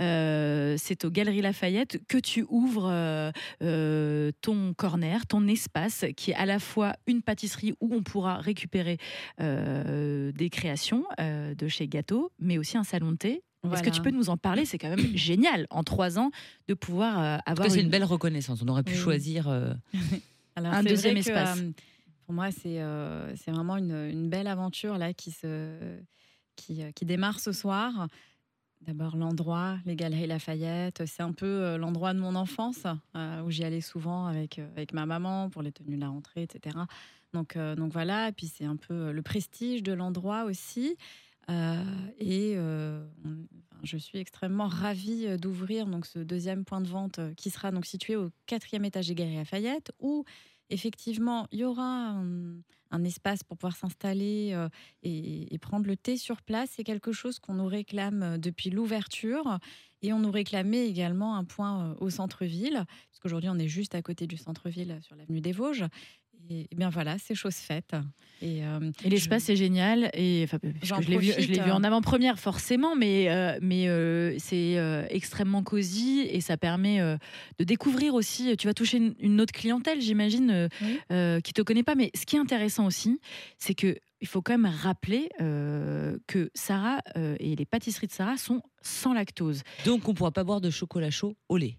euh, 0.00 0.74
c'est 0.78 1.04
aux 1.04 1.10
Galeries 1.10 1.42
Lafayette 1.42 2.00
que 2.08 2.18
tu 2.18 2.44
ouvres 2.48 2.88
euh, 2.90 3.30
euh, 3.62 4.30
ton 4.40 4.72
corner, 4.74 5.26
ton 5.26 5.46
espace, 5.48 5.99
qui 6.16 6.30
est 6.32 6.34
à 6.34 6.46
la 6.46 6.58
fois 6.58 6.94
une 7.06 7.22
pâtisserie 7.22 7.74
où 7.80 7.94
on 7.94 8.02
pourra 8.02 8.38
récupérer 8.38 8.98
euh, 9.40 10.32
des 10.32 10.50
créations 10.50 11.04
euh, 11.20 11.54
de 11.54 11.68
chez 11.68 11.88
Gâteau, 11.88 12.32
mais 12.38 12.58
aussi 12.58 12.76
un 12.76 12.84
salon 12.84 13.12
de 13.12 13.16
thé. 13.16 13.42
Est-ce 13.72 13.82
que 13.82 13.90
tu 13.90 14.00
peux 14.00 14.10
nous 14.10 14.30
en 14.30 14.36
parler? 14.38 14.64
C'est 14.64 14.78
quand 14.78 14.88
même 14.88 14.98
génial 15.16 15.66
en 15.70 15.82
trois 15.84 16.18
ans 16.18 16.30
de 16.68 16.74
pouvoir 16.74 17.18
euh, 17.20 17.38
avoir 17.46 17.70
c'est 17.70 17.78
une- 17.80 17.84
une 17.86 17.90
belle 17.90 18.04
reconnaissance. 18.04 18.62
On 18.62 18.68
aurait 18.68 18.82
pu 18.82 18.92
Oui. 18.92 18.98
choisir. 18.98 19.48
euh, 19.48 19.72
Alors, 20.56 20.72
Un 20.74 20.82
deuxième 20.82 21.14
vrai 21.14 21.22
que, 21.22 21.28
espace. 21.30 21.58
euh, 21.58 21.70
pour 22.24 22.34
moi, 22.34 22.50
c'est 22.50 22.80
c'est 23.36 23.50
vraiment 23.50 23.76
une, 23.76 23.92
une 24.10 24.28
belle 24.30 24.46
aventure 24.46 24.98
là 24.98 25.12
qui 25.12 25.30
se 25.30 25.98
qui, 26.56 26.82
qui 26.94 27.04
démarre 27.06 27.40
ce 27.40 27.52
soir. 27.52 28.08
D'abord 28.80 29.14
l'endroit, 29.14 29.78
les 29.84 29.94
Galeries 29.94 30.26
Lafayette, 30.26 31.04
c'est 31.04 31.22
un 31.22 31.32
peu 31.32 31.46
euh, 31.46 31.76
l'endroit 31.76 32.14
de 32.14 32.18
mon 32.18 32.34
enfance 32.34 32.86
euh, 33.14 33.42
où 33.42 33.50
j'y 33.50 33.62
allais 33.62 33.82
souvent 33.82 34.24
avec, 34.24 34.58
euh, 34.58 34.66
avec 34.74 34.94
ma 34.94 35.04
maman 35.04 35.50
pour 35.50 35.60
les 35.60 35.70
tenues 35.70 35.96
de 35.96 36.00
la 36.00 36.08
rentrée, 36.08 36.42
etc. 36.42 36.78
Donc, 37.34 37.56
donc 37.56 37.92
voilà, 37.92 38.28
et 38.28 38.32
puis 38.32 38.48
c'est 38.48 38.64
un 38.64 38.74
peu 38.74 39.12
le 39.12 39.22
prestige 39.22 39.84
de 39.84 39.92
l'endroit 39.92 40.46
aussi. 40.46 40.96
Et 42.18 42.56
je 43.84 43.96
suis 43.96 44.18
extrêmement 44.18 44.66
ravie 44.66 45.38
d'ouvrir 45.38 45.86
donc 45.86 46.06
ce 46.06 46.18
deuxième 46.18 46.64
point 46.64 46.80
de 46.80 46.88
vente 46.88 47.20
qui 47.36 47.50
sera 47.50 47.70
donc 47.70 47.86
situé 47.86 48.16
au 48.16 48.30
quatrième 48.46 48.84
étage 48.84 49.06
des 49.06 49.14
Galeries 49.14 49.36
Lafayette, 49.36 49.92
où 50.00 50.24
effectivement 50.70 51.46
il 51.52 51.60
y 51.60 51.64
aura 51.64 52.14
un, 52.92 53.04
espace 53.04 53.44
pour 53.44 53.56
pouvoir 53.56 53.76
s'installer 53.76 54.50
euh, 54.52 54.68
et, 55.02 55.54
et 55.54 55.58
prendre 55.58 55.86
le 55.86 55.96
thé 55.96 56.16
sur 56.16 56.42
place. 56.42 56.70
C'est 56.74 56.84
quelque 56.84 57.12
chose 57.12 57.38
qu'on 57.38 57.54
nous 57.54 57.66
réclame 57.66 58.22
euh, 58.22 58.36
depuis 58.36 58.70
l'ouverture. 58.70 59.58
Et 60.02 60.12
on 60.12 60.18
nous 60.18 60.30
réclamait 60.30 60.86
également 60.86 61.36
un 61.36 61.44
point 61.44 61.90
euh, 61.90 61.94
au 62.00 62.10
centre-ville, 62.10 62.84
puisqu'aujourd'hui 63.10 63.50
on 63.50 63.58
est 63.58 63.68
juste 63.68 63.94
à 63.94 64.02
côté 64.02 64.26
du 64.26 64.36
centre-ville 64.36 64.98
sur 65.02 65.14
l'avenue 65.14 65.40
des 65.40 65.52
Vosges. 65.52 65.84
Et, 66.48 66.68
et 66.70 66.74
bien 66.76 66.90
voilà, 66.90 67.16
c'est 67.18 67.34
chose 67.34 67.54
faite. 67.56 67.94
Et, 68.42 68.64
euh, 68.64 68.90
Et 69.04 69.10
l'espace 69.10 69.48
est 69.50 69.56
génial. 69.56 70.10
Et 70.14 70.42
enfin, 70.44 70.58
parce 70.58 70.74
que 70.80 70.86
J'en 70.86 71.00
je 71.02 71.08
l'ai 71.10 71.18
vu, 71.18 71.26
je 71.26 71.38
l'ai 71.40 71.46
profite, 71.46 71.62
vu 71.64 71.70
en 71.70 71.82
euh. 71.82 71.86
avant-première 71.86 72.38
forcément, 72.38 72.96
mais 72.96 73.28
euh, 73.30 73.58
mais 73.60 73.88
euh, 73.88 74.34
c'est 74.38 74.78
euh, 74.78 75.04
extrêmement 75.10 75.62
cosy 75.62 76.20
et 76.30 76.40
ça 76.40 76.56
permet 76.56 77.00
euh, 77.00 77.16
de 77.58 77.64
découvrir 77.64 78.14
aussi. 78.14 78.56
Tu 78.56 78.66
vas 78.66 78.74
toucher 78.74 78.96
une, 78.96 79.14
une 79.20 79.40
autre 79.40 79.52
clientèle, 79.52 80.00
j'imagine, 80.00 80.50
euh, 80.50 80.68
Oui. 80.82 80.98
euh, 81.12 81.40
qui 81.40 81.52
te 81.52 81.62
connaît 81.62 81.82
pas. 81.82 81.94
Mais 81.94 82.10
ce 82.14 82.24
qui 82.24 82.36
est 82.36 82.40
intéressant 82.40 82.86
aussi, 82.86 83.20
c'est 83.58 83.74
que 83.74 83.96
il 84.22 84.26
faut 84.28 84.42
quand 84.42 84.56
même 84.58 84.70
rappeler 84.70 85.28
euh, 85.40 86.18
que 86.26 86.50
Sarah 86.54 86.98
euh, 87.16 87.36
et 87.40 87.56
les 87.56 87.64
pâtisseries 87.64 88.06
de 88.06 88.12
Sarah 88.12 88.36
sont 88.36 88.62
sans 88.82 89.12
lactose. 89.14 89.62
Donc 89.86 90.08
on 90.08 90.14
pourra 90.14 90.30
pas 90.30 90.44
boire 90.44 90.60
de 90.60 90.68
chocolat 90.70 91.10
chaud 91.10 91.36
au 91.48 91.56
lait, 91.56 91.78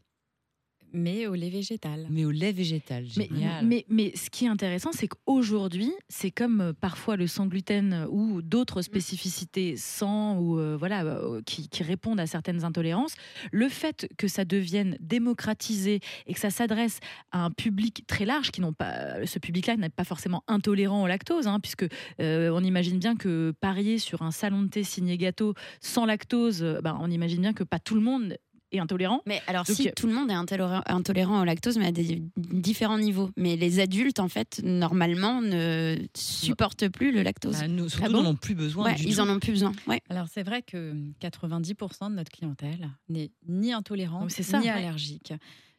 mais 0.94 1.28
au 1.28 1.36
lait 1.36 1.50
végétal. 1.50 2.08
mais 2.10 2.26
au 2.26 2.32
lait 2.32 2.52
végétal. 2.52 3.06
Mais, 3.18 3.28
Génial. 3.32 3.66
mais, 3.66 3.86
mais 3.90 4.12
ce 4.16 4.30
qui 4.30 4.46
est 4.46 4.50
intéressant, 4.50 4.92
c'est 4.92 5.08
qu'aujourd'hui, 5.08 5.92
c'est 6.10 6.32
comme 6.32 6.62
euh, 6.62 6.74
parfois 6.74 7.16
le 7.16 7.28
sans 7.28 7.48
gluten 7.48 7.94
euh, 7.94 8.08
ou 8.10 8.22
Mm. 8.38 8.42
d'autres 8.42 8.82
spécificités 8.82 9.76
sans 9.78 10.38
ou 10.38 10.60
euh, 10.60 10.76
voilà 10.78 11.06
qui, 11.46 11.70
qui 11.70 11.84
répondent 11.84 12.20
à 12.20 12.28
certaines 12.28 12.64
intolérances. 12.64 13.14
Le 13.52 13.70
fait 13.70 14.08
que 14.18 14.28
ça 14.28 14.46
devienne 14.46 14.98
démocratisé 15.00 16.00
et 16.28 16.34
que 16.34 16.40
ça 16.40 16.50
s'adresse 16.50 17.00
à 17.32 17.46
un 17.46 17.52
public 17.52 18.04
très 18.08 18.26
large 18.26 18.52
qui 18.52 18.62
n'ont 18.62 18.74
pas 18.74 19.26
ce 19.26 19.40
public-là 19.40 19.78
n'est 19.78 19.90
pas 19.90 20.04
forcément 20.04 20.44
intolérant 20.48 21.04
au 21.04 21.08
lactose, 21.08 21.48
hein, 21.48 21.60
puisque 21.60 21.86
euh, 22.20 22.50
on 22.54 22.64
imagine 22.64 23.00
bien 23.00 23.16
que 23.16 23.54
parier 23.60 23.98
sur 23.98 24.22
un 24.22 24.32
salon 24.32 24.64
de 24.64 24.68
thé 24.68 24.84
signé 24.84 25.18
gâteau 25.18 25.54
sans 25.80 26.06
lactose, 26.06 26.64
ben, 26.84 26.98
on 27.02 27.10
imagine 27.10 27.42
bien 27.42 27.54
que 27.54 27.64
pas 27.64 27.80
tout 27.80 27.96
le 27.96 28.02
monde 28.02 28.38
est 28.72 28.80
intolérant. 28.80 29.22
Mais 29.26 29.42
alors, 29.48 29.66
Donc, 29.66 29.76
si 29.76 29.88
euh, 29.90 29.92
tout 29.96 30.08
le 30.08 30.14
monde 30.14 30.30
est 30.30 30.34
intolérant, 30.34 31.42
au 31.42 31.44
lactose, 31.46 31.78
mais 31.78 31.88
à 31.88 31.92
des 31.92 32.22
différents 32.38 32.98
niveaux. 33.00 33.30
Mais 33.38 33.56
les 33.56 33.80
adultes, 33.80 34.20
en 34.20 34.28
fait, 34.30 34.62
normalement, 34.64 35.42
ne 35.42 35.98
supportent 36.16 36.88
plus 36.90 37.12
le 37.12 37.22
lactose. 37.24 37.60
Bah, 37.60 37.68
nous, 37.68 37.90
surtout, 37.90 38.06
Ah 38.08 38.10
bon 38.10 38.24
n'en 38.24 38.30
ont 38.32 38.36
plus 38.36 38.56
besoin. 38.56 38.86
ouais, 38.86 38.96
du 38.96 39.04
ils 39.08 39.16
tout. 39.16 39.22
en 39.22 39.30
ont 39.30 39.40
plus 39.40 39.52
besoin. 39.52 39.72
Ouais. 39.88 40.02
Alors 40.10 40.28
c'est 40.32 40.44
vrai 40.44 40.62
que 40.62 40.94
90% 41.22 42.10
de 42.10 42.16
notre 42.16 42.32
clientèle 42.32 42.90
n'est 43.10 43.32
ni 43.48 43.74
intolérante 43.74 44.30
ça, 44.32 44.60
ni 44.60 44.66
ouais. 44.66 44.72
allergique. 44.72 45.34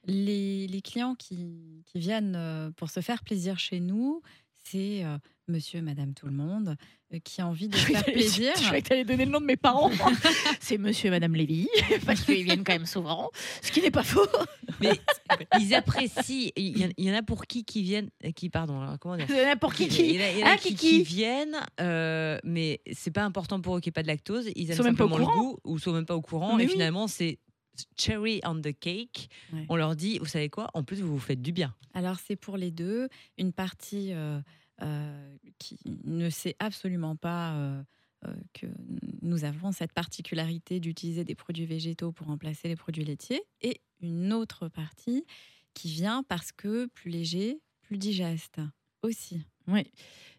Les, 0.06 0.66
les 0.66 0.82
clients 0.82 1.14
qui, 1.14 1.82
qui 1.86 1.98
viennent 2.00 2.34
euh, 2.36 2.70
pour 2.76 2.90
se 2.90 3.00
faire 3.00 3.22
plaisir 3.22 3.58
chez 3.58 3.78
nous, 3.80 4.20
c'est 4.64 5.04
euh, 5.04 5.16
monsieur, 5.48 5.82
madame, 5.82 6.14
tout 6.14 6.26
le 6.26 6.32
monde 6.32 6.76
euh, 7.12 7.18
qui 7.22 7.40
a 7.40 7.46
envie 7.46 7.68
de 7.68 7.76
faire 7.76 8.04
plaisir. 8.04 8.52
Je 8.56 8.62
croyais 8.64 8.82
que 8.82 8.88
t'allais 8.88 9.04
donner 9.04 9.24
le 9.24 9.30
nom 9.30 9.40
de 9.40 9.46
mes 9.46 9.56
parents. 9.56 9.90
c'est 10.60 10.78
monsieur 10.78 11.08
et 11.08 11.10
madame 11.10 11.34
Lévy, 11.34 11.68
parce 12.06 12.22
qu'ils 12.22 12.44
viennent 12.44 12.64
quand 12.64 12.72
même 12.72 12.86
souvent, 12.86 13.30
ce 13.62 13.70
qui 13.72 13.80
n'est 13.82 13.90
pas 13.90 14.02
faux. 14.04 14.26
Mais 14.80 14.92
ils 15.60 15.74
apprécient. 15.74 16.50
Il 16.56 16.78
y, 16.78 16.84
en- 16.84 16.90
il 16.96 17.04
y 17.04 17.10
en 17.10 17.14
a 17.14 17.22
pour 17.22 17.46
qui 17.46 17.64
qui 17.64 17.82
viennent, 17.82 18.10
euh, 18.24 18.30
qui 18.32 18.48
pardon, 18.50 18.80
alors, 18.80 18.98
comment 18.98 19.16
dire? 19.16 19.26
Pour 19.60 19.74
qui 19.74 19.84
Il 19.86 19.92
y 19.92 19.96
qui 19.96 20.18
en 20.18 20.24
a- 20.24 20.30
y 20.30 20.42
en 20.42 20.46
a 20.46 20.50
Ah, 20.52 20.56
qui, 20.56 20.74
qui 20.74 21.02
viennent, 21.02 21.56
euh, 21.80 22.38
mais 22.44 22.80
c'est 22.92 23.10
pas 23.12 23.24
important 23.24 23.60
pour 23.60 23.76
eux 23.76 23.80
qu'il 23.80 23.90
n'y 23.90 23.92
ait 23.92 24.00
pas 24.00 24.02
de 24.02 24.08
lactose. 24.08 24.48
Ils 24.56 24.70
aiment 24.70 24.76
sont 24.76 24.82
même 24.84 24.96
pas 24.96 25.04
au 25.04 25.18
le 25.18 25.24
courant. 25.24 25.40
goût 25.42 25.58
ou 25.64 25.78
sont 25.78 25.92
même 25.92 26.06
pas 26.06 26.16
au 26.16 26.22
courant. 26.22 26.56
Mais 26.56 26.64
et 26.64 26.66
oui. 26.66 26.72
finalement, 26.72 27.08
c'est 27.08 27.38
cherry 27.98 28.40
on 28.44 28.60
the 28.60 28.72
cake. 28.78 29.28
Ouais. 29.52 29.64
On 29.68 29.76
leur 29.76 29.96
dit, 29.96 30.18
vous 30.18 30.26
savez 30.26 30.48
quoi? 30.50 30.68
En 30.74 30.82
plus, 30.84 31.00
vous 31.00 31.12
vous 31.14 31.18
faites 31.18 31.42
du 31.42 31.52
bien. 31.52 31.74
Alors 31.94 32.16
c'est 32.26 32.36
pour 32.36 32.56
les 32.56 32.70
deux. 32.70 33.08
Une 33.38 33.52
partie 33.52 34.08
euh, 34.12 34.40
qui 35.58 35.78
ne 36.04 36.28
sait 36.30 36.56
absolument 36.58 37.16
pas 37.16 37.54
euh, 37.54 37.82
euh, 38.26 38.34
que 38.52 38.66
nous 39.22 39.44
avons 39.44 39.72
cette 39.72 39.92
particularité 39.92 40.80
d'utiliser 40.80 41.24
des 41.24 41.34
produits 41.34 41.66
végétaux 41.66 42.12
pour 42.12 42.26
remplacer 42.28 42.68
les 42.68 42.76
produits 42.76 43.04
laitiers. 43.04 43.42
Et 43.60 43.80
une 44.00 44.32
autre 44.32 44.68
partie 44.68 45.24
qui 45.74 45.88
vient 45.88 46.22
parce 46.24 46.52
que 46.52 46.86
plus 46.86 47.10
léger, 47.10 47.60
plus 47.82 47.98
digeste 47.98 48.60
aussi. 49.02 49.42
Oui, 49.68 49.84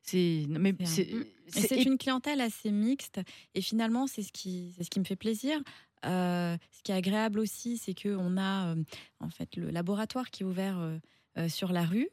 c'est 0.02 0.46
non, 0.50 0.60
mais 0.60 0.74
C'est 0.86 1.78
un- 1.80 1.84
une 1.84 1.98
clientèle 1.98 2.42
assez 2.42 2.72
mixte. 2.72 3.22
Et 3.56 3.62
finalement, 3.62 4.08
c'est 4.08 4.24
ce 4.24 4.32
qui, 4.34 4.74
c'est 4.78 4.84
ce 4.84 4.90
qui 4.90 5.00
me 5.00 5.06
fait 5.06 5.16
plaisir. 5.16 5.60
Euh, 6.06 6.58
ce 6.72 6.84
qui 6.84 6.92
est 6.92 6.96
agréable 6.96 7.40
aussi, 7.40 7.78
c'est 7.78 7.94
qu'on 7.94 8.36
a 8.38 8.74
euh, 8.76 8.84
en 9.22 9.30
fait 9.30 9.56
le 9.56 9.70
laboratoire 9.70 10.30
qui 10.32 10.44
est 10.44 10.46
ouvert 10.46 10.78
euh, 10.80 10.98
euh, 11.38 11.48
sur 11.50 11.72
la 11.72 11.86
rue. 11.86 12.10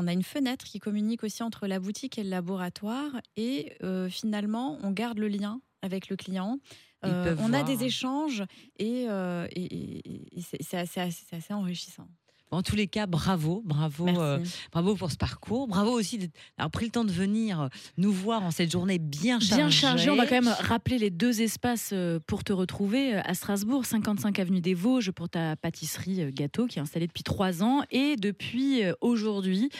On 0.00 0.06
a 0.06 0.12
une 0.12 0.22
fenêtre 0.22 0.64
qui 0.64 0.78
communique 0.78 1.24
aussi 1.24 1.42
entre 1.42 1.66
la 1.66 1.80
boutique 1.80 2.18
et 2.18 2.22
le 2.24 2.30
laboratoire. 2.30 3.10
Et 3.36 3.72
euh, 3.82 4.08
finalement, 4.08 4.78
on 4.82 4.92
garde 4.92 5.18
le 5.18 5.26
lien 5.28 5.60
avec 5.82 6.08
le 6.08 6.16
client. 6.16 6.58
Euh, 7.04 7.34
on 7.40 7.52
a 7.52 7.62
des 7.64 7.84
échanges 7.84 8.42
et, 8.78 9.06
euh, 9.08 9.46
et- 9.52 9.64
et- 9.64 10.38
et 10.38 10.40
c'est 10.42 10.62
c'est 10.62 10.76
assez, 10.78 11.00
assez- 11.00 11.24
c'est 11.28 11.36
assez 11.36 11.52
enrichissant. 11.54 12.08
En 12.50 12.62
tous 12.62 12.76
les 12.76 12.86
cas, 12.86 13.06
bravo, 13.06 13.62
bravo, 13.64 14.08
euh, 14.08 14.38
bravo 14.72 14.94
pour 14.94 15.10
ce 15.10 15.16
parcours. 15.16 15.68
Bravo 15.68 15.90
aussi 15.90 16.18
d'avoir 16.18 16.70
pris 16.70 16.86
le 16.86 16.90
temps 16.90 17.04
de 17.04 17.12
venir 17.12 17.68
nous 17.96 18.12
voir 18.12 18.42
en 18.42 18.50
cette 18.50 18.70
journée 18.70 18.98
bien 18.98 19.38
chargée. 19.38 19.56
bien 19.56 19.70
chargé. 19.70 20.10
On 20.10 20.16
va 20.16 20.26
quand 20.26 20.42
même 20.42 20.54
rappeler 20.60 20.98
les 20.98 21.10
deux 21.10 21.42
espaces 21.42 21.90
euh, 21.92 22.18
pour 22.26 22.44
te 22.44 22.52
retrouver 22.52 23.14
euh, 23.14 23.20
à 23.24 23.34
Strasbourg, 23.34 23.84
55 23.84 24.38
avenue 24.38 24.60
des 24.60 24.74
Vosges 24.74 25.10
pour 25.10 25.28
ta 25.28 25.56
pâtisserie 25.56 26.22
euh, 26.22 26.30
gâteau 26.32 26.66
qui 26.66 26.78
est 26.78 26.82
installée 26.82 27.06
depuis 27.06 27.22
trois 27.22 27.62
ans 27.62 27.82
et 27.90 28.16
depuis 28.16 28.84
euh, 28.84 28.92
aujourd'hui 29.00 29.70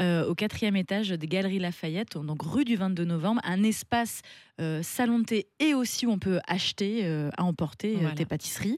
euh, 0.00 0.26
au 0.26 0.34
quatrième 0.34 0.76
étage 0.76 1.10
des 1.10 1.26
Galeries 1.26 1.58
Lafayette, 1.58 2.18
donc 2.18 2.42
rue 2.42 2.64
du 2.64 2.76
22 2.76 3.04
novembre, 3.04 3.40
un 3.44 3.62
espace 3.62 4.22
euh, 4.60 4.82
salon 4.82 5.18
de 5.20 5.24
thé 5.24 5.46
et 5.60 5.74
aussi 5.74 6.06
où 6.06 6.10
on 6.10 6.18
peut 6.18 6.40
acheter 6.46 7.00
euh, 7.04 7.30
à 7.36 7.44
emporter 7.44 7.94
euh, 7.94 7.98
Voilà. 8.00 8.14
tes 8.14 8.24
pâtisseries. 8.24 8.76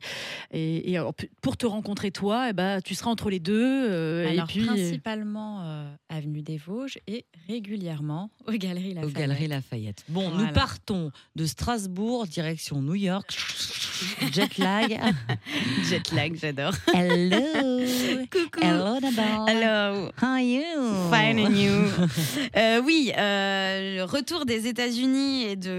Et, 0.52 0.90
et 0.90 0.96
alors, 0.96 1.14
p- 1.14 1.30
pour 1.42 1.56
te 1.56 1.66
rencontrer 1.66 2.10
toi, 2.10 2.46
eh 2.50 2.52
ben, 2.52 2.80
tu 2.80 2.94
seras 2.94 3.10
entre 3.10 3.30
les 3.30 3.40
deux. 3.40 3.60
euh, 3.88 4.28
Alors, 4.28 4.44
et 4.44 4.52
puis, 4.52 4.64
principalement 4.66 5.60
euh, 5.62 5.90
avenue 6.08 6.42
des 6.42 6.56
Vosges 6.58 6.98
et 7.06 7.24
régulièrement 7.48 8.30
aux 8.46 8.52
Galeries 8.52 8.92
Aux 8.92 8.94
Lafayette. 8.96 9.16
Galeries 9.16 9.46
Lafayette. 9.48 10.04
Bon, 10.08 10.28
Voilà. 10.30 10.46
nous 10.48 10.52
partons 10.52 11.10
de 11.36 11.46
Strasbourg, 11.46 12.26
direction 12.26 12.80
New 12.82 12.94
York. 12.96 13.36
Jet 14.32 14.56
lag. 14.58 14.98
Jet 15.90 16.10
lag, 16.12 16.34
j'adore. 16.40 16.72
Hello. 16.94 17.36
Coucou. 18.30 18.60
Hello, 18.62 18.98
d'abord. 19.00 19.46
Hello. 19.48 20.10
How 20.20 20.26
are 20.26 20.40
you? 20.40 21.10
Fine 21.10 21.38
and 21.38 21.54
you. 21.54 22.08
Euh, 22.56 22.80
oui, 22.82 23.12
euh, 23.16 23.96
le 23.96 24.04
retour 24.04 24.46
des 24.46 24.66
États-Unis 24.66 25.44
et 25.44 25.56
de, 25.56 25.69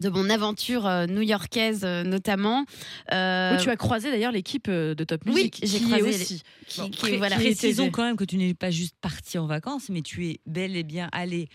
de 0.00 0.08
mon 0.10 0.30
aventure 0.30 0.86
euh, 0.86 1.06
new-yorkaise 1.06 1.80
euh, 1.84 2.04
notamment. 2.04 2.64
Euh, 3.12 3.56
où 3.56 3.60
tu 3.60 3.68
as 3.70 3.76
croisé 3.76 4.10
d'ailleurs 4.10 4.30
l'équipe 4.32 4.68
euh, 4.68 4.94
de 4.94 5.02
Top 5.04 5.22
oui, 5.26 5.32
Music 5.34 5.60
j'ai 5.62 5.78
qui 5.78 5.84
croisé 5.86 6.08
est 6.08 6.12
les- 6.18 6.22
aussi. 6.22 6.42
qui, 6.68 6.80
Bon, 6.80 6.90
qui- 6.90 6.98
pré- 7.00 7.16
voilà. 7.16 7.36
qui 7.36 7.42
est- 7.42 7.46
Précisons 7.46 7.90
quand 7.90 8.04
même 8.04 8.16
que 8.16 8.24
tu 8.24 8.36
n'es 8.36 8.54
pas 8.54 8.70
juste 8.70 8.94
parti 9.00 9.38
en 9.38 9.46
vacances, 9.46 9.88
mais 9.88 10.02
tu 10.02 10.28
es 10.28 10.40
bel 10.46 10.76
et 10.76 10.84
bien 10.84 11.08
allé 11.12 11.48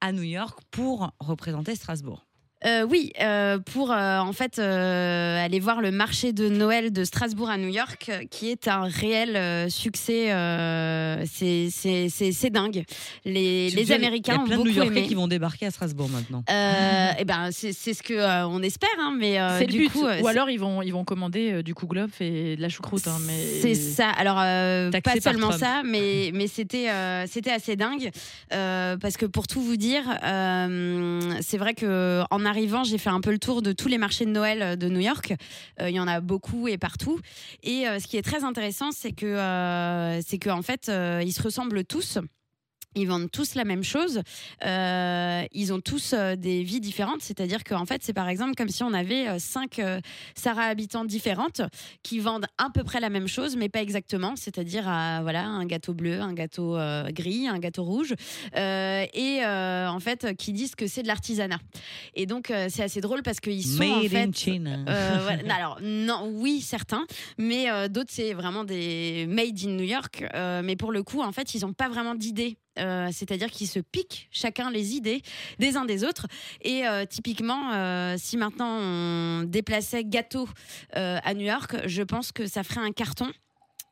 à 0.00 0.12
New 0.12 0.22
York 0.22 0.58
pour 0.70 1.12
représenter 1.20 1.74
Strasbourg. 1.76 2.26
Euh, 2.64 2.86
oui, 2.88 3.12
euh, 3.20 3.58
pour 3.58 3.90
euh, 3.92 4.18
en 4.18 4.32
fait 4.32 4.58
euh, 4.58 5.44
aller 5.44 5.58
voir 5.60 5.80
le 5.80 5.90
marché 5.90 6.32
de 6.32 6.48
Noël 6.48 6.92
de 6.92 7.04
Strasbourg 7.04 7.50
à 7.50 7.58
New 7.58 7.68
York, 7.68 8.10
qui 8.30 8.50
est 8.50 8.68
un 8.68 8.82
réel 8.84 9.36
euh, 9.36 9.68
succès. 9.68 10.32
euh, 10.32 11.24
c'est- 11.30 11.68
c'est 11.70 12.08
c'est- 12.08 12.32
c'est 12.32 12.50
dingue. 12.50 12.84
Les, 13.24 13.68
les 13.70 13.76
veux 13.76 13.84
dire, 13.84 13.96
Américains 13.96 14.34
Il 14.34 14.36
y 14.36 14.38
a 14.38 14.42
ont 14.42 14.44
plein 14.46 14.52
de 14.52 14.56
beaucoup 14.58 14.68
New-Yorkais 14.70 14.98
aimé. 15.00 15.08
qui 15.08 15.14
vont 15.14 15.28
débarquer 15.28 15.66
à 15.66 15.70
Strasbourg 15.70 16.08
maintenant. 16.08 16.44
Euh, 16.50 17.10
eh 17.18 17.24
ben, 17.24 17.50
c'est 17.52 17.72
c'est 17.72 17.94
ce 17.94 18.02
que 18.02 18.14
euh, 18.14 18.46
on 18.46 18.62
espère, 18.62 18.88
hein, 19.00 19.14
mais 19.18 19.40
euh, 19.40 19.58
c'est 19.58 19.66
le 19.66 19.72
du 19.72 19.78
but. 19.80 19.88
coup, 19.90 20.04
Ou 20.06 20.26
alors 20.28 20.48
ils 20.50 20.58
vont 20.58 20.82
ils 20.82 20.92
vont 20.92 21.04
commander 21.04 21.52
euh, 21.52 21.62
du 21.62 21.74
kouglof 21.74 22.20
et 22.20 22.56
de 22.56 22.62
la 22.62 22.68
choucroute. 22.68 23.06
hein, 23.08 23.18
mais 23.26 23.38
C'est 23.60 23.74
ça. 23.74 24.08
Alors 24.10 24.38
euh, 24.40 24.90
pas 25.02 25.20
seulement 25.20 25.48
Trump. 25.48 25.60
ça, 25.60 25.82
mais 25.84 26.30
mais 26.32 26.46
c'était 26.46 26.90
euh, 26.90 27.26
c'était 27.26 27.50
assez 27.50 27.76
dingue 27.76 28.10
euh, 28.52 28.96
parce 28.98 29.16
que 29.16 29.26
pour 29.26 29.46
tout 29.46 29.60
vous 29.60 29.76
dire, 29.76 30.04
euh, 30.22 31.20
c'est 31.40 31.58
vrai 31.58 31.74
que 31.74 32.22
en 32.30 32.44
arrivant, 32.52 32.84
j'ai 32.84 32.98
fait 32.98 33.08
un 33.08 33.22
peu 33.22 33.30
le 33.30 33.38
tour 33.38 33.62
de 33.62 33.72
tous 33.72 33.88
les 33.88 33.96
marchés 33.96 34.26
de 34.26 34.30
Noël 34.30 34.76
de 34.76 34.88
New 34.90 35.00
York. 35.00 35.32
Euh, 35.80 35.88
Il 35.88 35.96
y 35.96 36.00
en 36.00 36.06
a 36.06 36.20
beaucoup 36.20 36.68
et 36.68 36.76
partout. 36.76 37.18
Et 37.62 37.88
euh, 37.88 37.98
ce 37.98 38.06
qui 38.06 38.18
est 38.18 38.22
très 38.22 38.44
intéressant, 38.44 38.92
c'est 38.92 39.12
que 39.12 39.24
euh, 39.24 40.20
c'est 40.20 40.38
que 40.38 40.50
en 40.50 40.60
fait, 40.60 40.90
euh, 40.90 41.22
ils 41.24 41.32
se 41.32 41.42
ressemblent 41.42 41.82
tous. 41.84 42.18
Ils 42.94 43.08
vendent 43.08 43.30
tous 43.30 43.54
la 43.54 43.64
même 43.64 43.84
chose. 43.84 44.22
Euh, 44.64 45.44
ils 45.52 45.72
ont 45.72 45.80
tous 45.80 46.12
euh, 46.12 46.36
des 46.36 46.62
vies 46.62 46.80
différentes. 46.80 47.22
C'est-à-dire 47.22 47.64
qu'en 47.64 47.86
fait, 47.86 48.02
c'est 48.02 48.12
par 48.12 48.28
exemple 48.28 48.54
comme 48.54 48.68
si 48.68 48.82
on 48.82 48.92
avait 48.92 49.28
euh, 49.28 49.38
cinq 49.38 49.80
Sarah 50.34 50.64
habitantes 50.64 51.06
différentes 51.06 51.62
qui 52.02 52.18
vendent 52.18 52.46
à 52.58 52.68
peu 52.72 52.84
près 52.84 53.00
la 53.00 53.10
même 53.10 53.28
chose, 53.28 53.56
mais 53.56 53.68
pas 53.68 53.80
exactement. 53.82 54.34
C'est-à-dire 54.36 54.84
voilà, 54.84 55.44
un 55.44 55.64
gâteau 55.64 55.94
bleu, 55.94 56.20
un 56.20 56.32
gâteau 56.32 56.76
gris, 57.08 57.48
un 57.48 57.58
gâteau 57.58 57.84
rouge. 57.84 58.14
Et 58.54 59.40
en 59.44 59.98
fait, 60.00 60.36
qui 60.36 60.52
disent 60.52 60.74
que 60.74 60.86
c'est 60.86 61.02
de 61.02 61.08
l'artisanat. 61.08 61.58
Et 62.14 62.26
donc, 62.26 62.52
c'est 62.68 62.82
assez 62.82 63.00
drôle 63.00 63.22
parce 63.22 63.40
qu'ils 63.40 63.64
sont 63.64 63.82
en 63.82 64.02
Made 64.02 64.08
fait. 64.08 64.22
in 64.22 64.32
China. 64.32 64.78
Non, 65.44 65.54
Alors, 65.54 65.78
non, 65.82 66.30
oui, 66.34 66.60
certains, 66.60 67.04
mais 67.38 67.88
d'autres, 67.88 68.10
c'est 68.12 68.32
vraiment 68.32 68.64
des 68.64 69.26
made 69.28 69.58
in 69.64 69.70
New 69.70 69.84
York. 69.84 70.24
Mais 70.62 70.76
pour 70.76 70.92
le 70.92 71.02
coup, 71.02 71.22
en 71.22 71.32
fait, 71.32 71.54
ils 71.54 71.62
n'ont 71.62 71.72
pas 71.72 71.88
vraiment 71.88 72.14
d'idées. 72.14 72.56
Euh, 72.78 73.08
C'est-à-dire 73.12 73.50
qu'ils 73.50 73.68
se 73.68 73.78
piquent 73.80 74.28
chacun 74.30 74.70
les 74.70 74.94
idées 74.94 75.22
des 75.58 75.76
uns 75.76 75.84
des 75.84 76.04
autres. 76.04 76.26
Et 76.62 76.86
euh, 76.86 77.04
typiquement, 77.04 77.72
euh, 77.72 78.16
si 78.18 78.36
maintenant 78.36 78.78
on 78.80 79.42
déplaçait 79.44 80.04
gâteau 80.04 80.48
à 80.94 81.34
New 81.34 81.44
York, 81.46 81.76
je 81.86 82.02
pense 82.02 82.32
que 82.32 82.46
ça 82.46 82.62
ferait 82.62 82.80
un 82.80 82.92
carton. 82.92 83.30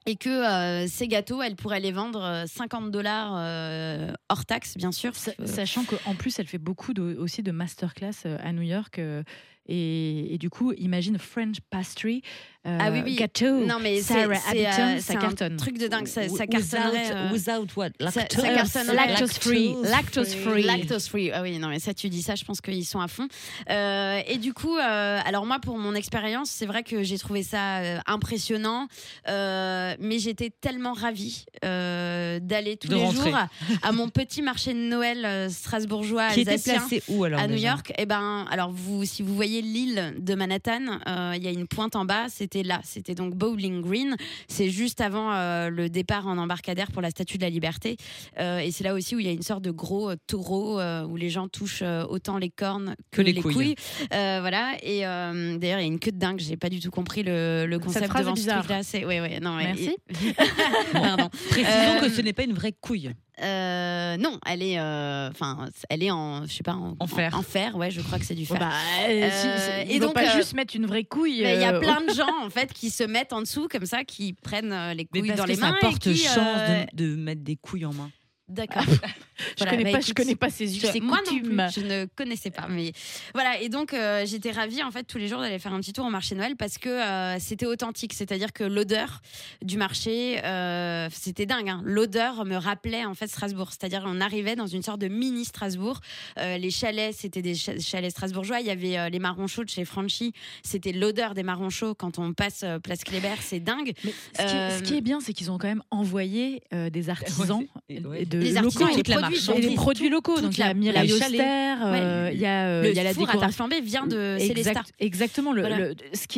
Et 0.07 0.17
que 0.17 0.31
euh, 0.31 0.87
ces 0.89 1.09
gâteaux, 1.09 1.43
elle 1.43 1.57
pourrait 1.57 1.79
les 1.79 1.93
vendre 1.93 2.23
euh, 2.25 2.47
50 2.47 2.91
dollars 2.91 3.35
euh, 3.37 4.11
hors 4.31 4.47
taxe, 4.47 4.79
bien 4.79 4.93
sûr. 4.93 5.15
Sa- 5.15 5.33
Sachant 5.45 5.85
qu'en 5.85 6.15
plus, 6.15 6.39
elle 6.39 6.47
fait 6.47 6.57
beaucoup 6.57 6.95
de- 6.95 7.17
aussi 7.21 7.43
de 7.43 7.51
masterclass 7.53 8.25
à 8.43 8.53
New 8.53 8.63
York. 8.63 8.99
euh, 8.99 9.23
et, 9.71 10.35
et 10.35 10.39
du 10.39 10.51
coup, 10.51 10.73
imagine 10.75 11.17
French 11.19 11.57
pastry, 11.71 12.23
euh, 12.67 12.77
Ah 12.79 12.91
oui, 12.91 13.01
oui. 13.05 13.15
gâteau, 13.15 13.65
non, 13.65 13.79
mais 13.81 14.03
Sarah 14.03 14.35
c'est, 14.35 14.67
Habiton, 14.67 14.83
euh, 14.83 14.97
ça 14.97 15.01
c'est 15.01 15.17
un 15.17 15.21
cartonne. 15.21 15.57
truc 15.57 15.79
de 15.79 15.87
dingue. 15.87 16.07
Ça, 16.07 16.29
ça 16.29 16.45
Without- 16.45 16.47
cartonnerait. 16.51 17.11
euh, 17.15 17.33
Without 17.33 17.67
what? 17.77 17.89
ça- 18.01 18.11
ça 18.11 18.85
Lactose. 18.85 18.95
Lactose 18.95 19.33
free, 19.39 19.75
lactose 19.85 20.35
free. 20.35 20.63
Lactose 20.65 21.09
free. 21.09 21.31
Ah 21.33 21.41
oui, 21.43 21.59
non, 21.59 21.69
mais 21.69 21.79
ça, 21.79 21.95
tu 21.95 22.09
dis 22.11 22.21
ça, 22.23 22.35
je 22.35 22.45
pense 22.45 22.61
qu'ils 22.61 22.85
sont 22.85 23.01
à 23.01 23.09
fond. 23.09 23.29
Euh, 23.71 24.21
et 24.27 24.37
du 24.37 24.53
coup, 24.53 24.77
euh, 24.77 25.19
alors 25.25 25.47
moi, 25.47 25.59
pour 25.61 25.79
mon 25.79 25.95
expérience, 25.95 26.51
c'est 26.51 26.67
vrai 26.67 26.83
que 26.83 27.03
j'ai 27.03 27.17
trouvé 27.17 27.43
ça 27.43 27.79
euh, 27.79 27.99
impressionnant, 28.07 28.89
euh, 29.29 29.95
mais 30.01 30.19
j'étais 30.19 30.51
tellement 30.61 30.93
ravie 30.93 31.45
euh, 31.65 32.00
d'aller 32.39 32.77
tous 32.77 32.89
De 32.89 32.95
les 32.95 33.03
rentrer. 33.03 33.31
jours 33.31 33.37
à, 33.37 33.49
à 33.83 33.93
mon 33.93 34.09
petit 34.09 34.43
marché 34.43 34.73
de 34.73 34.79
Noël 34.79 35.25
euh, 35.25 35.49
strasbourgeois 35.49 36.29
Qui 36.31 36.41
était 36.43 36.59
placé 36.59 37.03
où 37.09 37.25
alors 37.25 37.41
à 37.41 37.49
New 37.49 37.57
York, 37.57 37.93
eh 37.99 38.07
ben, 38.07 38.47
alors 38.51 38.71
vous, 38.71 39.05
si 39.05 39.23
vous 39.23 39.35
voyez 39.35 39.63
l'île 39.63 40.15
de 40.19 40.35
Manhattan, 40.35 41.01
euh, 41.09 41.33
il 41.37 41.43
y 41.43 41.49
a 41.49 41.51
une 41.51 41.67
pointe 41.67 41.97
en 41.97 42.05
bas. 42.05 42.27
C'était 42.29 42.63
là, 42.63 42.81
c'était 42.85 43.15
donc 43.15 43.35
Bowling 43.35 43.81
Green. 43.83 44.17
C'est 44.49 44.71
juste 44.71 45.01
avant 45.01 45.33
euh, 45.33 45.71
le 45.71 45.89
départ 45.89 46.27
en 46.27 46.39
embarcadère 46.39 46.93
pour 46.93 47.03
la 47.03 47.11
Statue 47.11 47.39
de 47.39 47.43
la 47.43 47.51
Liberté, 47.51 47.97
Euh, 48.39 48.59
et 48.59 48.71
c'est 48.71 48.85
là 48.85 48.95
aussi 48.95 49.15
où 49.17 49.19
il 49.19 49.27
y 49.27 49.29
a 49.29 49.33
une 49.33 49.43
sorte 49.43 49.63
de 49.63 49.71
gros 49.71 50.11
euh, 50.11 50.17
taureau 50.27 50.79
euh, 50.81 51.05
où 51.05 51.17
les 51.17 51.31
gens 51.31 51.49
touchent 51.49 51.83
euh, 51.83 52.05
autant 52.09 52.39
les 52.39 52.51
cornes 52.51 52.95
que, 53.11 53.17
Que 53.19 53.23
les 53.23 53.35
couilles. 53.35 53.75
Euh, 54.15 54.39
voilà. 54.41 54.73
Et 54.83 55.07
euh, 55.07 55.57
d'ailleurs, 55.59 55.79
il 55.81 55.83
y 55.83 55.85
a 55.85 55.93
une 55.93 55.99
queue 55.99 56.13
de 56.13 56.19
dingue. 56.19 56.39
J'ai 56.39 56.57
pas 56.57 56.69
du 56.69 56.81
tout 56.81 56.91
compris 56.91 57.23
le, 57.23 57.67
le 57.67 57.79
concept 57.79 58.07
phrase 58.07 58.23
devant 58.23 58.35
est 58.35 58.37
ce 58.37 58.43
bizarre. 58.43 58.59
truc-là. 58.65 58.83
C'est 58.83 59.05
ouais, 59.05 59.21
ouais, 59.21 59.41
non. 59.41 59.57
Merci. 59.57 59.97
et- 60.25 60.35
Pardon. 60.93 61.29
Précisons 61.51 61.71
Euh, 61.71 62.01
que 62.01 62.09
ce 62.21 62.25
n'est 62.25 62.33
pas 62.33 62.45
une 62.45 62.53
vraie 62.53 62.73
couille. 62.73 63.13
Euh, 63.43 64.17
non, 64.19 64.39
elle 64.47 64.63
est, 64.63 64.79
euh, 64.79 65.31
enfin, 65.31 65.69
elle 65.89 66.03
est 66.03 66.11
en, 66.11 66.45
je 66.47 66.53
sais 66.53 66.63
pas, 66.63 66.75
en, 66.75 66.95
En 67.01 67.07
fer. 67.07 67.35
En, 67.35 67.43
fer, 67.43 67.75
ouais, 67.77 67.91
je 67.91 68.03
crois 68.03 68.19
que 68.19 68.25
c'est 68.27 68.35
du 68.35 68.43
Oh, 68.51 68.55
fer. 68.55 68.59
bah, 68.59 68.71
euh, 69.09 69.31
si- 69.33 69.47
Euh, 69.49 69.85
si- 69.87 69.93
et 69.95 69.99
donc, 69.99 70.13
pas 70.15 70.29
euh, 70.29 70.37
juste 70.37 70.53
mettre 70.55 70.77
une 70.77 70.85
vraie 70.87 71.05
couille. 71.05 71.39
Il 71.39 71.61
y 71.61 71.65
a 71.65 71.79
plein 71.81 72.03
de 72.03 72.13
gens 72.13 72.27
en 72.45 72.51
fait 72.51 72.73
qui 72.73 72.91
se 72.91 73.03
mettent 73.03 73.33
en 73.33 73.41
dessous 73.41 73.67
comme 73.69 73.87
ça, 73.87 74.05
qui 74.05 74.35
prennent 74.35 74.75
les 74.91 75.09
Mais 75.15 75.21
couilles 75.21 75.29
parce 75.29 75.39
dans 75.39 75.45
que 75.45 75.49
les 75.49 75.55
ça 75.57 75.71
mains 75.71 75.77
porte 75.81 76.07
et 76.07 76.13
qui, 76.13 76.19
chance 76.19 76.37
euh, 76.39 76.85
de, 76.93 77.05
de 77.07 77.17
mettre 77.17 77.43
des 77.43 77.57
couilles 77.57 77.87
en 77.87 77.95
main. 77.95 78.11
D'accord. 78.51 78.83
Je 79.41 79.65
Voilà, 79.65 79.71
connais 79.73 79.85
bah, 79.85 79.93
pas, 79.93 80.01
je 80.01 80.11
écoute, 80.11 80.17
connais 80.19 80.37
pas 80.37 80.51
ces 80.51 80.67
Je 80.69 80.87
sais 80.87 81.01
moi 81.01 81.17
non 81.25 81.39
plus, 81.39 81.57
je 81.75 81.81
ne 81.81 82.05
connaissais 82.15 82.51
pas, 82.51 82.67
mais 82.69 82.93
voilà. 83.33 83.59
Et 83.63 83.71
donc 83.71 83.95
euh, 83.95 84.27
j'étais 84.27 84.51
ravie 84.51 84.83
en 84.83 84.91
fait 84.91 85.05
tous 85.05 85.17
les 85.17 85.29
jours 85.29 85.41
d'aller 85.41 85.59
faire 85.59 85.73
un 85.73 85.81
petit 85.81 85.95
tour 85.95 86.05
au 86.05 86.11
marché 86.11 86.35
Noël 86.35 86.57
parce 86.57 86.77
que 86.77 86.91
euh, 86.91 87.39
c'était 87.39 87.65
authentique, 87.65 88.13
c'est-à-dire 88.13 88.53
que 88.53 88.65
l'odeur 88.65 89.23
du 89.63 89.79
marché, 89.79 90.45
euh, 90.45 91.09
c'était 91.11 91.47
dingue. 91.47 91.71
hein. 91.71 91.81
L'odeur 91.87 92.45
me 92.45 92.57
rappelait 92.57 93.07
en 93.07 93.15
fait 93.15 93.29
Strasbourg, 93.29 93.71
c'est-à-dire 93.71 94.03
on 94.05 94.21
arrivait 94.21 94.57
dans 94.57 94.67
une 94.67 94.83
sorte 94.83 95.01
de 95.01 95.09
mini 95.09 95.47
Strasbourg. 95.47 96.01
Les 96.37 96.71
chalets, 96.71 97.15
c'était 97.17 97.41
des 97.41 97.55
cha- 97.55 97.79
chalets 97.79 98.11
strasbourgeois. 98.11 98.61
Il 98.61 98.67
y 98.67 98.71
avait 98.71 99.09
les 99.09 99.19
marrons 99.21 99.47
chauds 99.47 99.65
de 99.65 99.71
chez 99.71 99.87
Franchi. 99.87 100.35
C'était 100.63 100.93
l'odeur 100.93 101.33
des 101.33 101.45
marrons 101.45 101.71
chauds 101.71 101.95
quand 101.95 102.19
on 102.19 102.35
passe 102.35 102.63
place 102.83 103.05
Kléber, 103.05 103.37
c'est 103.41 103.61
dingue. 103.61 103.95
Mais 104.05 104.13
ce, 104.39 104.43
qui 104.43 104.55
est, 104.57 104.79
ce 104.79 104.83
qui 104.83 104.97
est 104.99 105.01
bien, 105.01 105.21
c'est 105.21 105.33
qu'ils 105.33 105.51
ont 105.51 105.57
quand 105.57 105.69
même 105.69 105.83
envoyé 105.91 106.63
des 106.73 107.09
artisans 107.09 107.61
Ouais, 107.61 107.69
c'est- 107.89 108.07
ouais. 108.07 108.25
de 108.27 108.40
Les 108.41 108.53
locaux. 108.53 108.67
artisans 108.85 108.89
et 108.91 108.97
les 108.97 109.03
la 109.15 109.17
produits, 109.21 109.51
et 109.57 109.61
les 109.69 109.75
produits 109.75 110.09
locaux. 110.09 110.35
toute 110.35 110.43
Donc 110.45 110.59
il 110.59 110.61
y 110.61 110.63
a 110.65 110.75
Mireille. 110.75 111.13
Auster, 111.13 111.41
euh, 111.41 112.31
il 112.33 112.41
y 112.41 112.47
a, 112.47 112.67
euh, 112.67 112.83
le 112.83 112.91
il 112.91 112.97
y 112.97 113.01
a 113.01 113.05
la 113.05 113.15
four 113.15 113.25
à 113.29 113.33
décoration. 113.33 113.69
vient 113.83 114.07
de 114.07 114.37
Exact- 114.39 114.47
Célestat. 114.55 114.83
Exactement. 114.99 115.53
Voilà. 115.55 115.89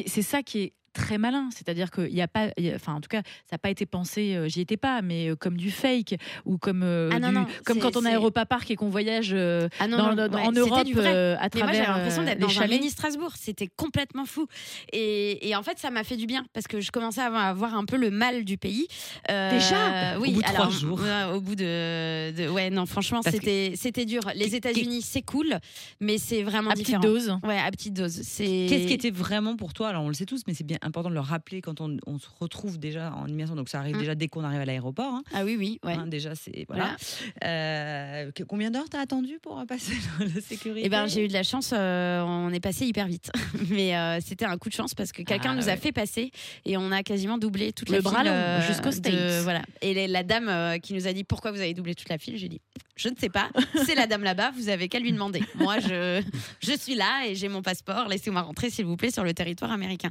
c'est 0.07 0.23
ça 0.23 0.43
qui 0.43 0.62
est 0.62 0.73
très 0.93 1.19
malin, 1.19 1.49
c'est-à-dire 1.55 1.91
qu'il 1.91 2.13
y 2.15 2.21
a 2.23 2.29
pas, 2.29 2.49
y 2.59 2.71
a- 2.71 2.75
enfin 2.77 2.95
en 2.95 3.01
tout 3.01 3.09
cas, 3.09 3.23
ça 3.49 3.53
n'a 3.53 3.59
pas 3.59 3.71
été 3.71 3.87
pensé, 3.87 4.35
euh, 4.35 4.49
j'y 4.49 4.61
étais 4.61 4.77
pas, 4.77 5.03
mais 5.03 5.29
euh, 5.31 5.37
comme 5.37 5.57
du 5.57 5.71
fake 5.71 6.17
ou 6.45 6.59
comme 6.59 6.83
euh, 6.83 7.11
Ah 7.13 7.19
non, 7.19 7.29
du- 7.29 7.35
non, 7.35 7.47
comme 7.65 7.79
quand 7.79 7.97
on 7.97 8.03
est 8.05 8.09
à 8.09 8.11
c'est- 8.11 8.17
Europa 8.17 8.47
Park 8.47 8.71
et 8.71 8.77
qu'on 8.77 8.89
voyage 8.91 9.31
euh, 9.33 9.69
Ah 9.81 9.89
non, 9.89 9.97
dans- 9.97 10.15
non, 10.15 10.29
dans- 10.29 10.39
ouais, 10.39 10.47
en 10.47 10.53
Europe 10.53 10.87
euh, 10.97 11.37
à 11.37 11.49
Mais 11.55 11.61
moi, 11.61 11.69
travers 11.69 11.75
j'avais 11.75 11.99
l'impression 11.99 12.23
d'être 12.25 12.41
les 12.41 12.47
dans 12.55 12.61
un 12.63 12.67
mini 12.67 12.91
Strasbourg. 12.91 13.33
C'était 13.39 13.69
complètement 13.77 14.25
fou. 14.27 14.47
Et, 14.93 15.49
et 15.49 15.57
en 15.57 15.63
fait, 15.63 15.79
ça 15.79 15.91
m'a 15.91 16.05
fait 16.05 16.17
du 16.17 16.27
bien 16.27 16.45
parce 16.53 16.67
que 16.67 16.81
je 16.81 16.91
commençais 16.91 17.21
à 17.23 17.27
avoir, 17.27 17.75
à 17.75 17.79
un 17.79 17.85
peu 17.85 17.97
le 17.97 18.11
mal 18.11 18.45
du 18.45 18.59
pays. 18.59 18.87
Euh, 19.31 19.51
Déjà 19.53 20.19
Oui, 20.19 20.31
Au 20.31 20.33
bout 20.35 20.43
de 20.43 20.47
alors, 20.47 20.61
trois 20.69 20.71
jours. 20.71 21.01
ouais, 21.01 21.35
au 21.35 21.41
bout 21.41 21.55
de, 21.55 22.31
de- 22.33 22.49
Ouais, 22.49 22.71
non, 22.71 22.87
franchement, 22.87 23.21
Parce 23.23 23.37
que- 23.37 23.43
c'était 23.43 23.73
c'était 23.77 24.05
dur. 24.05 24.23
Les 24.35 24.55
États-Unis, 24.55 25.03
c'est 25.03 25.23
cool, 25.23 25.59
mais 26.01 26.19
c'est 26.19 26.43
vraiment 26.43 26.71
à 26.71 26.75
petite 26.75 27.01
dose. 27.01 27.39
Ouais, 27.45 27.59
à 27.59 27.71
petite 27.71 27.95
dose. 27.95 28.21
C'est. 28.23 28.67
Qu'est-ce 28.69 28.87
qui 28.87 28.93
était 28.95 29.11
vraiment 29.11 29.57
pour 29.57 29.73
toi 29.73 29.89
Alors 29.89 30.03
on 30.05 30.09
le 30.09 30.15
sait 30.15 30.27
tous, 30.27 30.43
mais 30.47 30.55
c'est 30.55 30.65
bien 30.65 30.79
important 30.83 31.09
de 31.11 31.14
le 31.14 31.21
rappeler 31.21 31.61
quand 31.62 31.81
on, 31.81 31.97
on 32.07 32.18
se 32.18 32.27
retrouve 32.40 32.79
déjà 32.79 33.12
en 33.14 33.27
immersion. 33.27 33.55
Donc 33.57 33.68
ça 33.68 33.79
arrive 33.79 33.97
Mm. 33.97 33.99
déjà 34.01 34.14
dès 34.14 34.29
qu'on 34.29 34.45
arrive 34.45 34.61
à 34.61 34.64
l'aéroport. 34.64 35.12
hein. 35.14 35.23
Ah 35.35 35.45
oui, 35.45 35.57
oui, 35.59 35.79
ouais. 35.85 35.92
Hein, 35.95 36.07
déjà, 36.07 36.35
c'est 36.35 36.64
voilà. 36.68 36.97
Voilà. 37.40 37.53
Euh, 37.53 38.31
que- 38.33 38.42
combien 38.45 38.71
d'heures 38.71 38.88
t'as 38.90 39.01
attendu 39.01 39.38
pour 39.42 39.59
euh, 39.61 39.64
passer 39.64 39.92
dans 40.18 40.25
la 40.25 40.40
sécurité? 40.40 40.83
Eh 40.85 40.88
ben, 40.88 41.07
j'ai 41.07 41.25
eu 41.25 41.29
de 41.29 41.33
la 41.33 41.42
chance, 41.42 41.71
euh, 41.73 42.23
on 42.23 42.51
est 42.53 42.61
passé 42.61 42.87
hyper 42.87 43.07
vite. 43.07 43.31
Mais 43.71 43.97
euh, 43.97 44.18
c'était 44.25 44.45
un 44.45 44.57
coup 44.59 44.68
de 44.68 44.75
chance 44.75 44.95
parce 44.95 45.12
que 45.12 45.23
quelqu'un 45.23 45.51
Ah, 45.53 45.57
nous 45.57 45.68
a 45.68 45.77
fait 45.77 45.92
passer 45.92 46.31
et 46.64 46.77
on 46.77 46.90
a 46.92 47.03
quasiment 47.03 47.38
doublé 47.38 47.73
toute 47.73 47.88
Le 47.90 47.97
la 47.97 48.01
bras 48.03 48.21
file. 48.21 48.29
euh, 48.33 48.68
de- 48.68 48.90
States. 48.92 49.42
Voilà. 49.42 49.62
Et 49.81 50.07
la 50.09 50.23
dame 50.23 50.49
euh, 50.49 50.79
qui 50.79 50.95
nous 50.95 51.07
a 51.07 51.12
dit 51.12 51.25
pourquoi 51.25 51.51
vous 51.53 51.61
avez 51.61 51.75
doublé 51.75 51.95
toute 51.95 52.09
la 52.09 52.18
file, 52.18 52.37
j'ai 52.37 52.49
dit 52.49 52.61
je 52.95 53.09
ne 53.09 53.14
sais 53.16 53.31
pas, 53.31 53.49
c'est 53.87 53.95
la 53.95 54.07
dame 54.07 54.23
là-bas, 54.23 54.53
vous 54.55 54.68
avez 54.68 54.88
qu'à 54.88 54.99
lui 55.01 55.12
demander. 55.12 55.42
Moi, 55.55 55.79
je, 55.81 56.23
je 56.61 56.73
suis 56.77 56.95
là 56.95 57.25
et 57.27 57.35
j'ai 57.35 57.49
mon 57.49 57.62
passeport, 57.62 58.07
laissez-moi 58.07 58.42
rentrer 58.42 58.68
s'il 58.68 58.85
vous 58.85 58.97
plaît 58.99 59.11
sur 59.11 59.25
le 59.25 59.33
territoire 59.33 59.73
américain. 59.73 60.11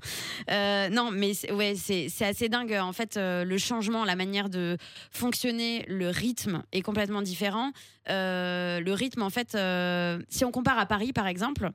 Euh, 0.50 0.61
non, 0.90 1.12
mais 1.12 1.32
ouais, 1.52 1.76
c'est 1.76 2.26
assez 2.26 2.50
dingue. 2.50 2.74
En 2.74 2.94
fait, 2.94 3.18
euh, 3.18 3.44
le 3.44 3.58
changement, 3.58 4.06
la 4.06 4.16
manière 4.16 4.50
de 4.50 4.78
fonctionner, 5.12 5.86
le 5.88 6.10
rythme 6.10 6.64
est 6.72 6.82
complètement 6.82 7.22
différent. 7.22 7.72
Euh, 8.10 8.80
le 8.80 8.94
rythme, 8.94 9.22
en 9.22 9.30
fait, 9.30 9.56
euh, 9.56 10.20
si 10.30 10.46
on 10.46 10.52
compare 10.52 10.80
à 10.80 10.86
Paris, 10.86 11.14
par 11.14 11.28
exemple, 11.28 11.72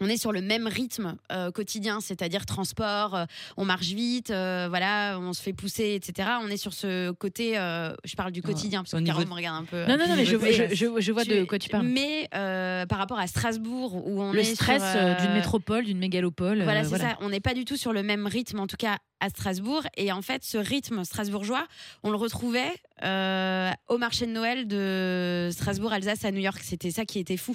on 0.00 0.06
est 0.08 0.16
sur 0.16 0.32
le 0.32 0.40
même 0.40 0.66
rythme 0.66 1.16
euh, 1.32 1.50
quotidien, 1.50 2.00
c'est-à-dire 2.00 2.46
transport, 2.46 3.14
euh, 3.14 3.24
on 3.56 3.64
marche 3.64 3.88
vite, 3.88 4.30
euh, 4.30 4.66
voilà, 4.68 5.18
on 5.20 5.32
se 5.32 5.42
fait 5.42 5.52
pousser, 5.52 5.94
etc. 5.94 6.28
On 6.42 6.48
est 6.48 6.56
sur 6.56 6.72
ce 6.72 7.10
côté, 7.12 7.54
je 7.54 8.16
parle 8.16 8.32
du 8.32 8.42
quotidien, 8.42 8.82
parce 8.82 8.92
que 8.92 8.96
de- 8.98 9.28
me 9.28 9.34
regarde 9.34 9.62
un 9.62 9.64
peu. 9.64 9.84
Non, 9.86 9.96
non, 9.98 10.08
non, 10.08 10.16
mais 10.16 10.24
je, 10.24 10.36
Mais- 10.36 10.52
je, 10.52 10.74
je- 10.74 11.00
je 11.00 11.12
vois 11.12 11.24
de 11.24 11.44
quoi 11.44 11.58
tu 11.58 11.68
parles. 11.68 11.86
Mais 11.86 12.28
par 12.32 12.98
rapport 12.98 13.18
à 13.18 13.26
Strasbourg, 13.26 14.06
où 14.06 14.22
on 14.22 14.32
Le 14.32 14.40
est 14.40 14.44
stress 14.44 14.82
euh, 14.82 15.14
euh, 15.14 15.20
d'une 15.20 15.34
métropole, 15.34 15.84
d'une 15.84 15.98
mégalopole. 15.98 16.62
voilà, 16.62 16.84
c'est 16.84 16.98
ça. 16.98 17.16
On 17.20 17.28
n'est 17.28 17.40
pas 17.40 17.54
du 17.54 17.64
tout 17.64 17.76
sur 17.76 17.92
le 17.92 18.02
même 18.02 18.26
rythme, 18.26 18.58
en 18.60 18.66
tout 18.66 18.76
cas 18.78 18.96
à 19.20 19.28
Strasbourg. 19.28 19.82
Et 19.96 20.12
en 20.12 20.22
fait, 20.22 20.42
ce 20.44 20.58
rythme 20.58 21.04
strasbourgeois, 21.04 21.66
on 22.02 22.10
le 22.10 22.16
retrouvait 22.16 22.72
euh, 23.02 23.70
au 23.88 23.96
marché 23.98 24.26
de 24.26 24.32
Noël 24.32 24.66
de 24.68 25.48
Strasbourg-Alsace 25.52 26.24
à 26.24 26.30
New 26.32 26.40
York. 26.40 26.60
C'était 26.62 26.90
ça 26.90 27.04
qui 27.04 27.18
était 27.18 27.36
fou. 27.36 27.54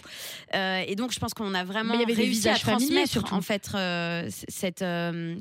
Euh, 0.56 0.84
et 0.88 0.96
donc, 0.96 1.12
je 1.14 1.20
pense 1.20 1.34
qu'on 1.34 1.54
a 1.54 1.64
vraiment 1.64 1.92
Mais 1.94 1.98
il 1.98 2.02
y 2.02 2.04
avait 2.04 2.16
des 2.16 2.22
réussi 2.24 2.48
à 2.50 2.54
visages 2.54 2.64
familiers, 2.66 2.86
transmettre, 2.88 3.12
surtout. 3.12 3.34
en 3.36 3.42
fait, 3.42 3.70
euh, 3.76 4.28
cette. 4.30 4.80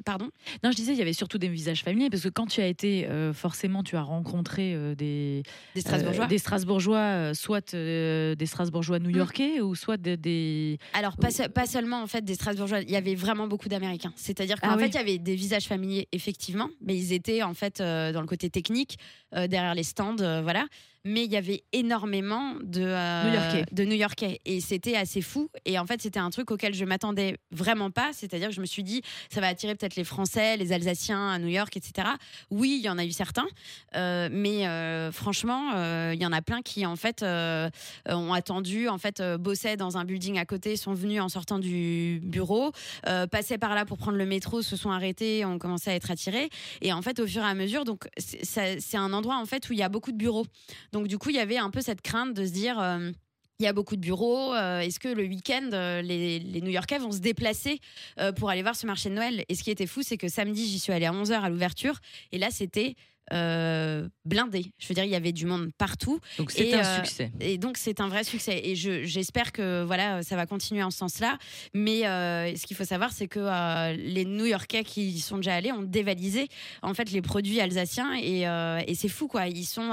pardon? 0.05 0.29
Non, 0.63 0.71
je 0.71 0.77
disais, 0.77 0.93
il 0.93 0.99
y 0.99 1.03
avait 1.03 1.13
surtout 1.13 1.39
des 1.39 1.49
visages 1.49 1.83
familiers, 1.83 2.11
parce 2.11 2.23
que 2.23 2.29
quand 2.29 2.47
tu 2.47 2.61
as 2.61 2.67
été, 2.67 3.09
forcément, 3.33 3.83
tu 3.83 3.97
as 3.97 4.03
rencontré 4.03 4.77
des, 4.97 5.43
Des 5.75 5.81
Strasbourgeois. 5.81 6.27
des 6.27 6.39
Strasbourgeois, 6.39 7.35
soit 7.35 7.75
des 7.75 8.47
Strasbourgeois 8.47 8.99
new-yorkais, 8.99 9.61
ou 9.61 9.75
soit 9.75 9.97
de- 9.97 10.15
des. 10.17 10.79
Alors, 10.93 11.17
pas, 11.17 11.31
se- 11.31 11.49
pas 11.49 11.67
seulement 11.67 12.03
en 12.03 12.07
fait 12.07 12.25
des 12.25 12.35
Strasbourgeois, 12.35 12.81
il 12.81 12.91
y 12.91 12.97
avait 12.97 13.15
vraiment 13.15 13.47
beaucoup 13.47 13.69
d'Américains. 13.69 14.13
C'est-à-dire 14.17 14.61
qu'en 14.61 14.71
Ah 14.71 14.79
fait, 14.79 14.85
oui. 14.85 14.91
il 14.91 14.95
y 14.97 14.99
avait 14.99 15.19
des 15.19 15.35
visages 15.35 15.65
familiers, 15.65 16.09
effectivement, 16.15 16.71
mais 16.81 16.97
ils 16.97 17.13
étaient 17.13 17.43
en 17.43 17.55
fait 17.55 17.81
euh, 17.81 18.13
dans 18.13 18.21
le 18.21 18.27
côté 18.27 18.51
technique, 18.51 18.99
euh, 19.35 19.47
derrière 19.47 19.75
les 19.75 19.83
stands, 19.83 20.17
euh, 20.21 20.41
voilà. 20.43 20.67
Mais 21.05 21.25
il 21.25 21.31
y 21.33 21.37
avait 21.37 21.65
énormément 21.73 22.55
de 22.63 22.81
euh, 22.83 23.25
New-Yorkais. 23.31 23.65
de 23.73 23.85
New-Yorkais 23.85 24.41
et 24.45 24.61
c'était 24.61 24.97
assez 24.97 25.21
fou. 25.21 25.51
Et 25.67 25.79
en 25.79 25.87
fait, 25.87 26.01
c'était 26.01 26.19
un 26.19 26.31
truc 26.31 26.51
auquel 26.51 26.75
je 26.75 26.85
m'attendais 26.85 27.37
vraiment 27.51 27.91
pas. 27.91 28.11
C'est-à-dire 28.13 28.49
que 28.49 28.55
je 28.55 28.61
me 28.61 28.67
suis 28.67 28.83
dit, 28.83 29.03
ça 29.31 29.41
va 29.41 29.49
attirer 29.49 29.75
peut-être 29.75 29.97
les 29.97 30.05
Français, 30.05 30.57
les 30.57 30.73
Alsaciens 30.73 31.29
à 31.31 31.39
New 31.39 31.49
York, 31.49 31.77
etc. 31.77 32.09
Oui, 32.51 32.77
il 32.81 32.85
y 32.85 32.89
en 32.89 32.97
a 32.99 33.05
eu 33.05 33.11
certains, 33.13 33.47
euh, 33.97 34.29
mais 34.33 34.67
euh, 34.67 35.13
franchement, 35.13 35.73
il 36.13 36.21
y 36.21 36.27
en 36.27 36.33
a 36.33 36.41
plein 36.43 36.63
qui 36.63 36.87
en 36.87 36.97
fait 36.97 37.23
ont 37.23 38.33
attendu, 38.33 38.89
en 38.89 38.99
fait, 38.99 39.23
bossaient 39.39 39.77
dans 39.77 39.97
un 39.99 40.05
building 40.05 40.39
à 40.39 40.45
côté, 40.47 40.77
sont 40.77 40.95
venus 40.95 41.21
en 41.21 41.29
sortant 41.29 41.59
du 41.59 42.21
bureau, 42.23 42.73
passaient 43.31 43.59
par 43.59 43.75
là 43.75 43.85
pour 43.85 43.99
prendre 43.99 44.17
le 44.17 44.27
métro, 44.27 44.63
se 44.63 44.77
sont 44.77 44.91
arrêtés, 44.91 45.45
ont 45.45 45.59
commencé 45.59 45.91
à 45.91 45.95
être 45.95 46.11
attirés. 46.11 46.49
Et 46.81 46.93
en 46.93 47.03
fait, 47.03 47.21
au 47.21 47.27
fur 47.27 47.43
et 47.43 47.47
à 47.47 47.55
mesure, 47.55 47.85
donc 47.85 48.09
c'est- 48.17 48.45
ça- 48.45 48.81
c'est 48.81 48.97
un 48.97 49.13
endroit 49.13 49.37
en 49.37 49.45
fait 49.47 49.69
où 49.69 49.73
il 49.73 49.79
y 49.79 49.83
a 49.83 49.89
beaucoup 49.89 50.13
de 50.13 50.17
bureaux. 50.17 50.47
Donc 50.95 51.09
du 51.09 51.19
coup, 51.19 51.29
il 51.31 51.37
y 51.37 51.41
avait 51.41 51.59
un 51.59 51.71
peu 51.71 51.81
cette 51.83 52.01
crainte 52.01 52.33
de 52.35 52.47
se 52.47 52.53
dire. 52.53 52.79
euh, 52.81 53.11
il 53.61 53.65
y 53.65 53.69
a 53.69 53.73
beaucoup 53.73 53.95
de 53.95 54.01
bureaux. 54.01 54.53
euh, 54.53 54.81
Est-ce 54.81 54.99
que 54.99 55.07
le 55.07 55.23
week-end, 55.25 55.71
euh, 55.73 56.03
les, 56.03 56.41
les 56.41 56.61
New-Yorkais 56.61 56.99
vont 56.99 57.13
se 57.13 57.19
déplacer 57.21 57.79
euh, 58.19 58.33
pour 58.33 58.51
aller 58.51 58.63
voir 58.63 58.75
ce 58.75 58.85
marché 58.85 59.11
de 59.11 59.15
Noël? 59.15 59.45
Et 59.49 59.55
ce 59.55 59.63
qui 59.63 59.71
était 59.71 59.87
fou, 59.87 60.03
c'est 60.03 60.17
que 60.17 60.27
samedi, 60.29 60.67
j'y 60.67 60.81
suis 60.81 60.93
allée 60.93 61.07
à 61.07 61.13
11h 61.13 61.35
à 61.41 61.49
l'ouverture. 61.51 62.01
Et 62.33 62.39
là, 62.39 62.49
c'était 62.51 62.97
blindé. 64.25 64.67
Je 64.79 64.89
veux 64.89 64.95
dire, 64.95 65.05
il 65.05 65.11
y 65.11 65.15
avait 65.15 65.33
du 65.33 65.47
monde 65.47 65.71
partout. 65.79 66.19
Donc 66.39 66.51
c'est 66.51 66.75
un 66.75 66.83
succès. 67.05 67.31
Et 67.41 67.57
donc, 67.59 67.77
c'est 67.79 68.01
un 68.01 68.09
vrai 68.09 68.25
succès. 68.25 68.61
Et 68.65 68.75
je- 68.77 69.05
j'espère 69.05 69.53
que 69.53 69.83
voilà, 69.85 70.23
ça 70.23 70.37
va 70.37 70.47
continuer 70.47 70.83
en 70.83 70.91
ce 70.91 70.99
sens-là. 70.99 71.39
Mais 71.75 72.01
ce 72.57 72.67
qu'il 72.67 72.77
faut 72.77 72.85
savoir, 72.85 73.13
c'est 73.13 73.29
que 73.29 73.41
les 73.97 74.25
New-Yorkais 74.25 74.85
qui 74.85 75.09
y 75.11 75.21
sont 75.21 75.37
déjà 75.37 75.55
allés 75.55 75.73
ont 75.73 75.83
dévalisé 75.83 76.49
en 76.83 76.93
fait 76.93 77.11
les 77.13 77.23
produits 77.23 77.61
alsaciens. 77.61 78.15
Et, 78.21 78.43
et 78.91 78.95
c'est 78.95 79.09
fou, 79.09 79.29
quoi. 79.29 79.47
Ils 79.47 79.65
sont. 79.65 79.91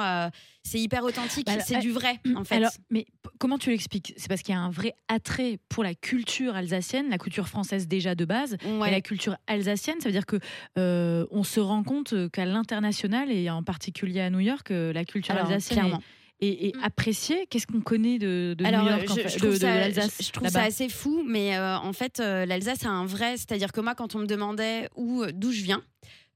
C'est 0.64 0.80
hyper 0.80 1.04
authentique. 1.04 1.46
Bah, 1.48 1.60
c'est 1.60 1.78
euh, 1.78 1.80
du 1.80 1.92
vrai, 1.92 2.20
en 2.36 2.44
fait. 2.44 2.56
Alors, 2.56 2.72
mais 2.90 3.06
comment 3.40 3.58
tu 3.58 3.70
l'expliques? 3.72 4.14
C'est 4.18 4.28
parce 4.28 4.42
qu'il 4.42 4.54
y 4.54 4.58
a 4.58 4.62
un 4.62 4.70
vrai 4.70 4.94
attrait 5.08 5.58
pour 5.70 5.84
la 5.84 5.96
culture 5.96 6.56
alsacienne, 6.56 7.10
la 7.10 7.18
culture 7.18 7.48
française 7.48 7.88
déjà 7.88 8.16
de 8.16 8.26
base, 8.26 8.58
Ouais. 8.64 8.80
mais 8.86 8.92
la 8.92 9.02
culture 9.02 9.36
alsacienne. 9.48 10.00
Ça 10.02 10.08
veut 10.10 10.14
dire 10.14 10.26
que 10.26 10.38
euh, 10.78 11.26
on 11.32 11.44
se 11.44 11.60
rend 11.60 11.84
compte 11.84 12.14
qu'à 12.32 12.46
l'international 12.46 13.32
et 13.32 13.50
en 13.50 13.64
particulier 13.64 14.22
à 14.22 14.30
New 14.30 14.40
York, 14.40 14.72
euh, 14.72 14.94
la 14.94 15.06
culture 15.06 15.34
Alors, 15.36 15.48
alsacienne 15.48 15.78
est- 15.80 15.82
clairement. 15.82 16.04
est, 16.42 16.68
est 16.68 16.76
Mm. 16.76 16.84
appréciée. 16.84 17.48
Qu'est-ce 17.50 17.68
qu'on 17.68 17.82
connaît 17.82 18.18
de, 18.20 18.56
de 18.58 18.66
Alors, 18.66 18.84
New 18.84 18.90
York, 18.90 19.10
en 19.12 19.16
fait, 19.16 19.30
je 19.30 19.40
de, 19.40 19.66
l'Alsace 19.66 20.18
je- 20.20 20.26
je 20.28 20.32
trouve 20.32 20.48
ça 20.50 20.64
assez 20.64 20.90
fou, 20.90 21.24
mais 21.28 21.56
euh, 21.58 21.78
en 21.78 21.94
fait, 21.94 22.20
euh, 22.20 22.46
l'Alsace 22.46 22.86
a 22.86 22.90
un 22.90 23.06
vrai. 23.06 23.38
C'est-à-dire 23.38 23.72
que 23.72 23.82
moi, 23.82 23.96
quand 23.96 24.16
on 24.16 24.20
me 24.20 24.26
demandait 24.28 24.90
où, 24.96 25.24
d'où 25.34 25.52
je 25.52 25.62
viens, 25.64 25.84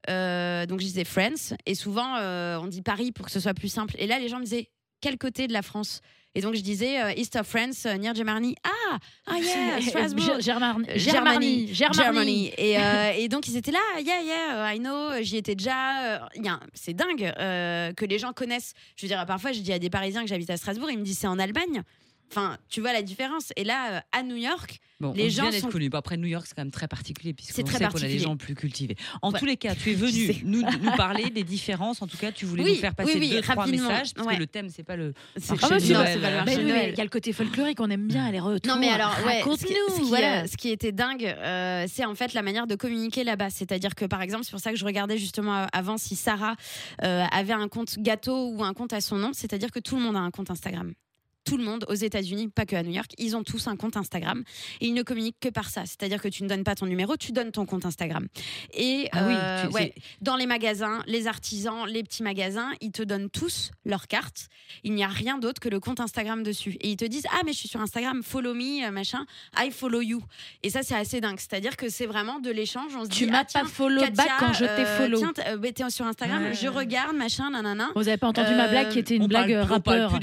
euh, 0.08 0.66
donc 0.66 0.80
je 0.80 0.86
disais 0.86 1.04
France, 1.04 1.54
et 1.66 1.74
souvent 1.74 2.16
euh, 2.16 2.58
on 2.58 2.66
dit 2.66 2.82
Paris 2.82 3.12
pour 3.12 3.26
que 3.26 3.32
ce 3.32 3.40
soit 3.40 3.54
plus 3.54 3.68
simple. 3.68 3.94
Et 3.98 4.06
là, 4.06 4.18
les 4.18 4.28
gens 4.28 4.38
me 4.38 4.44
disaient 4.44 4.70
quel 5.00 5.18
côté 5.18 5.46
de 5.46 5.52
la 5.52 5.62
France? 5.62 6.00
Et 6.34 6.42
donc 6.42 6.54
je 6.54 6.60
disais 6.60 7.02
euh, 7.02 7.12
East 7.16 7.34
of 7.36 7.46
France, 7.46 7.86
near 7.86 8.14
Germany. 8.14 8.56
Ah, 8.62 8.98
ah 9.26 9.38
yeah, 9.38 9.80
Strasbourg. 9.80 10.38
Germany, 10.40 10.86
Germany. 10.96 11.74
Germany. 11.74 12.52
Et, 12.58 12.78
euh, 12.78 13.12
et 13.16 13.28
donc 13.28 13.48
ils 13.48 13.56
étaient 13.56 13.72
là, 13.72 13.78
yeah, 14.00 14.20
yeah, 14.20 14.74
I 14.74 14.78
know, 14.78 15.22
j'y 15.22 15.38
étais 15.38 15.54
déjà. 15.54 16.28
C'est 16.74 16.92
dingue 16.92 17.32
euh, 17.38 17.94
que 17.94 18.04
les 18.04 18.18
gens 18.18 18.34
connaissent. 18.34 18.74
Je 18.96 19.06
veux 19.06 19.08
dire, 19.08 19.24
parfois 19.24 19.52
je 19.52 19.60
dis 19.60 19.72
à 19.72 19.78
des 19.78 19.88
Parisiens 19.88 20.22
que 20.22 20.28
j'habite 20.28 20.50
à 20.50 20.58
Strasbourg, 20.58 20.90
ils 20.90 20.98
me 20.98 21.04
disent 21.04 21.18
c'est 21.18 21.26
en 21.26 21.38
Allemagne. 21.38 21.82
Enfin, 22.30 22.56
tu 22.68 22.80
vois 22.80 22.92
la 22.92 23.02
différence. 23.02 23.52
Et 23.56 23.64
là, 23.64 23.92
euh, 23.96 24.00
à 24.12 24.22
New 24.22 24.36
York, 24.36 24.78
Bon, 24.98 25.12
les 25.12 25.26
on 25.26 25.44
gens 25.44 25.52
sont- 25.52 25.68
connus. 25.68 25.88
Bon, 25.90 25.98
après, 25.98 26.16
New 26.16 26.26
York, 26.26 26.44
c'est 26.48 26.54
quand 26.54 26.62
même 26.62 26.70
très 26.72 26.88
particulier, 26.88 27.30
C'est 27.38 27.62
puisqu'on 27.62 27.62
très 27.64 27.78
sait 27.78 27.84
qu'on 27.90 27.98
a 28.04 28.08
des 28.08 28.18
gens 28.18 28.36
plus 28.36 28.54
cultivés. 28.54 28.96
En 29.22 29.30
Ouais. 29.30 29.38
tous 29.38 29.44
les 29.44 29.56
cas, 29.56 29.74
tu 29.74 29.90
es 29.92 29.94
venu 30.34 30.34
nous, 30.44 30.62
nous 30.62 30.90
parler 30.96 31.30
des 31.30 31.44
différences. 31.44 32.02
En 32.02 32.06
tout 32.06 32.16
cas, 32.16 32.32
tu 32.32 32.44
voulais 32.46 32.64
Oui, 32.64 32.70
nous 32.74 32.80
faire 32.80 32.94
passer 32.94 33.12
oui, 33.14 33.18
oui, 33.20 33.30
deux, 33.30 33.40
trois 33.42 33.54
rapidement. 33.56 33.88
messages, 33.88 34.12
parce 34.14 34.26
Ouais. 34.26 34.34
que 34.34 34.40
le 34.40 34.46
thème, 34.46 34.68
c'est 34.70 34.82
pas 34.82 34.96
le 34.96 35.12
marché 35.36 35.94
Ah 35.94 36.44
bah, 36.44 36.56
Noël. 36.56 36.90
il 36.92 36.98
y 36.98 37.00
a 37.00 37.04
le 37.04 37.10
côté 37.10 37.32
folklorique, 37.32 37.78
on 37.80 37.90
aime 37.90 38.06
bien 38.08 38.30
les 38.32 38.40
retours. 38.40 38.74
Non 38.74 38.80
mais 38.80 38.88
alors 38.88 39.14
ouais, 39.26 39.42
ce 39.42 39.64
qui, 39.66 39.74
ce 39.74 40.00
qui, 40.00 40.08
voilà. 40.08 40.42
euh, 40.42 40.46
ce 40.46 40.56
qui 40.56 40.70
était 40.70 40.92
dingue, 40.92 41.24
euh, 41.24 41.86
c'est 41.88 42.04
en 42.04 42.14
fait 42.14 42.32
la 42.34 42.42
manière 42.42 42.66
de 42.66 42.74
communiquer 42.74 43.22
là-bas. 43.24 43.50
C'est-à-dire 43.50 43.94
que 43.94 44.04
par 44.04 44.22
exemple, 44.22 44.44
c'est 44.44 44.50
pour 44.50 44.60
ça 44.60 44.70
que 44.72 44.76
je 44.78 44.84
regardais 44.84 45.18
justement 45.18 45.66
avant 45.72 45.96
si 45.98 46.16
Sarah 46.16 46.56
euh, 47.04 47.24
avait 47.30 47.52
un 47.52 47.68
compte 47.68 47.98
gâteau 47.98 48.50
ou 48.50 48.64
un 48.64 48.72
compte 48.74 48.92
à 48.92 49.00
son 49.00 49.16
nom. 49.16 49.30
C'est-à-dire 49.32 49.70
que 49.70 49.78
tout 49.78 49.96
le 49.96 50.02
monde 50.02 50.16
a 50.16 50.20
un 50.20 50.30
compte 50.30 50.50
Instagram. 50.50 50.92
Tout 51.46 51.56
le 51.56 51.64
monde 51.64 51.86
aux 51.88 51.94
États-Unis, 51.94 52.48
pas 52.48 52.66
que 52.66 52.74
à 52.76 52.82
New 52.82 52.90
York, 52.92 53.10
ils 53.18 53.36
ont 53.36 53.44
tous 53.44 53.68
un 53.68 53.76
compte 53.76 53.96
Instagram 53.96 54.42
et 54.80 54.86
ils 54.88 54.94
ne 54.94 55.02
communiquent 55.02 55.38
que 55.40 55.48
par 55.48 55.70
ça. 55.70 55.82
C'est-à-dire 55.86 56.20
que 56.20 56.28
tu 56.28 56.42
ne 56.42 56.48
donnes 56.48 56.64
pas 56.64 56.74
ton 56.74 56.86
numéro, 56.86 57.16
tu 57.16 57.30
donnes 57.32 57.52
ton 57.52 57.66
compte 57.66 57.86
Instagram. 57.86 58.26
Et 58.74 59.08
Ah 59.12 59.24
oui, 59.28 59.34
euh, 59.38 59.66
tu- 59.68 59.72
ouais, 59.74 59.94
dans 60.20 60.34
les 60.36 60.46
magasins, 60.46 61.02
les 61.06 61.26
artisans, 61.28 61.86
les 61.86 62.02
petits 62.02 62.22
magasins, 62.24 62.72
ils 62.80 62.90
te 62.92 63.02
donnent 63.02 63.30
tous 63.30 63.70
leur 63.84 64.08
carte. 64.08 64.48
Il 64.82 64.92
n'y 64.92 65.04
a 65.04 65.08
rien 65.08 65.38
d'autre 65.38 65.60
que 65.60 65.68
le 65.68 65.78
compte 65.80 66.00
Instagram 66.00 66.42
dessus. 66.42 66.76
Et 66.80 66.90
ils 66.90 66.96
te 66.96 67.04
disent 67.04 67.26
Ah, 67.32 67.42
mais 67.46 67.52
je 67.52 67.58
suis 67.58 67.68
sur 67.68 67.80
Instagram, 67.80 68.22
follow 68.24 68.52
me, 68.52 68.84
euh, 68.84 68.90
machin, 68.90 69.24
I 69.56 69.70
follow 69.70 70.00
you. 70.00 70.20
Et 70.64 70.70
ça, 70.70 70.82
c'est 70.82 70.96
assez 70.96 71.20
dingue. 71.20 71.38
C'est-à-dire 71.38 71.76
que 71.76 71.88
c'est 71.88 72.06
vraiment 72.06 72.40
de 72.40 72.50
l'échange. 72.50 72.92
On 72.96 73.04
se 73.04 73.08
Tu 73.10 73.26
m'as 73.26 73.40
Ah, 73.40 73.44
tiens, 73.44 73.62
pas 73.62 73.68
follow 73.68 74.00
Katia, 74.00 74.24
back 74.24 74.32
quand 74.40 74.52
je 74.52 74.64
t'ai 74.64 74.70
euh, 74.82 74.98
follow. 74.98 75.18
Tiens, 75.18 75.32
t'es- 75.32 75.46
euh, 75.48 75.72
t'es 75.72 75.90
sur 75.90 76.06
Instagram, 76.06 76.42
Ouais. 76.42 76.54
je 76.54 76.66
regarde, 76.68 77.14
machin, 77.16 77.50
nanana. 77.50 77.90
Vous 77.94 78.08
avez 78.08 78.16
pas 78.16 78.26
entendu 78.28 78.50
ma 78.54 78.64
Euh, 78.66 78.68
blague 78.70 78.88
qui 78.90 78.98
était 78.98 79.14
une 79.16 79.26
blague 79.28 79.52
euh, 79.52 79.62
rappeur. 79.62 80.18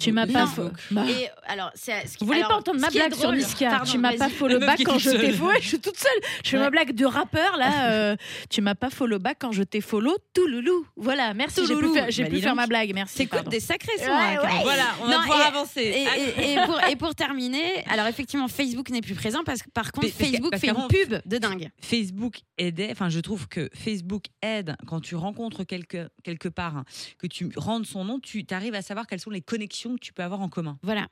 Tu 0.00 0.12
m'as 0.12 0.26
de 0.26 0.32
pas. 0.32 0.46
Facebook. 0.62 0.78
Bah, 0.90 1.04
Et 1.08 1.28
alors, 1.46 1.70
c'est 1.74 2.06
ce 2.06 2.16
qui- 2.16 2.24
Vous 2.24 2.26
voulez 2.26 2.38
alors, 2.38 2.50
pas 2.50 2.56
entendre 2.56 2.80
ma 2.80 2.90
blague 2.90 3.14
sur 3.14 3.32
Niska 3.32 3.70
Pardon, 3.70 3.90
Tu 3.90 3.98
m'as 3.98 4.16
pas 4.16 4.28
follow 4.28 4.58
back 4.58 4.80
quand 4.84 4.98
je 4.98 5.10
t'ai 5.10 5.32
follow. 5.32 5.52
Je 5.60 5.68
suis 5.68 5.80
toute 5.80 5.96
seule. 5.96 6.10
Je 6.44 6.50
fais 6.50 6.56
Ouais. 6.56 6.62
ma 6.62 6.70
blague 6.70 6.92
de 6.94 7.04
rappeur 7.04 7.56
là. 7.56 7.90
euh, 7.90 8.16
tu 8.50 8.60
m'as 8.60 8.74
pas 8.74 8.90
follow 8.90 9.18
back 9.18 9.36
quand 9.40 9.52
je 9.52 9.62
t'ai 9.62 9.80
follow. 9.80 10.16
Tout 10.34 10.46
loulou. 10.46 10.86
Voilà, 10.96 11.34
merci. 11.34 11.60
J'ai 11.66 11.76
pu 11.76 11.92
faire, 11.92 12.10
j'ai 12.10 12.24
Bah, 12.24 12.30
pu 12.30 12.40
faire 12.40 12.54
ma 12.54 12.66
blague. 12.66 12.92
Merci. 12.94 13.16
T'écoutes 13.18 13.48
des 13.48 13.60
sacrés 13.60 13.96
sons. 13.98 14.04
Ouais, 14.04 14.10
hein, 14.36 14.40
ouais. 14.42 14.62
Voilà, 14.62 14.84
on 15.02 15.06
va 15.06 15.10
Non, 15.16 15.20
pouvoir 15.22 15.40
et- 15.40 15.44
avancer. 15.48 15.80
Et, 15.82 16.06
Allez. 16.06 16.22
et- 16.38 16.52
et 16.52 16.56
pour, 16.66 16.80
et 16.90 16.96
pour 16.96 17.14
terminer, 17.14 17.84
alors 17.88 18.06
effectivement, 18.06 18.48
Facebook 18.48 18.90
n'est 18.90 19.00
plus 19.02 19.14
présent 19.14 19.42
parce 19.44 19.62
que 19.62 19.70
par 19.70 19.92
contre, 19.92 20.08
parce 20.08 20.18
Facebook 20.30 20.50
parce 20.50 20.60
fait 20.62 20.68
une 20.68 20.88
pub 20.88 21.20
de 21.24 21.38
dingue. 21.38 21.70
Facebook 21.80 22.40
aidait, 22.58 22.88
enfin 22.90 23.08
je 23.08 23.20
trouve 23.20 23.48
que 23.48 23.68
Facebook 23.74 24.24
aide 24.42 24.76
quand 24.86 25.00
tu 25.00 25.14
rencontres 25.16 25.64
quelque, 25.64 26.08
quelque 26.22 26.48
part, 26.48 26.76
hein, 26.78 26.84
que 27.18 27.26
tu 27.26 27.50
rendes 27.56 27.86
son 27.86 28.04
nom, 28.04 28.18
tu 28.20 28.44
arrives 28.50 28.74
à 28.74 28.82
savoir 28.82 29.06
quelles 29.06 29.20
sont 29.20 29.30
les 29.30 29.40
connexions 29.40 29.94
que 29.94 30.00
tu 30.00 30.12
peux 30.12 30.22
avoir 30.22 30.40
en 30.40 30.45
commun. 30.48 30.78
Voilà. 30.82 31.08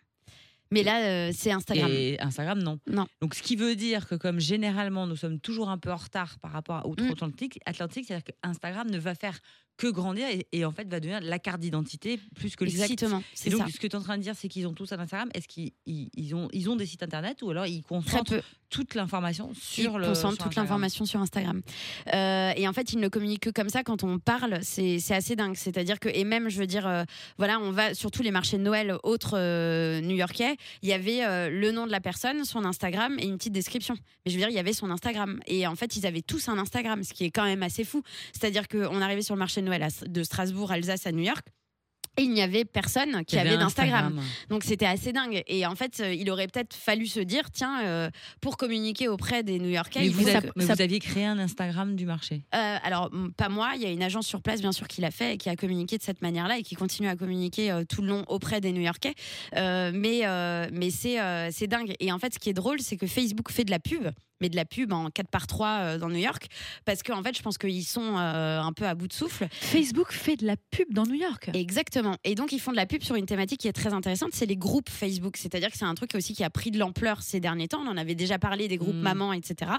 Mais 0.71 0.83
là, 0.83 1.03
euh, 1.03 1.31
c'est 1.33 1.53
Instagram. 1.53 1.91
Et 1.91 2.19
Instagram, 2.21 2.59
non. 2.61 2.81
Non. 2.91 3.07
Donc 3.21 3.35
ce 3.35 3.43
qui 3.43 3.55
veut 3.55 3.77
dire 3.77 4.09
que 4.09 4.15
comme 4.15 4.41
généralement 4.41 5.07
nous 5.07 5.17
sommes 5.17 5.39
toujours 5.39 5.69
un 5.69 5.79
peu 5.79 5.93
en 5.93 5.97
retard 5.97 6.39
par 6.41 6.53
rapport 6.53 6.77
à 6.77 6.87
outre-Atlantique, 6.87 7.61
Atlantique, 7.65 8.07
c'est-à-dire 8.07 8.25
que 8.25 8.33
Instagram 8.43 8.91
ne 8.91 8.99
va 8.99 9.15
faire 9.15 9.39
que 9.77 9.89
grandir 9.89 10.27
et, 10.29 10.47
et 10.53 10.65
en 10.65 10.73
fait 10.73 10.89
va 10.89 11.01
devenir 11.01 11.21
la 11.21 11.39
carte 11.39 11.61
d'identité 11.61 12.21
plus 12.37 12.57
que 12.57 12.65
le 12.65 12.71
site. 12.71 12.83
Exactement. 12.83 13.23
Et 13.45 13.51
donc, 13.51 13.63
ça. 13.63 13.67
ce 13.73 13.81
que 13.81 13.87
tu 13.87 13.93
es 13.93 13.97
en 13.97 14.03
train 14.03 14.17
de 14.17 14.23
dire, 14.23 14.35
c'est 14.37 14.49
qu'ils 14.49 14.67
ont 14.67 14.73
tous 14.73 14.93
un 14.93 14.99
Instagram. 14.99 15.31
Est-ce 15.35 15.49
qu'ils 15.49 15.73
ils, 15.87 16.11
ils 16.15 16.35
ont, 16.35 16.49
ils 16.53 16.71
ont 16.71 16.77
des 16.77 16.87
sites 16.87 17.03
internet 17.03 17.43
ou 17.43 17.51
alors 17.51 17.67
ils 17.67 17.83
concentrent 17.83 18.43
toute 18.71 18.95
l'information 18.95 19.53
sur 19.55 19.95
Ils 19.95 19.99
le. 19.99 20.07
concentrent 20.09 20.35
sur 20.37 20.45
toute 20.45 20.57
l'information 20.57 21.05
sur 21.05 21.21
Instagram. 21.21 21.63
Euh, 22.13 22.53
et 22.57 22.67
en 22.67 22.73
fait, 22.73 22.93
ils 22.93 22.99
ne 22.99 23.09
communiquent 23.09 23.45
que 23.45 23.51
comme 23.51 23.69
ça 23.69 23.83
quand 23.83 24.05
on 24.05 24.19
parle. 24.19 24.59
C'est 24.63 24.99
assez 25.11 25.37
dingue. 25.37 25.57
C'est-à-dire 25.57 26.01
que, 26.01 26.09
et 26.09 26.25
même, 26.25 26.49
je 26.49 26.59
veux 26.59 26.67
dire, 26.67 26.87
euh, 26.87 27.05
voilà, 27.39 27.59
on 27.61 27.71
va 27.71 27.95
sur 27.95 28.11
tous 28.11 28.23
les 28.23 28.31
marchés 28.31 28.59
de 28.59 28.63
Noël 28.63 28.97
autres 29.03 29.39
euh, 29.39 30.01
new-yorkais. 30.01 30.57
Il 30.83 30.89
y 30.89 30.93
avait 30.93 31.51
le 31.51 31.71
nom 31.73 31.87
de 31.87 31.93
la 31.93 32.01
personne, 32.01 32.45
son 32.45 32.65
Instagram 32.65 33.17
et 33.19 33.27
une 33.27 33.37
petite 33.37 33.53
description. 33.53 33.95
Mais 34.25 34.33
je 34.33 34.37
veux 34.37 34.41
dire, 34.41 34.49
il 34.49 34.55
y 34.55 34.59
avait 34.59 34.73
son 34.73 34.91
Instagram. 34.91 35.41
Et 35.47 35.67
en 35.67 35.75
fait, 35.77 35.97
ils 35.97 36.07
avaient 36.07 36.23
tous 36.23 36.49
un 36.49 36.59
Instagram, 36.59 37.03
ce 37.03 37.13
qui 37.13 37.25
est 37.25 37.31
quand 37.31 37.45
même 37.45 37.63
assez 37.63 37.85
fou. 37.85 38.03
C'est-à-dire 38.33 38.69
qu'on 38.69 39.01
arrivait 39.01 39.23
sur 39.23 39.35
le 39.35 39.39
marché 39.39 39.63
Noël 39.65 39.83
à- 39.83 40.07
de 40.07 40.23
Strasbourg, 40.23 40.71
Alsace 40.71 41.07
à 41.07 41.13
New 41.13 41.25
York. 41.25 41.47
Et 42.17 42.23
il 42.23 42.31
n'y 42.31 42.43
avait 42.43 42.65
personne 42.65 43.25
qui 43.25 43.37
avait 43.41 43.57
d'Instagram. 43.57 44.05
Instagram. 44.19 44.25
Donc 44.49 44.63
c'était 44.63 44.87
assez 44.87 45.13
dingue. 45.13 45.43
Et 45.49 45.67
en 45.67 45.75
fait, 45.75 45.99
euh, 45.99 46.15
il 46.15 46.31
aurait 46.31 46.47
peut-être 46.47 46.73
fallu 46.73 47.09
se 47.09 47.19
dire, 47.19 47.51
tiens, 47.51 47.83
euh, 47.85 48.09
pour 48.41 48.57
communiquer 48.57 49.09
auprès 49.09 49.43
des 49.43 49.59
New-Yorkais, 49.59 49.99
Mais, 49.99 50.09
vous, 50.11 50.25
mais 50.25 50.31
ça- 50.33 50.41
vous 50.55 50.81
aviez 50.81 51.01
créé 51.01 51.25
un 51.25 51.41
Instagram 51.41 51.97
du 51.97 52.07
marché? 52.07 52.45
euh, 52.55 52.77
alors 52.85 53.11
pas 53.37 53.49
moi, 53.49 53.73
il 53.75 53.83
y 53.83 53.87
a 53.87 53.91
une 53.91 54.05
agence 54.05 54.29
sur 54.29 54.43
place 54.43 54.61
bien 54.61 54.71
sûr 54.71 54.87
qui 54.87 55.01
l'a 55.01 55.11
fait 55.11 55.35
et 55.35 55.39
qui 55.39 55.49
a 55.49 55.57
communiqué 55.57 55.99
de 55.99 56.05
cette 56.05 56.23
manière-là 56.23 56.59
et 56.59 56.63
qui 56.63 56.77
continue 56.77 57.09
à 57.09 57.17
communiquer 57.17 57.73
euh, 57.73 57.83
tout 57.85 58.01
le 58.01 58.07
long 58.07 58.25
auprès 58.29 58.61
des 58.61 58.71
New-Yorkais. 58.71 59.15
Mais 59.57 60.23
mais 60.73 60.91
c'est 60.91 61.19
c'est 61.51 61.67
dingue. 61.67 61.95
Et 61.99 62.13
en 62.13 62.21
fait, 62.21 62.35
ce 62.35 62.39
qui 62.39 62.49
est 62.49 62.55
drôle, 62.55 62.81
c'est 62.81 62.97
que 62.97 63.09
Facebook 63.09 63.51
fait 63.51 63.65
de 63.65 63.73
la 63.73 63.81
pub. 63.81 64.09
Mais 64.41 64.49
de 64.49 64.57
la 64.57 64.65
pub 64.65 64.93
en 64.93 65.11
4 65.11 65.29
par 65.29 65.47
3 65.47 65.69
euh, 65.69 65.99
dans 65.99 66.09
New 66.09 66.19
York. 66.19 66.47
Parce 66.85 67.03
qu'en 67.03 67.23
fait, 67.23 67.37
je 67.37 67.43
pense 67.43 67.59
qu'ils 67.59 67.85
sont 67.85 68.19
euh, 68.19 68.61
un 68.61 68.73
peu 68.73 68.87
à 68.87 68.95
bout 68.95 69.09
de 69.09 69.13
souffle. 69.13 69.47
Facebook 69.51 70.13
fait 70.13 70.37
de 70.37 70.47
la 70.47 70.57
pub 70.71 70.93
dans 70.93 71.05
New 71.05 71.15
York. 71.15 71.51
Exactement. 71.55 72.17
Et 72.25 72.35
donc, 72.35 72.53
ils 72.53 72.61
font 72.61 72.71
de 72.73 72.77
la 72.77 72.87
pub 72.87 73.03
sur 73.03 73.17
une 73.17 73.27
thématique 73.27 73.61
qui 73.61 73.69
est 73.69 73.73
très 73.73 73.93
intéressante, 73.93 74.31
c'est 74.33 74.47
les 74.47 74.57
groupes 74.57 74.91
Facebook. 74.91 75.37
C'est-à-dire 75.37 75.71
que 75.71 75.77
c'est 75.79 75.85
un 75.85 75.95
truc 75.95 76.15
aussi 76.15 76.35
qui 76.35 76.45
a 76.45 76.51
pris 76.51 76.71
de 76.71 76.79
l'ampleur 76.79 77.23
ces 77.23 77.41
derniers 77.41 77.69
temps. 77.69 77.83
On 77.85 77.89
en 77.89 77.97
avait 77.97 78.15
déjà 78.15 78.39
parlé 78.39 78.69
des 78.69 78.77
groupes 78.77 78.95
Mm. 78.95 79.01
mamans, 79.01 79.33
etc. 79.33 79.73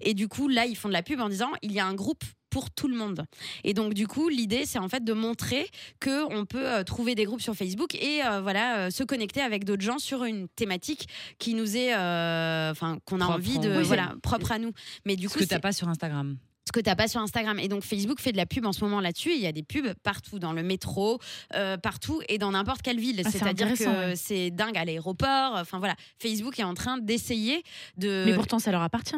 Et 0.00 0.14
du 0.14 0.28
coup, 0.28 0.48
là, 0.48 0.66
ils 0.66 0.76
font 0.76 0.88
de 0.88 0.92
la 0.92 1.02
pub 1.02 1.20
en 1.20 1.28
disant, 1.28 1.50
il 1.62 1.72
y 1.72 1.80
a 1.80 1.86
un 1.86 1.94
groupe 1.94 2.24
pour 2.50 2.70
tout 2.70 2.88
le 2.88 2.96
monde. 2.96 3.24
Et 3.64 3.72
donc 3.74 3.94
du 3.94 4.06
coup, 4.06 4.28
l'idée 4.28 4.66
c'est 4.66 4.78
en 4.78 4.88
fait 4.88 5.04
de 5.04 5.12
montrer 5.12 5.68
que 6.00 6.24
on 6.32 6.44
peut 6.44 6.66
euh, 6.66 6.82
trouver 6.84 7.14
des 7.14 7.24
groupes 7.24 7.40
sur 7.40 7.54
Facebook 7.54 7.94
et 7.94 8.22
euh, 8.24 8.40
voilà 8.40 8.78
euh, 8.78 8.90
se 8.90 9.04
connecter 9.04 9.40
avec 9.40 9.64
d'autres 9.64 9.82
gens 9.82 9.98
sur 9.98 10.24
une 10.24 10.48
thématique 10.48 11.08
qui 11.38 11.54
nous 11.54 11.76
est, 11.76 11.94
enfin 11.94 12.98
qu'on 13.04 13.20
a 13.20 13.24
Propre, 13.24 13.34
envie 13.38 13.58
de 13.58 13.78
oui. 13.78 13.84
voilà 13.84 14.14
propre 14.22 14.52
à 14.52 14.58
nous. 14.58 14.72
Mais 15.06 15.16
du 15.16 15.28
Ce 15.28 15.34
coup, 15.34 15.40
que 15.40 15.44
t'as 15.44 15.60
pas 15.60 15.72
sur 15.72 15.88
Instagram. 15.88 16.36
ce 16.66 16.72
que 16.72 16.80
t'as 16.80 16.94
pas 16.94 17.08
sur 17.08 17.20
Instagram. 17.20 17.58
Et 17.58 17.68
donc 17.68 17.82
Facebook 17.82 18.20
fait 18.20 18.32
de 18.32 18.36
la 18.36 18.46
pub 18.46 18.64
en 18.66 18.72
ce 18.72 18.84
moment 18.84 19.00
là-dessus. 19.00 19.32
Il 19.34 19.40
y 19.40 19.46
a 19.46 19.52
des 19.52 19.62
pubs 19.62 19.92
partout, 20.02 20.38
dans 20.38 20.52
le 20.52 20.62
métro, 20.62 21.18
euh, 21.54 21.76
partout 21.76 22.20
et 22.28 22.38
dans 22.38 22.52
n'importe 22.52 22.82
quelle 22.82 23.00
ville. 23.00 23.20
Ah, 23.24 23.28
c'est 23.30 23.38
C'est-à-dire 23.38 23.72
que 23.76 23.84
ouais. 24.10 24.16
c'est 24.16 24.50
dingue 24.50 24.76
à 24.78 24.84
l'aéroport. 24.84 25.54
Enfin 25.56 25.78
voilà, 25.78 25.94
Facebook 26.18 26.58
est 26.58 26.64
en 26.64 26.74
train 26.74 26.98
d'essayer 26.98 27.62
de. 27.96 28.24
Mais 28.26 28.34
pourtant, 28.34 28.58
ça 28.58 28.70
leur 28.72 28.82
appartient. 28.82 29.16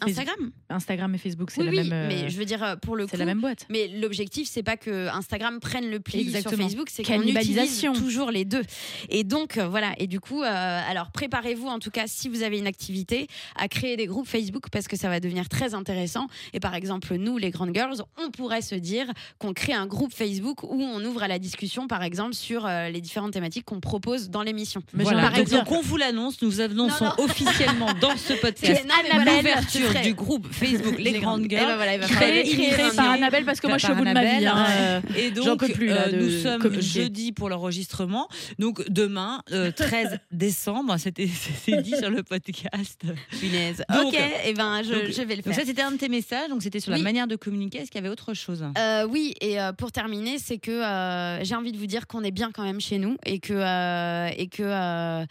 Instagram. 0.00 0.50
Instagram 0.68 1.14
et 1.14 1.18
Facebook, 1.18 1.50
c'est 1.50 1.60
Oui, 1.60 1.66
la 1.66 1.82
oui, 1.82 1.88
même. 1.88 1.92
euh, 1.92 2.08
mais 2.08 2.30
je 2.30 2.36
veux 2.38 2.44
dire 2.44 2.62
euh, 2.62 2.76
pour 2.76 2.96
le 2.96 3.04
coup. 3.04 3.10
c'est 3.10 3.16
la 3.16 3.24
même 3.24 3.40
boîte. 3.40 3.66
Mais 3.70 3.88
l'objectif, 3.88 4.48
c'est 4.50 4.62
pas 4.62 4.76
que 4.76 5.08
Instagram 5.08 5.58
prenne 5.60 5.90
le 5.90 6.00
pli 6.00 6.20
Exactement. 6.20 6.56
sur 6.56 6.62
Facebook, 6.64 6.88
c'est 6.90 7.02
qu'on 7.04 7.22
utilise 7.22 7.80
toujours 7.94 8.30
les 8.30 8.44
deux. 8.44 8.62
Et 9.08 9.24
donc, 9.24 9.56
euh, 9.56 9.68
voilà. 9.68 9.92
Et 9.98 10.06
du 10.06 10.20
coup, 10.20 10.42
euh, 10.42 10.80
alors 10.90 11.10
préparez-vous, 11.10 11.66
en 11.66 11.78
tout 11.78 11.90
cas, 11.90 12.04
si 12.06 12.28
vous 12.28 12.42
avez 12.42 12.58
une 12.58 12.66
activité, 12.66 13.26
à 13.56 13.68
créer 13.68 13.96
des 13.96 14.06
groupes 14.06 14.28
Facebook 14.28 14.64
parce 14.70 14.86
que 14.88 14.96
ça 14.96 15.08
va 15.08 15.20
devenir 15.20 15.48
très 15.48 15.74
intéressant. 15.74 16.26
Et 16.52 16.60
par 16.60 16.74
exemple, 16.74 17.14
nous, 17.16 17.38
les 17.38 17.50
grandes 17.50 17.74
girls, 17.74 17.96
on 18.22 18.30
pourrait 18.30 18.62
se 18.62 18.74
dire 18.74 19.06
qu'on 19.38 19.52
crée 19.52 19.72
un 19.72 19.86
groupe 19.86 20.12
Facebook 20.14 20.62
où 20.62 20.80
on 20.82 21.04
ouvre 21.04 21.22
à 21.22 21.28
la 21.28 21.38
discussion, 21.38 21.88
par 21.88 22.02
exemple, 22.02 22.34
sur 22.34 22.66
euh, 22.66 22.88
les 22.88 23.00
différentes 23.00 23.32
thématiques 23.32 23.64
qu'on 23.64 23.80
propose 23.80 24.30
dans 24.30 24.42
l'émission. 24.42 24.82
Voilà. 24.92 25.30
Donc, 25.30 25.44
dire- 25.46 25.58
donc, 25.64 25.72
on 25.72 25.80
vous 25.82 25.96
l'annonce, 25.96 26.40
nous 26.42 26.60
annonçons 26.60 27.04
Non, 27.06 27.12
non. 27.18 27.24
officiellement 27.24 27.92
dans 28.00 28.16
ce 28.16 28.32
podcast 28.40 28.84
l'ouverture 29.26 29.87
du 30.02 30.14
groupe 30.14 30.46
Facebook 30.52 30.96
Les, 30.98 31.18
Grandes 31.18 31.44
Et 31.44 31.48
Girls. 31.50 31.66
ben 31.66 31.76
voilà, 31.76 31.98
Créé- 31.98 32.42
Créé, 32.44 32.90
par. 32.96 33.10
Annabelle 33.10 33.44
parce 33.44 33.60
que 33.60 33.66
moi 33.66 33.78
je 33.78 33.84
suis 33.84 33.92
au 33.92 33.96
bout 33.96 34.04
de 34.04 34.12
ma 34.12 34.24
vie. 34.38 34.46
Hein, 34.46 34.66
euh, 34.68 35.00
Et 35.16 35.30
donc, 35.30 35.60
peux 35.60 35.68
plus, 35.68 35.86
là, 35.88 36.08
euh, 36.08 36.12
de 36.12 36.16
nous 36.18 36.30
sommes 36.30 36.60
communiquer. 36.60 37.02
jeudi 37.02 37.32
pour 37.32 37.48
l'enregistrement. 37.48 38.28
Donc, 38.58 38.88
demain, 38.90 39.42
euh, 39.52 39.70
13 39.76 40.18
décembre, 40.32 40.96
c'était 40.98 41.26
dit 41.82 41.94
sur 41.98 42.10
le 42.10 42.22
podcast. 42.22 43.02
Punaise. 43.40 43.82
Donc, 43.92 44.14
ok, 44.14 44.20
et 44.46 44.52
ben 44.54 44.82
je, 44.82 44.92
donc- 44.92 45.02
je 45.10 45.22
vais 45.22 45.36
le 45.36 45.42
Donc, 45.42 45.54
faire. 45.54 45.62
ça, 45.62 45.64
c'était 45.66 45.82
un 45.82 45.92
de 45.92 45.96
tes 45.96 46.08
messages. 46.08 46.48
Donc, 46.48 46.62
c'était 46.62 46.80
sur 46.80 46.92
Oui. 46.92 46.98
la 46.98 47.04
manière 47.04 47.26
de 47.26 47.36
communiquer. 47.36 47.78
Est-ce 47.78 47.90
qu'il 47.90 48.00
y 48.00 48.04
avait 48.04 48.12
autre 48.12 48.34
chose? 48.34 48.64
Euh, 48.78 49.06
oui, 49.08 49.34
et 49.40 49.60
euh, 49.60 49.72
pour 49.72 49.92
terminer, 49.92 50.38
c'est 50.38 50.58
que 50.58 50.70
euh, 50.70 51.44
j'ai 51.44 51.54
envie 51.54 51.72
de 51.72 51.78
vous 51.78 51.86
dire 51.86 52.06
qu'on 52.06 52.22
est 52.24 52.30
bien 52.30 52.50
quand 52.52 52.62
même 52.64 52.80
chez 52.80 52.98
nous 52.98 53.16
et 53.26 53.38
que 53.38 53.52
euh, 53.54 54.28
et 54.36 54.48
que 54.48 54.62
euh, 54.62 55.24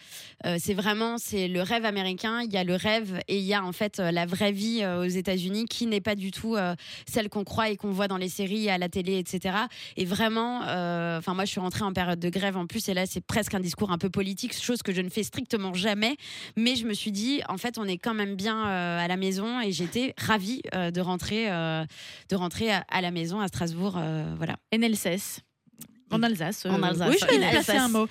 euh, 0.46 0.56
c'est 0.60 0.74
vraiment 0.74 1.18
c'est 1.18 1.48
le 1.48 1.62
rêve 1.62 1.86
américain. 1.86 2.42
Il 2.44 2.52
y 2.52 2.58
a 2.58 2.64
le 2.64 2.76
rêve 2.76 3.20
et 3.28 3.38
il 3.38 3.44
y 3.44 3.54
a 3.54 3.64
en 3.64 3.72
fait 3.72 4.00
euh, 4.00 4.12
la 4.12 4.26
vraie 4.26 4.47
vie 4.52 4.82
euh, 4.82 5.06
aux 5.06 5.10
États-Unis 5.10 5.66
qui 5.66 5.86
n'est 5.86 6.02
pas 6.02 6.16
du 6.16 6.32
tout 6.32 6.56
euh, 6.56 6.76
celle 7.08 7.30
qu'on 7.30 7.44
croit 7.44 7.70
et 7.70 7.78
qu'on 7.78 7.92
voit 7.92 8.08
dans 8.08 8.18
les 8.18 8.30
séries, 8.30 8.70
à 8.70 8.78
la 8.78 8.90
télé, 8.90 9.18
etc. 9.18 9.56
Et 9.96 10.06
vraiment, 10.06 10.64
euh, 10.68 11.18
enfin 11.18 11.34
moi 11.34 11.46
je 11.46 11.52
suis 11.52 11.60
rentrée 11.60 11.84
en 11.84 11.94
période 11.94 12.20
de 12.20 12.30
grève 12.30 12.58
en 12.58 12.68
plus 12.68 12.90
et 12.90 12.94
là 12.94 13.06
c'est 13.06 13.22
presque 13.22 13.54
un 13.54 13.60
discours 13.60 13.92
un 13.92 13.98
peu 13.98 14.10
politique, 14.10 14.54
chose 14.56 14.82
que 14.82 14.94
je 14.94 15.02
ne 15.02 15.10
fais 15.10 15.24
strictement 15.24 15.74
jamais. 15.74 16.18
Mais 16.56 16.76
je 16.76 16.86
me 16.86 16.94
suis 16.94 17.12
dit 17.12 17.42
en 17.50 17.58
fait 17.58 17.78
on 17.78 17.86
est 17.86 17.98
quand 17.98 18.14
même 18.14 18.36
bien 18.36 18.64
à 18.64 19.08
la 19.08 19.18
maison 19.18 19.62
et 19.62 19.72
j'étais 19.72 20.14
ravie 20.18 20.62
de 20.74 21.02
rentrer 21.02 21.48
de 21.48 22.36
rentrer 22.36 22.72
à, 22.72 23.02
la 23.02 23.12
maison 23.12 23.40
à 23.40 23.48
Strasbourg. 23.48 24.00
voilà. 24.38 24.58
NLCS. 24.74 25.47
En 26.10 26.24
Alsace. 26.24 26.66
euh, 26.66 26.70
En 26.70 26.82
Alsace. 26.84 27.10
Oui, 27.10 27.18
je 27.20 27.26
vais 27.38 27.50
placer 27.50 27.72
un 27.78 27.90
mot. 27.90 28.08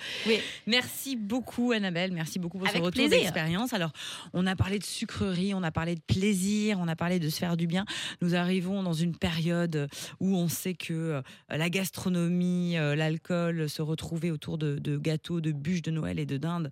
Merci 0.67 1.15
beaucoup 1.15 1.71
Annabelle, 1.71 2.11
merci 2.11 2.39
beaucoup 2.39 2.57
pour 2.59 2.67
Avec 2.67 2.79
ce 2.81 2.85
retour 2.85 3.01
plaisir. 3.01 3.19
d'expérience. 3.19 3.73
Alors, 3.73 3.91
on 4.33 4.45
a 4.45 4.55
parlé 4.55 4.79
de 4.79 4.83
sucrerie, 4.83 5.53
on 5.53 5.63
a 5.63 5.71
parlé 5.71 5.95
de 5.95 6.01
plaisir, 6.01 6.77
on 6.79 6.87
a 6.87 6.95
parlé 6.95 7.19
de 7.19 7.29
se 7.29 7.37
faire 7.39 7.57
du 7.57 7.67
bien. 7.67 7.85
Nous 8.21 8.35
arrivons 8.35 8.83
dans 8.83 8.93
une 8.93 9.15
période 9.15 9.87
où 10.19 10.35
on 10.35 10.47
sait 10.47 10.73
que 10.75 10.93
euh, 10.93 11.21
la 11.49 11.69
gastronomie, 11.69 12.77
euh, 12.77 12.95
l'alcool 12.95 13.69
se 13.69 13.81
retrouvaient 13.81 14.31
autour 14.31 14.57
de, 14.57 14.77
de 14.79 14.97
gâteaux, 14.97 15.41
de 15.41 15.51
bûches 15.51 15.81
de 15.81 15.91
Noël 15.91 16.19
et 16.19 16.25
de 16.25 16.37
dinde. 16.37 16.69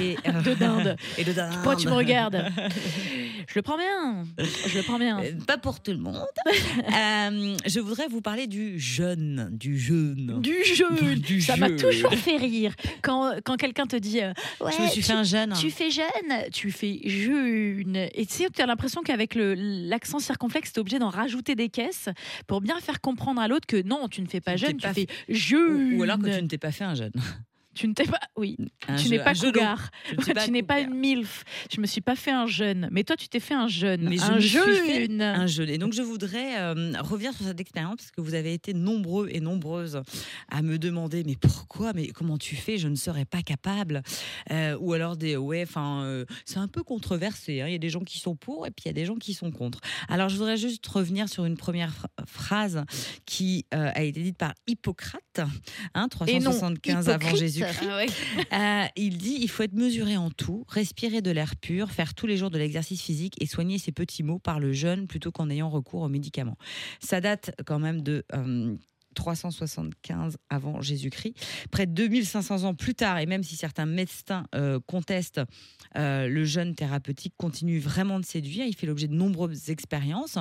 Et, 0.00 0.16
euh, 0.28 0.42
De 0.42 0.54
dinde. 0.54 0.96
Et 1.18 1.24
de 1.24 1.32
dinde. 1.32 1.52
Pourquoi 1.54 1.76
tu 1.76 1.86
me 1.88 1.92
regardes? 1.92 2.44
Je 3.48 3.54
le 3.56 3.62
prends 3.62 3.76
bien. 3.76 4.24
Je 4.38 4.78
le 4.78 4.82
prends 4.82 4.98
bien. 4.98 5.20
Euh, 5.22 5.32
Pas 5.46 5.58
pour 5.58 5.80
tout 5.82 5.90
le 5.92 5.98
monde. 5.98 6.16
Euh, 6.46 7.56
je 7.66 7.78
voudrais 7.80 8.08
vous 8.08 8.22
parler 8.22 8.46
du 8.46 8.78
jeûne, 8.80 9.48
du 9.52 9.78
jeûne. 9.78 10.40
Du 10.40 10.63
jeûne. 10.64 11.14
Du 11.16 11.40
Ça 11.40 11.56
m'a 11.56 11.70
toujours 11.70 12.14
fait 12.14 12.36
rire 12.36 12.74
quand, 13.02 13.34
quand 13.44 13.56
quelqu'un 13.56 13.86
te 13.86 13.96
dit 13.96 14.20
euh, 14.20 14.32
ouais, 14.60 14.72
Je 14.76 14.82
me 14.82 14.88
suis 14.88 15.00
tu, 15.00 15.06
fait 15.06 15.12
un 15.12 15.22
jeûne. 15.24 15.52
tu 15.58 15.70
fais 15.70 15.90
jeûne, 15.90 16.50
tu 16.52 16.70
fais 16.70 17.00
jeûne. 17.04 17.96
Et 18.14 18.26
tu 18.26 18.32
sais, 18.32 18.46
tu 18.54 18.62
as 18.62 18.66
l'impression 18.66 19.02
qu'avec 19.02 19.34
l'accent 19.36 20.18
circonflexe, 20.18 20.72
tu 20.72 20.78
es 20.78 20.80
obligé 20.80 20.98
d'en 20.98 21.10
rajouter 21.10 21.54
des 21.54 21.68
caisses 21.68 22.08
pour 22.46 22.60
bien 22.60 22.78
faire 22.80 23.00
comprendre 23.00 23.40
à 23.40 23.48
l'autre 23.48 23.66
que 23.66 23.80
non, 23.82 24.08
tu 24.08 24.20
ne 24.22 24.26
fais 24.26 24.40
pas 24.40 24.54
Tu 24.56 24.64
ne 24.64 24.68
jeûne, 24.70 24.76
t'es 24.78 24.88
tu 24.88 24.94
fais 24.94 25.06
jeûne. 25.28 25.94
Ou, 25.94 25.98
ou 25.98 26.02
alors 26.02 26.18
que 26.18 26.34
tu 26.34 26.42
ne 26.42 26.48
t'es 26.48 26.58
pas 26.58 26.72
fait 26.72 26.84
un 26.84 26.94
jeûne. 26.94 27.12
Tu 27.74 27.88
ne 27.88 27.94
t'es 27.94 28.04
pas. 28.04 28.20
Oui, 28.36 28.56
Un 28.88 28.96
tu 28.96 29.04
je- 29.04 29.08
n'es 29.10 29.18
pas 29.18 29.34
cougar. 29.34 29.90
Je 30.10 30.16
tu 30.44 30.50
n'es 30.50 30.62
pas 30.62 30.80
une 30.80 30.94
MILF. 30.94 31.44
Je 31.72 31.80
me 31.80 31.86
suis 31.86 32.00
pas 32.00 32.16
fait 32.16 32.30
un 32.30 32.46
jeûne. 32.46 32.88
Mais 32.90 33.04
toi, 33.04 33.16
tu 33.16 33.28
t'es 33.28 33.40
fait 33.40 33.54
un 33.54 33.68
jeûne. 33.68 34.08
Mais 34.08 34.16
je 34.16 34.22
un 34.22 34.34
fait 34.34 34.40
jeûne. 35.06 35.22
un 35.22 35.46
jeûne. 35.46 35.68
Et 35.70 35.78
donc, 35.78 35.92
je 35.92 36.02
voudrais 36.02 36.58
euh, 36.60 36.92
revenir 37.00 37.32
sur 37.34 37.44
cette 37.46 37.60
expérience 37.60 37.96
parce 37.96 38.10
que 38.10 38.20
vous 38.20 38.34
avez 38.34 38.52
été 38.54 38.74
nombreux 38.74 39.28
et 39.30 39.40
nombreuses 39.40 40.00
à 40.50 40.62
me 40.62 40.78
demander 40.78 41.22
mais 41.24 41.36
pourquoi, 41.36 41.92
mais 41.94 42.08
comment 42.08 42.38
tu 42.38 42.56
fais, 42.56 42.78
je 42.78 42.88
ne 42.88 42.96
serais 42.96 43.24
pas 43.24 43.42
capable. 43.42 44.02
Euh, 44.50 44.76
ou 44.80 44.92
alors 44.92 45.16
des 45.16 45.36
ouais, 45.36 45.62
enfin, 45.62 46.02
euh, 46.04 46.24
c'est 46.44 46.58
un 46.58 46.68
peu 46.68 46.82
controversé. 46.82 47.60
hein. 47.60 47.66
Il 47.68 47.72
y 47.72 47.76
a 47.76 47.78
des 47.78 47.90
gens 47.90 48.00
qui 48.00 48.18
sont 48.18 48.36
pour 48.36 48.66
et 48.66 48.70
puis 48.70 48.84
il 48.84 48.88
y 48.88 48.90
a 48.90 48.94
des 48.94 49.04
gens 49.06 49.16
qui 49.16 49.34
sont 49.34 49.50
contre. 49.50 49.80
Alors, 50.08 50.28
je 50.28 50.36
voudrais 50.36 50.56
juste 50.56 50.86
revenir 50.86 51.28
sur 51.28 51.44
une 51.44 51.56
première 51.56 51.90
phra- 51.92 52.26
phrase 52.26 52.84
qui 53.26 53.66
a 53.70 54.02
été 54.02 54.22
dite 54.22 54.36
par 54.38 54.54
Hippocrate, 54.66 55.40
hein, 55.94 56.08
Et 56.26 56.38
non, 56.38 56.50
375 56.50 57.08
avant 57.08 57.18
hypocrite. 57.28 57.40
Ah 57.64 57.96
ouais. 57.96 58.06
Euh, 58.52 58.84
il 58.96 59.18
dit 59.18 59.38
il 59.40 59.48
faut 59.48 59.62
être 59.62 59.72
mesuré 59.74 60.16
en 60.16 60.30
tout, 60.30 60.64
respirer 60.68 61.22
de 61.22 61.30
l'air 61.30 61.56
pur, 61.56 61.90
faire 61.90 62.14
tous 62.14 62.26
les 62.26 62.36
jours 62.36 62.50
de 62.50 62.58
l'exercice 62.58 63.00
physique 63.02 63.34
et 63.40 63.46
soigner 63.46 63.78
ses 63.78 63.90
petits 63.92 64.22
maux 64.22 64.38
par 64.38 64.60
le 64.60 64.72
jeûne 64.72 65.06
plutôt 65.06 65.32
qu'en 65.32 65.50
ayant 65.50 65.70
recours 65.70 66.02
aux 66.02 66.08
médicaments. 66.08 66.56
Ça 67.00 67.20
date 67.20 67.52
quand 67.66 67.78
même 67.78 68.02
de. 68.02 68.24
euh, 68.34 68.76
375 69.14 70.36
avant 70.50 70.80
Jésus-Christ. 70.82 71.34
Près 71.70 71.86
de 71.86 71.92
2500 71.92 72.64
ans 72.64 72.74
plus 72.74 72.94
tard, 72.94 73.18
et 73.18 73.26
même 73.26 73.42
si 73.42 73.56
certains 73.56 73.86
médecins 73.86 74.46
euh, 74.54 74.80
contestent, 74.86 75.40
euh, 75.96 76.28
le 76.28 76.44
jeûne 76.44 76.74
thérapeutique 76.74 77.34
continue 77.36 77.78
vraiment 77.78 78.20
de 78.20 78.24
séduire. 78.24 78.66
Il 78.66 78.74
fait 78.74 78.86
l'objet 78.86 79.08
de 79.08 79.14
nombreuses 79.14 79.70
expériences. 79.70 80.38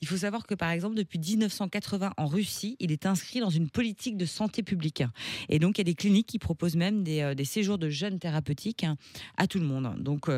Il 0.00 0.08
faut 0.08 0.18
savoir 0.18 0.46
que, 0.46 0.54
par 0.54 0.70
exemple, 0.70 0.96
depuis 0.96 1.18
1980 1.18 2.12
en 2.16 2.26
Russie, 2.26 2.76
il 2.80 2.92
est 2.92 3.06
inscrit 3.06 3.40
dans 3.40 3.50
une 3.50 3.68
politique 3.68 4.16
de 4.16 4.26
santé 4.26 4.62
publique. 4.62 5.02
Et 5.48 5.58
donc, 5.58 5.78
il 5.78 5.80
y 5.80 5.82
a 5.82 5.84
des 5.84 5.94
cliniques 5.94 6.26
qui 6.26 6.38
proposent 6.38 6.76
même 6.76 7.04
des, 7.04 7.20
euh, 7.20 7.34
séjours 7.44 7.78
de 7.78 7.90
jeûne 7.90 8.18
thérapeutique 8.18 8.84
hein, 8.84 8.96
à 9.36 9.46
tout 9.46 9.58
le 9.58 9.66
monde. 9.66 10.02
Donc, 10.02 10.30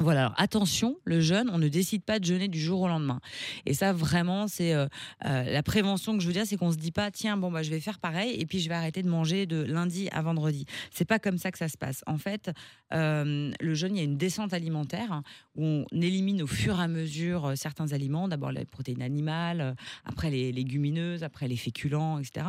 voilà, 0.00 0.22
alors 0.22 0.34
attention, 0.38 0.96
le 1.04 1.20
jeûne, 1.20 1.48
on 1.52 1.58
ne 1.58 1.68
décide 1.68 2.02
pas 2.02 2.18
de 2.18 2.24
jeûner 2.24 2.48
du 2.48 2.58
jour 2.58 2.80
au 2.80 2.88
lendemain. 2.88 3.20
Et 3.64 3.74
ça, 3.74 3.92
vraiment, 3.92 4.48
c'est 4.48 4.74
euh, 4.74 4.86
euh, 5.24 5.44
la 5.44 5.62
prévention 5.62 6.16
que 6.16 6.22
je 6.22 6.26
veux 6.26 6.32
dire, 6.32 6.46
c'est 6.46 6.56
qu'on 6.56 6.72
se 6.72 6.76
dit 6.76 6.90
pas, 6.90 7.12
tiens, 7.12 7.36
bon, 7.36 7.52
bah, 7.52 7.62
je 7.62 7.70
vais 7.70 7.78
faire 7.78 8.00
pareil 8.00 8.34
et 8.40 8.44
puis 8.44 8.58
je 8.58 8.68
vais 8.68 8.74
arrêter 8.74 9.04
de 9.04 9.08
manger 9.08 9.46
de 9.46 9.62
lundi 9.62 10.08
à 10.10 10.20
vendredi. 10.20 10.66
C'est 10.90 11.04
pas 11.04 11.20
comme 11.20 11.38
ça 11.38 11.52
que 11.52 11.58
ça 11.58 11.68
se 11.68 11.78
passe. 11.78 12.02
En 12.08 12.18
fait, 12.18 12.50
euh, 12.92 13.52
le 13.60 13.74
jeûne, 13.74 13.94
il 13.94 13.98
y 13.98 14.00
a 14.00 14.04
une 14.04 14.16
descente 14.16 14.52
alimentaire 14.52 15.12
hein, 15.12 15.22
où 15.54 15.64
on 15.64 16.00
élimine 16.00 16.42
au 16.42 16.48
fur 16.48 16.80
et 16.80 16.82
à 16.82 16.88
mesure 16.88 17.52
certains 17.54 17.92
aliments, 17.92 18.26
d'abord 18.26 18.50
les 18.50 18.64
protéines 18.64 19.02
animales, 19.02 19.76
après 20.04 20.28
les 20.28 20.50
légumineuses, 20.50 21.22
après 21.22 21.46
les 21.46 21.56
féculents, 21.56 22.18
etc. 22.18 22.46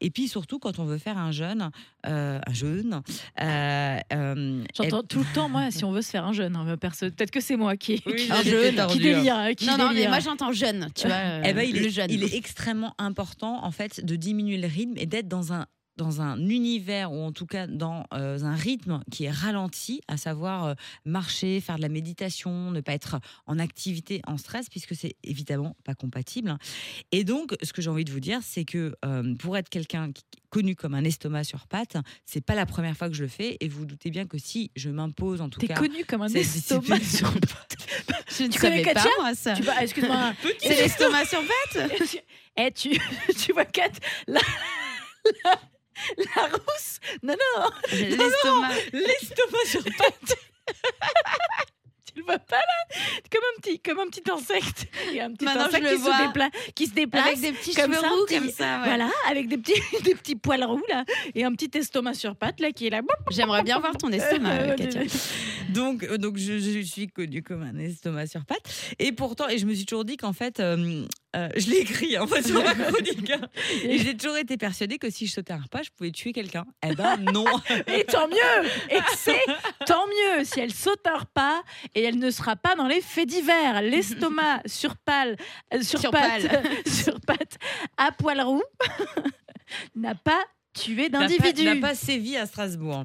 Et 0.00 0.10
puis 0.10 0.26
surtout, 0.26 0.58
quand 0.58 0.80
on 0.80 0.84
veut 0.84 0.98
faire 0.98 1.16
un 1.16 1.30
jeûne, 1.30 1.70
un 2.02 2.52
jeûne, 2.52 3.02
J'entends 3.36 5.02
tout 5.04 5.20
le 5.20 5.34
temps, 5.34 5.48
moi, 5.48 5.70
si 5.70 5.84
on 5.84 5.92
veut 5.92 6.02
se 6.02 6.10
faire 6.10 6.24
un 6.24 6.32
jeûne, 6.32 6.56
hein, 6.56 6.64
perso. 6.88 7.06
Peut-être 7.10 7.30
que 7.30 7.40
c'est 7.40 7.56
moi 7.56 7.76
qui, 7.76 8.02
Oui, 8.06 8.14
qui, 8.16 8.32
un 8.32 8.86
qui 8.86 8.98
délire. 8.98 9.36
hein, 9.36 9.54
qui 9.54 9.66
Non, 9.66 9.76
non, 9.78 9.90
mais 9.92 10.08
moi 10.08 10.20
j'entends 10.20 10.52
jeune, 10.52 10.88
tu 10.94 11.06
vois. 11.06 11.16
euh, 11.16 11.42
Eh 11.44 11.52
ben, 11.52 11.62
il, 11.68 11.76
le 11.76 11.86
est, 11.86 11.90
jeune. 11.90 12.10
il 12.10 12.24
est 12.24 12.34
extrêmement 12.34 12.94
important 12.98 13.64
en 13.64 13.70
fait 13.70 14.04
de 14.04 14.16
diminuer 14.16 14.58
le 14.58 14.66
rythme 14.68 14.94
et 14.96 15.06
d'être 15.06 15.28
dans 15.28 15.52
un 15.52 15.66
dans 15.98 16.22
un 16.22 16.38
univers 16.48 17.12
ou 17.12 17.20
en 17.22 17.32
tout 17.32 17.44
cas 17.44 17.66
dans 17.66 18.06
euh, 18.14 18.42
un 18.42 18.54
rythme 18.54 19.02
qui 19.10 19.24
est 19.24 19.30
ralenti, 19.30 20.00
à 20.08 20.16
savoir 20.16 20.64
euh, 20.64 20.74
marcher, 21.04 21.60
faire 21.60 21.76
de 21.76 21.82
la 21.82 21.88
méditation, 21.88 22.70
ne 22.70 22.80
pas 22.80 22.94
être 22.94 23.20
en 23.46 23.58
activité, 23.58 24.22
en 24.26 24.38
stress, 24.38 24.68
puisque 24.70 24.94
c'est 24.94 25.16
évidemment 25.24 25.76
pas 25.84 25.94
compatible. 25.94 26.56
Et 27.12 27.24
donc, 27.24 27.54
ce 27.62 27.72
que 27.72 27.82
j'ai 27.82 27.90
envie 27.90 28.04
de 28.04 28.12
vous 28.12 28.20
dire, 28.20 28.40
c'est 28.42 28.64
que 28.64 28.94
euh, 29.04 29.34
pour 29.34 29.56
être 29.56 29.68
quelqu'un 29.68 30.10
connu 30.50 30.76
comme 30.76 30.94
un 30.94 31.04
estomac 31.04 31.44
sur 31.44 31.66
pattes, 31.66 31.96
c'est 32.24 32.40
pas 32.40 32.54
la 32.54 32.64
première 32.64 32.96
fois 32.96 33.08
que 33.08 33.14
je 33.14 33.22
le 33.22 33.28
fais, 33.28 33.58
et 33.60 33.68
vous, 33.68 33.80
vous 33.80 33.86
doutez 33.86 34.10
bien 34.10 34.26
que 34.26 34.38
si 34.38 34.70
je 34.76 34.90
m'impose 34.90 35.40
en 35.40 35.48
tout 35.48 35.60
T'es 35.60 35.66
cas 35.66 35.74
connu 35.74 36.04
comme 36.04 36.22
un 36.22 36.28
estomac 36.28 37.00
sur 37.02 37.32
Je 37.32 38.44
ne 38.44 38.48
Tu 38.48 38.58
connais 38.58 38.84
savais 38.84 38.94
pas, 38.94 39.04
moi, 39.18 39.34
ça. 39.34 39.54
Excuse-moi. 39.80 40.32
C'est 40.60 40.76
l'estomac 40.76 41.24
sur 41.26 41.40
pattes 41.40 41.90
Eh, 42.60 42.72
tu, 42.72 42.98
tu 43.38 43.52
vois, 43.52 43.64
Kat, 43.66 43.92
la, 44.26 44.40
la 46.18 46.42
rousse. 46.46 46.98
Non, 47.22 47.34
non, 47.56 47.68
L'estomac. 47.92 48.74
l'estomac 48.92 49.64
sur 49.66 49.82
pattes. 49.84 50.36
tu 52.06 52.18
le 52.20 52.24
vois 52.24 52.38
pas 52.38 52.56
là? 52.56 52.96
Comme 53.30 53.42
un 53.56 53.60
petit, 53.60 53.80
comme 53.80 53.98
un 54.00 54.06
petit 54.08 54.22
insecte 54.30 54.86
et 55.12 55.20
un 55.20 55.32
petit 55.32 55.44
Maintenant, 55.44 55.66
insecte 55.66 55.86
qui, 55.88 55.98
se 55.98 56.08
dépla- 56.10 56.50
qui 56.74 56.86
se 56.86 56.92
déplace. 56.94 57.26
Avec 57.26 57.40
des 57.40 57.52
petits 57.52 57.74
comme 57.74 57.92
cheveux 57.92 58.02
ça, 58.02 58.08
roux 58.10 58.24
petit- 58.26 58.38
comme 58.38 58.50
ça. 58.50 58.78
ouais. 58.80 58.84
Voilà, 58.86 59.10
avec 59.28 59.48
des 59.48 59.58
petits, 59.58 59.80
des 60.04 60.14
petits 60.14 60.36
poils 60.36 60.64
roux 60.64 60.82
là, 60.88 61.04
et 61.34 61.44
un 61.44 61.52
petit 61.52 61.70
estomac 61.78 62.14
sur 62.14 62.36
patte 62.36 62.60
là 62.60 62.70
qui 62.72 62.86
est 62.86 62.90
là. 62.90 63.00
J'aimerais 63.30 63.62
bien 63.62 63.78
voir 63.78 63.96
ton 63.96 64.10
estomac, 64.10 64.48
Euh, 64.58 64.74
Katia. 64.76 65.02
Donc, 65.70 66.04
donc 66.16 66.38
je, 66.38 66.58
je 66.58 66.80
suis 66.80 67.08
connue 67.08 67.42
comme 67.42 67.62
un 67.62 67.78
estomac 67.78 68.26
sur 68.26 68.44
pattes. 68.44 68.94
Et 68.98 69.12
pourtant, 69.12 69.48
et 69.48 69.58
je 69.58 69.66
me 69.66 69.74
suis 69.74 69.84
toujours 69.86 70.04
dit 70.04 70.16
qu'en 70.16 70.32
fait, 70.32 70.60
euh, 70.60 71.04
euh, 71.36 71.48
je 71.56 71.70
l'ai 71.70 71.78
écrit 71.78 72.16
en 72.18 72.26
fait 72.26 72.42
sur 72.42 72.62
ma 72.62 72.74
chronique. 72.74 73.30
hein. 73.30 73.40
Et 73.82 73.98
j'ai 73.98 74.16
toujours 74.16 74.36
été 74.38 74.56
persuadée 74.56 74.98
que 74.98 75.10
si 75.10 75.26
je 75.26 75.32
sautais 75.34 75.52
un 75.52 75.58
repas, 75.60 75.82
je 75.82 75.90
pouvais 75.90 76.10
tuer 76.10 76.32
quelqu'un. 76.32 76.64
Eh 76.86 76.94
ben 76.94 77.16
non. 77.32 77.44
Et 77.86 78.04
tant 78.04 78.28
mieux 78.28 78.68
Et 78.90 78.98
c'est 79.16 79.40
tant 79.86 80.06
mieux 80.06 80.44
si 80.44 80.60
elle 80.60 80.72
saute 80.72 81.06
un 81.06 81.18
repas 81.18 81.62
et 81.94 82.02
elle 82.02 82.18
ne 82.18 82.30
sera 82.30 82.56
pas 82.56 82.74
dans 82.76 82.86
les 82.86 83.00
faits 83.00 83.28
divers. 83.28 83.82
L'estomac 83.82 84.62
sur 84.66 84.96
pâle, 84.96 85.36
euh, 85.74 85.82
sur, 85.82 86.00
Sur 86.00 86.10
patte, 86.10 86.48
pâle. 86.48 86.62
sur 86.86 87.20
patte, 87.20 87.58
à 87.98 88.10
poil 88.12 88.40
roux, 88.40 88.62
n'a 89.94 90.14
pas 90.14 90.42
tué 90.80 91.08
N'a 91.08 91.20
pas- 91.20 91.28
pas 91.80 91.94
sévi 91.94 92.36
à 92.36 92.46
Strasbourg. 92.46 93.04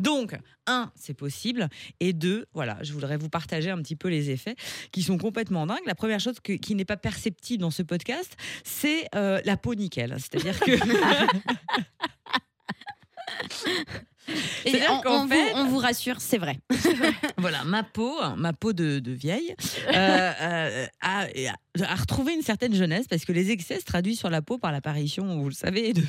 Donc, 0.00 0.34
un, 0.66 0.90
c'est 0.96 1.14
possible. 1.14 1.68
Et 2.00 2.12
deux, 2.12 2.46
voilà, 2.54 2.78
je 2.82 2.92
voudrais 2.92 3.16
vous 3.16 3.28
partager 3.28 3.70
un 3.70 3.80
petit 3.82 3.96
peu 3.96 4.08
les 4.08 4.30
effets 4.30 4.56
qui 4.92 5.02
sont 5.02 5.18
complètement 5.18 5.66
dingues. 5.66 5.86
La 5.86 5.94
première 5.94 6.20
chose 6.20 6.40
que- 6.40 6.54
qui 6.54 6.74
n'est 6.74 6.84
pas 6.84 6.96
perceptible 6.96 7.60
dans 7.60 7.70
ce 7.70 7.82
podcast, 7.82 8.36
c'est 8.64 9.06
euh, 9.14 9.40
la 9.44 9.56
peau 9.56 9.74
nickel. 9.74 10.16
C'est-à-dire 10.18 10.58
que. 10.60 10.72
Et 14.64 14.80
on, 14.88 15.00
on 15.10 15.28
fait- 15.28 15.52
vous, 15.52 15.58
on 15.58 15.64
vous 15.66 15.78
rassure, 15.78 16.20
c'est 16.20 16.38
vrai. 16.38 16.58
voilà, 17.38 17.64
ma 17.64 17.82
peau, 17.82 18.14
ma 18.36 18.52
peau 18.52 18.72
de, 18.72 18.98
de 18.98 19.12
vieille, 19.12 19.54
euh, 19.88 20.32
euh, 20.40 20.86
a, 21.02 21.26
retrouvé 21.96 22.34
une 22.34 22.42
certaine 22.42 22.74
jeunesse 22.74 23.06
parce 23.08 23.24
que 23.24 23.32
les 23.32 23.50
excès 23.50 23.80
se 23.80 23.84
traduisent 23.84 24.18
sur 24.18 24.30
la 24.30 24.42
peau 24.42 24.58
par 24.58 24.72
l'apparition, 24.72 25.40
vous 25.40 25.48
le 25.48 25.54
savez, 25.54 25.92
de, 25.92 26.02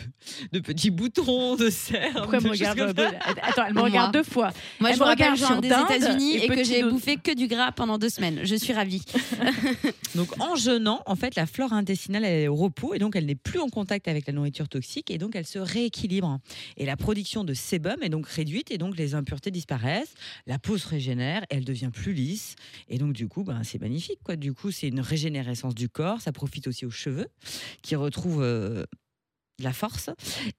de 0.52 0.60
petits 0.60 0.92
boutons, 0.92 1.56
de 1.56 1.70
cernes. 1.70 2.14
Pourquoi 2.14 2.38
elle 2.38 2.44
de 2.44 2.48
me 2.48 2.52
regarde 2.54 3.00
euh. 3.00 3.10
Attends, 3.42 3.64
elle 3.68 3.74
me 3.74 3.80
Moi. 3.80 3.90
regarde 3.90 4.14
deux 4.14 4.24
fois. 4.24 4.52
Moi, 4.80 4.92
Elle 4.92 4.96
je 4.96 5.00
me 5.02 5.06
regarde 5.08 5.38
sur 5.38 5.60
des 5.62 5.68
États-Unis 5.68 6.36
et 6.38 6.46
et 6.46 6.48
que 6.48 6.64
j'ai 6.64 6.84
bouffé 6.84 7.18
que 7.18 7.34
du 7.34 7.48
gras 7.48 7.72
pendant 7.72 7.98
deux 7.98 8.10
semaines. 8.10 8.42
Je 8.44 8.56
suis 8.56 8.74
ravie. 8.74 9.04
Donc 10.16 10.30
en 10.40 10.56
jeûnant, 10.56 11.02
en 11.06 11.16
fait, 11.16 11.36
la 11.36 11.46
flore 11.46 11.74
intestinale 11.74 12.24
elle 12.26 12.44
est 12.44 12.48
au 12.48 12.56
repos 12.56 12.94
et 12.94 13.00
donc 13.00 13.16
elle 13.16 13.26
n'est 13.26 13.36
plus 13.36 13.60
en 13.60 13.68
contact 13.68 14.08
avec 14.08 14.28
la 14.28 14.34
nourriture 14.34 14.70
toxique 14.70 15.12
et 15.12 15.18
donc 15.18 15.36
elle 15.36 15.46
se 15.46 15.60
rééquilibre. 15.60 16.40
Et 16.78 16.86
la 16.86 16.96
production 16.96 17.44
de 17.44 17.54
sébum 17.54 17.96
est 18.06 18.10
donc 18.10 18.28
réduite 18.28 18.72
et 18.72 18.78
donc 18.78 18.96
les 18.98 19.16
impuretés 19.16 19.52
disparaissent, 19.52 20.14
la 20.48 20.60
peau 20.60 20.78
se 20.78 20.88
régénère, 20.88 21.46
elle 21.50 21.66
devient 21.66 21.90
plus 21.94 22.14
lisse 22.14 22.56
et 22.88 22.98
donc 22.98 23.14
du 23.14 23.28
coup, 23.28 23.44
ben, 23.44 23.64
c'est 23.64 23.80
magnifique 23.82 24.20
quoi. 24.24 24.36
Du 24.36 24.54
coup, 24.54 24.72
c'est 24.72 24.88
une 24.88 25.00
régénérescence 25.02 25.76
du 25.76 25.90
corps, 25.90 26.22
ça 26.22 26.32
profite 26.32 26.68
aussi 26.68 26.86
aux 26.86 26.92
cheveux 26.92 27.28
qui 27.82 27.96
retrouvent 27.96 28.42
euh, 28.44 28.84
de 29.60 29.64
la 29.64 29.72
force 29.74 30.10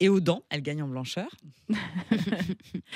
et 0.00 0.08
aux 0.08 0.20
dents, 0.20 0.42
elle 0.50 0.62
gagne 0.62 0.82
en 0.82 0.88
blancheur. 0.88 1.28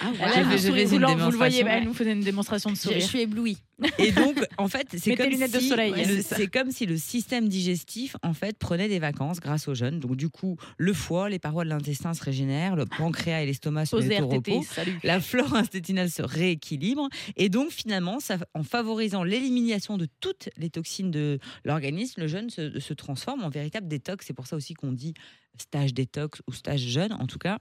Ah, 0.03 0.12
Elle 0.12 0.16
J'ai 0.16 0.24
a 0.24 0.44
fait- 0.44 0.44
le 0.44 0.51
j'ai 0.51 0.59
sourire 0.68 0.88
fait 0.88 0.96
une 0.96 1.05
roulant, 1.05 1.16
vous 1.24 1.30
le 1.30 1.36
voyez, 1.36 1.64
elle 1.66 1.84
nous 1.84 1.94
faisait 1.94 2.12
une 2.12 2.20
démonstration 2.22 2.70
de 2.70 2.76
Je, 2.76 2.80
sourire. 2.80 3.01
je 3.01 3.07
suis 3.07 3.20
éblouie. 3.20 3.59
Et 3.98 4.12
donc, 4.12 4.36
en 4.58 4.68
fait, 4.68 4.86
c'est 4.92 5.10
comme, 5.16 5.26
si 5.32 5.68
le- 5.86 5.92
Ouais, 5.92 6.04
c'est 6.04 6.22
ça. 6.22 6.36
c'est 6.36 6.46
comme 6.48 6.70
si 6.70 6.86
le 6.86 6.96
système 6.96 7.48
digestif, 7.48 8.16
en 8.22 8.32
fait, 8.34 8.58
prenait 8.58 8.88
des 8.88 8.98
vacances 8.98 9.40
grâce 9.40 9.68
au 9.68 9.74
jeûne. 9.74 10.00
Donc, 10.00 10.16
du 10.16 10.28
coup, 10.28 10.56
le 10.78 10.92
foie, 10.92 11.28
les 11.28 11.38
parois 11.38 11.64
de 11.64 11.68
l'intestin 11.70 12.14
se 12.14 12.22
régénèrent, 12.24 12.76
le 12.76 12.86
pancréas 12.86 13.42
et 13.42 13.46
l'estomac 13.46 13.86
se 13.86 13.96
mettent 13.96 14.20
au 14.22 14.28
RTT, 14.28 14.52
repos. 14.52 14.66
salut. 14.70 14.98
La 15.02 15.20
flore 15.20 15.54
intestinale 15.54 16.10
se 16.10 16.22
rééquilibre 16.22 17.08
et 17.36 17.48
donc 17.48 17.70
finalement, 17.70 18.20
ça, 18.20 18.38
en 18.54 18.62
favorisant 18.62 19.24
l'élimination 19.24 19.96
de 19.96 20.06
toutes 20.20 20.48
les 20.56 20.70
toxines 20.70 21.10
de 21.10 21.38
l'organisme, 21.64 22.20
le 22.20 22.26
jeûne 22.28 22.50
se, 22.50 22.78
se 22.80 22.94
transforme 22.94 23.42
en 23.44 23.48
véritable 23.48 23.88
détox. 23.88 24.26
C'est 24.26 24.34
pour 24.34 24.46
ça 24.46 24.56
aussi 24.56 24.74
qu'on 24.74 24.92
dit 24.92 25.14
stage 25.58 25.94
détox 25.94 26.42
ou 26.46 26.52
stage 26.52 26.80
jeûne. 26.80 27.12
En 27.14 27.26
tout 27.26 27.38
cas, 27.38 27.58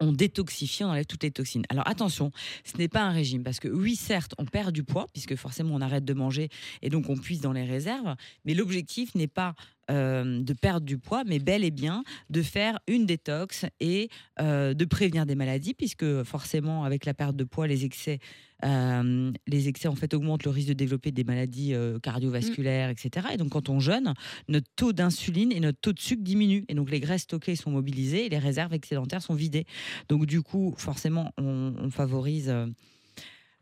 on 0.00 0.12
détoxifie, 0.12 0.84
on 0.84 0.88
enlève 0.88 1.06
toutes 1.06 1.22
les 1.22 1.30
toxines. 1.30 1.64
Alors 1.68 1.86
attention, 1.88 2.30
ce 2.64 2.76
n'est 2.76 2.88
pas 2.88 3.02
un 3.02 3.10
régime 3.10 3.42
parce 3.42 3.60
que 3.60 3.68
oui, 3.68 3.96
certes, 3.96 4.34
on 4.38 4.44
perd 4.44 4.72
du 4.72 4.84
poids 4.84 5.06
puisque 5.12 5.36
forcément 5.36 5.74
on 5.74 5.80
arrête 5.80 6.04
de 6.04 6.14
manger 6.14 6.48
et 6.82 6.90
donc 6.90 7.08
on 7.08 7.16
puise 7.16 7.40
dans 7.40 7.52
les 7.52 7.64
réserves, 7.64 8.14
mais 8.44 8.54
l'objectif 8.54 9.14
n'est 9.14 9.28
pas 9.28 9.54
euh, 9.90 10.42
de 10.42 10.52
perdre 10.54 10.86
du 10.86 10.98
poids, 10.98 11.24
mais 11.24 11.38
bel 11.38 11.64
et 11.64 11.70
bien 11.70 12.04
de 12.30 12.42
faire 12.42 12.78
une 12.88 13.04
détox 13.04 13.66
et 13.80 14.08
euh, 14.40 14.72
de 14.72 14.84
prévenir 14.84 15.26
des 15.26 15.34
maladies 15.34 15.74
puisque 15.74 16.22
forcément 16.22 16.84
avec 16.84 17.04
la 17.04 17.12
perte 17.12 17.36
de 17.36 17.44
poids, 17.44 17.66
les 17.66 17.84
excès, 17.84 18.18
euh, 18.64 19.30
les 19.46 19.68
excès 19.68 19.88
en 19.88 19.94
fait 19.94 20.14
augmentent 20.14 20.44
le 20.44 20.50
risque 20.50 20.68
de 20.68 20.74
développer 20.74 21.12
des 21.12 21.24
maladies 21.24 21.74
cardiovasculaires, 22.02 22.88
etc. 22.88 23.28
Et 23.34 23.36
donc 23.36 23.50
quand 23.50 23.68
on 23.68 23.80
jeûne, 23.80 24.14
notre 24.48 24.68
taux 24.76 24.92
d'insuline 24.92 25.52
et 25.52 25.60
notre 25.60 25.80
taux 25.80 25.92
de 25.92 26.00
sucre 26.00 26.22
diminue 26.22 26.64
et 26.68 26.74
donc 26.74 26.90
les 26.90 27.00
graisses 27.00 27.22
stockées 27.22 27.56
sont 27.56 27.70
mobilisées 27.70 28.26
et 28.26 28.28
les 28.28 28.38
réserves 28.38 28.72
excédentaires 28.72 29.22
sont 29.22 29.34
vidées. 29.34 29.66
Donc 30.08 30.26
du 30.26 30.40
coup, 30.40 30.74
forcément, 30.78 31.32
on, 31.36 31.74
on 31.78 31.90
favorise 31.90 32.52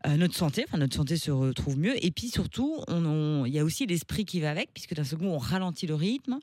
euh, 0.05 0.17
notre 0.17 0.35
santé, 0.35 0.65
enfin 0.67 0.77
notre 0.77 0.95
santé 0.95 1.17
se 1.17 1.31
retrouve 1.31 1.77
mieux. 1.77 2.03
Et 2.05 2.11
puis 2.11 2.29
surtout, 2.29 2.81
on- 2.87 3.05
on- 3.05 3.45
il 3.45 3.53
y 3.53 3.59
a 3.59 3.63
aussi 3.63 3.85
l'esprit 3.85 4.25
qui 4.25 4.39
va 4.41 4.51
avec, 4.51 4.73
puisque 4.73 4.93
d'un 4.93 5.03
second, 5.03 5.27
on 5.33 5.37
ralentit 5.37 5.87
le 5.87 5.95
rythme, 5.95 6.39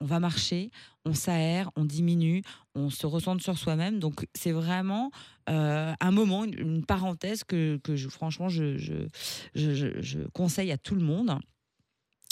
on 0.00 0.06
va 0.06 0.20
marcher, 0.20 0.70
on 1.04 1.14
s'aère, 1.14 1.70
on 1.76 1.84
diminue, 1.84 2.42
on 2.74 2.90
se 2.90 3.06
ressent 3.06 3.38
sur 3.38 3.56
soi-même. 3.56 4.00
Donc 4.00 4.26
c'est 4.34 4.52
vraiment 4.52 5.10
euh, 5.50 5.92
un 6.00 6.10
moment, 6.10 6.44
une, 6.44 6.84
parenthèse 6.84 7.44
que, 7.44 7.78
que 7.84 7.96
je, 7.96 8.08
franchement, 8.08 8.48
je- 8.48 8.76
je- 8.78 10.00
je 10.00 10.18
conseille 10.32 10.72
à 10.72 10.78
tout 10.78 10.94
le 10.94 11.02
monde. 11.02 11.38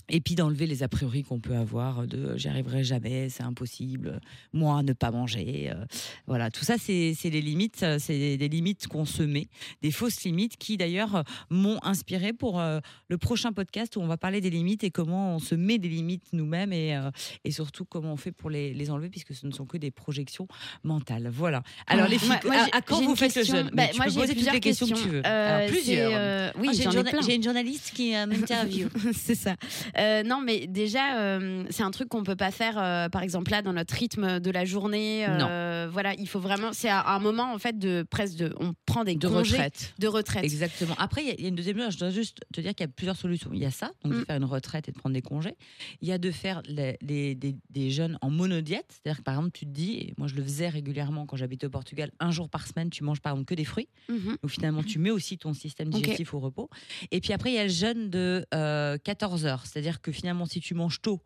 Et 0.09 0.21
puis 0.21 0.35
d'enlever 0.35 0.67
les 0.67 0.83
a 0.83 0.89
priori 0.89 1.23
qu'on 1.23 1.39
peut 1.41 1.55
avoir 1.57 2.07
de 2.07 2.37
j'y 2.37 2.49
arriverai 2.49 2.85
jamais, 2.85 3.29
c'est 3.29 3.43
impossible, 3.45 4.21
moi 4.53 4.83
ne 4.83 4.93
pas 4.93 5.11
manger. 5.11 5.71
euh, 5.71 5.85
voilà, 6.27 6.51
tout 6.51 6.65
ça, 6.65 6.75
c'est 6.79 7.15
les 7.25 7.41
limites, 7.41 7.83
euh, 7.83 7.99
c'est 7.99 8.37
des 8.37 8.49
limites 8.49 8.89
qu'on 8.89 9.05
se 9.05 9.23
met, 9.23 9.47
des 9.81 9.91
fausses 9.91 10.23
limites 10.25 10.57
qui 10.57 10.77
d'ailleurs 10.77 11.17
euh, 11.17 11.23
m'ont 11.51 11.79
inspiré 11.83 12.33
pour 12.33 12.61
euh, 12.61 12.81
le 13.09 13.17
prochain 13.19 13.53
podcast 13.53 13.97
où 13.97 14.01
on 14.01 14.07
va 14.07 14.17
parler 14.17 14.41
des 14.41 14.51
limites 14.51 14.85
et 14.85 14.91
comment 14.91 15.37
on 15.37 15.39
se 15.39 15.55
met 15.55 15.79
des 15.79 15.89
limites 15.89 16.25
nous-mêmes 16.33 16.73
et, 16.73 16.97
euh, 16.97 17.11
et 17.45 17.51
surtout 17.51 17.85
comment 17.85 18.13
on 18.13 18.17
fait 18.17 18.33
pour 18.33 18.51
les, 18.51 18.75
les 18.75 18.91
enlever 18.91 19.09
puisque 19.09 19.35
ce 19.35 19.47
ne 19.47 19.53
sont 19.53 19.65
que 19.67 19.77
des 19.79 19.91
projections 19.91 20.47
mentales. 20.85 21.29
Voilà. 21.33 21.63
Alors 21.87 22.09
les 22.09 22.19
filles, 22.19 22.29
Moi- 22.29 22.41
moi, 22.57 22.67
à, 22.73 22.81
quand 22.83 23.01
vous 23.03 23.17
faites 23.17 23.35
le 23.35 23.41
question. 23.43 23.57
jeûne? 23.57 23.67
Bah, 23.67 23.73
Mais 23.87 23.91
Tu 23.91 23.97
moi, 23.97 24.07
j'ai 24.27 24.33
plusieurs 24.35 24.55
les 24.55 24.61
questions, 24.61 24.87
que 24.89 24.95
tu 25.03 25.09
veux. 25.09 25.23
Euh, 25.27 25.57
Alors, 25.59 25.71
plusieurs. 25.71 26.11
euh, 26.15 26.51
oui, 26.59 26.69
Ah, 26.71 26.75
j'ai 26.75 26.85
une 26.85 26.93
journa- 26.93 27.11
une 27.35 27.43
journaliste 27.43 27.93
qui 27.95 28.15
euh, 28.15 28.27
m'interviewe. 28.27 28.89
c'est 29.15 29.35
ça. 29.35 29.57
Euh, 29.99 30.23
non, 30.23 30.41
mais 30.41 30.67
déjà, 30.67 31.19
euh, 31.19 31.65
c'est 31.71 31.83
un 31.83 31.91
truc 31.91 32.09
qu'on 32.09 32.23
peut 32.23 32.37
pas 32.37 32.51
faire, 32.51 32.79
euh, 32.79 33.09
par 33.09 33.23
exemple 33.23 33.51
là, 33.51 33.63
dans 33.63 33.73
notre 33.73 33.95
rythme 33.95 34.41
de 34.41 34.51
la 34.51 34.65
journée. 34.65 35.27
euh, 35.29 35.89
Voilà, 35.91 36.15
il 36.15 36.29
faut 36.29 36.41
vraiment. 36.41 36.73
C'est 36.73 36.89
à 36.89 37.15
un 37.15 37.19
moment 37.19 37.53
en 37.53 37.59
fait 37.59 37.79
de 37.79 38.05
presque 38.09 38.37
de. 38.37 38.55
On 38.61 38.75
prend 38.87 39.05
des 39.05 39.15
de 39.17 39.29
congés 39.29 39.53
retraite. 39.57 39.95
de 39.99 40.07
retraite. 40.09 40.45
Exactement. 40.45 40.95
Après, 40.99 41.23
il 41.23 41.29
y 41.29 41.31
a- 41.31 41.35
il 41.35 41.43
y, 41.43 41.45
a 41.47 41.49
une 41.49 41.55
deuxième 41.55 41.79
chose. 41.79 41.95
Je 41.95 41.99
dois 41.99 42.11
juste 42.11 42.39
te 42.53 42.61
dire 42.61 42.75
qu'il 42.75 42.85
y 42.85 42.89
a 42.89 42.93
plusieurs 42.93 43.17
solutions. 43.17 43.51
Il 43.53 43.59
y 43.61 43.65
a 43.67 43.71
ça, 43.71 43.91
donc 44.05 44.13
de 44.15 44.19
Mm. 44.19 44.25
faire 44.25 44.37
une 44.37 44.45
retraite 44.45 44.89
et 44.89 44.93
de 44.93 44.97
prendre 44.99 45.15
des 45.15 45.23
congés. 45.23 45.57
Il 46.01 46.09
y 46.09 46.13
a 46.13 46.19
de 46.19 46.31
faire 46.31 46.63
les, 46.67 46.97
les- 47.03 47.35
des, 47.35 47.57
des 47.71 47.91
jeunes 47.91 48.19
en 48.23 48.31
monodiète. 48.31 48.87
C'est-à-dire 48.91 49.19
que 49.19 49.25
par 49.25 49.35
exemple, 49.35 49.51
tu 49.53 49.67
te 49.67 49.71
dis, 49.71 49.95
et 49.99 50.15
moi 50.19 50.29
je 50.29 50.35
le 50.35 50.43
faisais 50.43 50.69
régulièrement 50.69 51.27
quand 51.27 51.37
j'habitais 51.37 51.67
au 51.67 51.71
Portugal, 51.71 52.11
un 52.21 52.31
jour 52.31 52.49
par 52.49 52.67
semaine, 52.67 52.91
tu 52.91 53.05
manges 53.05 53.21
par 53.21 53.33
exemple 53.33 53.47
que 53.47 53.55
des 53.55 53.65
fruits. 53.65 53.89
Mhm. 54.09 54.37
Donc 54.43 54.51
finalement, 54.51 54.83
tu 54.83 54.99
mets 54.99 55.11
aussi 55.11 55.39
ton 55.39 55.53
système 55.55 55.89
digestif 55.91 56.33
au 56.35 56.41
repos. 56.41 56.71
Et 57.11 57.21
puis 57.21 57.33
après, 57.33 57.51
il 57.51 57.55
y 57.55 57.59
a 57.59 57.65
le 57.65 57.69
jeûne 57.71 58.11
de 58.11 58.47
euh, 58.55 58.97
14 59.03 59.45
heures. 59.47 59.67
C'est-à-dire 59.83 60.01
que 60.01 60.13
finalement, 60.13 60.47
si 60.47 60.61
tu 60.61 60.75
manges 60.75 61.01
tôt, 61.01 61.21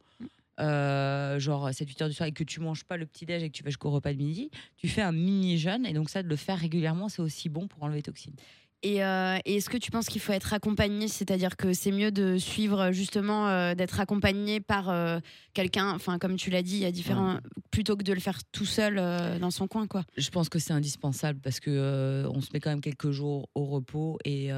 euh, 0.61 1.38
genre 1.38 1.68
7-8 1.68 2.02
heures 2.02 2.09
du 2.09 2.14
soir, 2.14 2.26
et 2.26 2.32
que 2.32 2.42
tu 2.42 2.61
manges 2.61 2.84
pas 2.84 2.96
le 2.96 3.04
petit-déj 3.04 3.42
et 3.42 3.50
que 3.50 3.54
tu 3.54 3.62
fais 3.62 3.68
jusqu'au 3.68 3.90
repas 3.90 4.14
de 4.14 4.18
midi, 4.18 4.50
tu 4.78 4.88
fais 4.88 5.02
un 5.02 5.12
mini-jeûne. 5.12 5.84
Et 5.84 5.92
donc 5.92 6.09
ça, 6.09 6.22
de 6.22 6.28
le 6.28 6.36
faire 6.36 6.59
régulièrement, 6.59 7.11
c'est 7.11 7.20
aussi 7.20 7.50
bon 7.50 7.68
pour 7.68 7.82
enlever 7.82 7.98
les 7.98 8.02
toxines. 8.02 8.32
Et, 8.82 9.04
euh, 9.04 9.36
et 9.44 9.57
est-ce 9.57 9.68
que 9.68 9.76
tu 9.76 9.90
penses 9.90 10.07
qu'il 10.07 10.22
faut 10.22 10.32
être 10.32 10.54
accompagné? 10.54 11.09
C'est-à-dire 11.09 11.59
que 11.59 11.74
c'est 11.74 11.90
mieux 11.90 12.11
de 12.11 12.38
suivre 12.38 12.92
justement, 12.92 13.48
euh, 13.48 13.74
d'être 13.74 14.00
accompagné 14.00 14.61
par 14.61 14.88
euh, 14.88 15.18
quelqu'un, 15.52 15.92
enfin 15.92 16.18
comme 16.18 16.36
tu 16.36 16.48
l'as 16.48 16.62
dit, 16.62 16.76
il 16.76 16.82
y 16.82 16.86
a 16.86 16.92
différents. 16.92 17.38
plutôt 17.70 17.96
que 17.96 18.04
de 18.04 18.12
le 18.14 18.20
faire 18.20 18.38
tout 18.52 18.64
seul 18.64 18.96
dans 19.38 19.50
son 19.50 19.66
coin, 19.66 19.86
quoi. 19.86 20.04
Je 20.16 20.30
pense 20.30 20.48
que 20.48 20.59
c'est 20.59 20.72
indispensable 20.72 21.40
parce 21.42 21.61
que 21.61 22.26
on 22.32 22.40
se 22.40 22.48
met 22.54 22.61
quand 22.61 22.70
même 22.70 22.80
quelques 22.80 23.11
jours 23.11 23.50
au 23.54 23.66
repos 23.66 24.18
et 24.24 24.50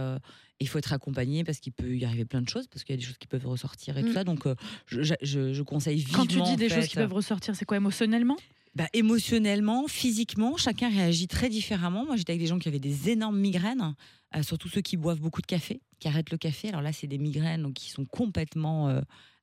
il 0.61 0.69
faut 0.69 0.79
être 0.79 0.93
accompagné 0.93 1.45
parce 1.45 1.59
qu'il 1.61 1.73
peut 1.73 1.97
y 1.97 2.05
arriver 2.05 2.25
plein 2.25 2.43
de 2.43 2.49
choses 2.49 2.67
parce 2.67 2.83
qu'il 2.85 2.95
y 2.95 2.99
a 2.99 3.01
des 3.01 3.07
choses 3.07 3.19
qui 3.19 3.27
peuvent 3.29 3.47
ressortir 3.47 3.97
et 3.99 4.03
tout 4.03 4.11
Mm. 4.11 4.15
ça. 4.15 4.25
Donc 4.25 4.47
euh, 4.47 4.55
je, 4.87 5.03
je- 5.23 5.63
conseille 5.63 5.99
vivement. 5.99 6.19
Quand 6.25 6.27
tu 6.27 6.41
dis 6.43 6.57
des 6.57 6.69
fait, 6.69 6.75
choses 6.81 6.89
qui 6.89 6.97
peuvent 6.97 7.13
ressortir, 7.13 7.55
c'est 7.55 7.65
quoi 7.65 7.77
émotionnellement? 7.77 8.37
Bah, 8.75 8.89
émotionnellement, 8.93 9.89
physiquement, 9.89 10.57
chacun 10.57 10.89
réagit 10.89 11.27
très 11.27 11.49
différemment. 11.49 12.05
Moi, 12.05 12.17
j'étais 12.17 12.33
avec 12.33 12.41
des 12.41 12.47
gens 12.47 12.59
qui 12.59 12.69
avaient 12.69 12.79
des 12.79 13.11
énormes 13.11 13.39
migraines, 13.39 13.95
euh, 14.37 14.43
surtout 14.43 14.69
ceux 14.69 14.81
qui 14.83 14.97
boivent 14.97 15.21
beaucoup 15.21 15.41
de 15.43 15.47
café, 15.47 15.81
qui 15.99 16.07
arrêtent 16.09 16.31
le 16.31 16.39
café. 16.39 16.69
Alors 16.69 16.83
là, 16.83 16.93
c'est 16.93 17.07
des 17.09 17.19
migraines 17.19 17.63
donc, 17.63 17.75
qui 17.75 17.91
sont 17.91 18.05
complètement 18.05 18.89
euh, 18.89 19.01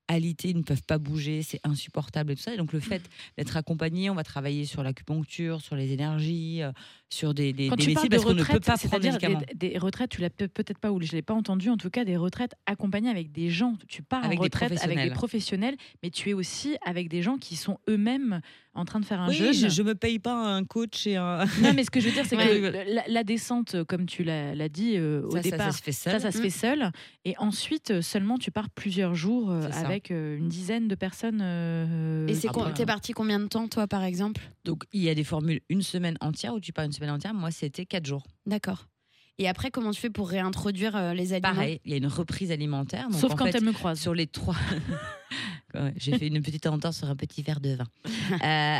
alitées, 0.07 0.49
ils 0.51 0.57
ne 0.57 0.61
peuvent 0.63 0.83
pas 0.83 0.99
bouger, 0.99 1.41
c'est 1.41 1.59
insupportable 1.63 2.31
et 2.31 2.35
tout 2.35 2.43
ça. 2.43 2.53
Et 2.53 2.57
donc 2.57 2.71
le 2.71 2.79
fait 2.79 3.01
d'être 3.37 3.57
accompagné, 3.57 4.09
on 4.11 4.15
va 4.15 4.23
travailler 4.23 4.65
sur 4.65 4.83
l'acupuncture, 4.83 5.61
sur 5.61 5.75
les 5.75 5.91
énergies, 5.91 6.61
euh, 6.61 6.71
sur 7.15 7.33
des, 7.33 7.53
des, 7.53 7.69
Quand 7.69 7.75
des 7.77 7.83
tu 7.83 7.89
métiers 7.89 7.95
parles 7.95 8.09
de 8.09 8.15
parce 8.15 8.23
qu'on 8.25 8.29
ne 8.31 8.35
peut 8.35 8.41
retraite, 8.41 8.65
pas 8.65 8.77
prendre 8.77 8.81
c'est-à-dire 8.81 9.13
médicaments. 9.13 9.41
des, 9.55 9.69
des 9.69 9.77
retraites, 9.77 10.09
tu 10.09 10.21
l'as 10.21 10.29
peut- 10.29 10.47
peut-être 10.47 10.79
pas 10.79 10.91
ou 10.91 11.01
je 11.01 11.11
l'ai 11.13 11.21
pas 11.21 11.33
entendu, 11.33 11.69
en 11.69 11.77
tout 11.77 11.89
cas 11.89 12.03
des 12.05 12.17
retraites 12.17 12.53
accompagnées 12.65 13.09
avec 13.09 13.31
des 13.31 13.49
gens. 13.49 13.75
Tu 13.87 14.03
pars 14.03 14.23
Avec 14.25 14.39
en 14.39 14.41
des 14.43 14.45
retraite 14.47 14.83
avec 14.83 14.99
des 15.01 15.11
professionnels. 15.11 15.75
mais 16.03 16.09
tu 16.09 16.29
es 16.29 16.33
aussi 16.33 16.75
avec 16.85 17.07
des 17.09 17.21
gens 17.21 17.37
qui 17.37 17.55
sont 17.55 17.79
eux-mêmes 17.89 18.41
en 18.77 18.83
train 18.83 18.99
de 18.99 19.05
faire 19.05 19.21
un 19.21 19.29
Oui, 19.29 19.35
jeûne. 19.35 19.53
je, 19.53 19.67
je 19.69 19.81
me 19.83 19.95
paye 19.95 20.19
pas 20.19 20.35
un 20.35 20.65
coach 20.65 21.07
et 21.07 21.15
un. 21.15 21.45
Non, 21.61 21.71
mais 21.73 21.85
ce 21.85 21.89
que 21.91 22.01
je 22.01 22.07
veux 22.09 22.13
dire, 22.13 22.25
c'est 22.25 22.35
Ouais. 22.35 22.59
que 22.59 22.93
la, 22.93 23.03
la 23.07 23.23
descente, 23.23 23.83
comme 23.85 24.05
tu 24.05 24.23
l'as 24.25 24.67
dit 24.67 24.95
euh, 24.97 25.21
au 25.25 25.31
Ça, 25.31 25.37
ça, 25.37 25.49
départ, 25.51 25.71
ça 25.71 25.77
se 25.77 25.81
fait 25.83 25.91
seul. 25.93 26.13
ça, 26.13 26.19
ça 26.19 26.31
se 26.33 26.37
Mm. 26.39 26.41
fait 26.41 26.49
seul. 26.49 26.91
Et 27.23 27.35
ensuite, 27.37 27.91
euh, 27.91 28.01
seulement, 28.01 28.37
tu 28.37 28.51
pars 28.51 28.69
plusieurs 28.69 29.15
jours 29.15 29.49
euh, 29.49 29.69
avec 29.73 30.11
euh, 30.11 30.37
une 30.37 30.49
dizaine 30.49 30.89
de 30.89 30.95
personnes. 30.95 31.39
euh, 31.41 32.27
Et 32.27 32.33
c'est 32.35 32.49
t'es 32.75 32.85
parti 32.85 33.13
combien 33.13 33.39
de 33.39 33.47
temps, 33.47 33.67
toi, 33.69 33.87
par 33.87 34.03
exemple? 34.03 34.41
Donc 34.65 34.83
il 34.91 35.01
y 35.01 35.09
a 35.09 35.15
des 35.15 35.23
formules 35.23 35.61
une 35.69 35.81
semaine 35.81 36.17
entière 36.19 36.53
où 36.53 36.59
tu 36.59 36.73
pars 36.73 36.83
une 36.85 36.91
semaine 36.91 37.04
entière. 37.09 37.33
Moi, 37.33 37.51
c'était 37.51 37.85
quatre 37.85 38.05
jours. 38.05 38.23
D'accord. 38.45 38.85
Et 39.37 39.49
après, 39.49 39.69
comment 39.69 39.91
tu 39.91 39.99
fais 39.99 40.09
pour 40.09 40.29
réintroduire 40.29 40.95
euh, 40.95 41.13
les 41.13 41.33
aliments? 41.33 41.49
Pareil, 41.53 41.81
il 41.83 41.91
y 41.91 41.93
a 41.93 41.97
une 41.97 42.07
reprise 42.07 42.51
alimentaire. 42.51 43.09
Donc, 43.09 43.19
Sauf 43.19 43.33
en 43.33 43.35
quand 43.35 43.45
fait, 43.45 43.55
elle 43.57 43.65
me 43.65 43.73
croise. 43.73 43.99
sur 43.99 44.13
les 44.13 44.27
trois. 44.27 44.55
J'ai 45.97 46.17
fait 46.17 46.27
une 46.27 46.41
petite 46.41 46.67
entorse 46.67 46.99
sur 46.99 47.09
un 47.09 47.17
petit 47.17 47.41
verre 47.41 47.59
de 47.59 47.75
vin. 47.75 47.87
Euh, 48.31 48.37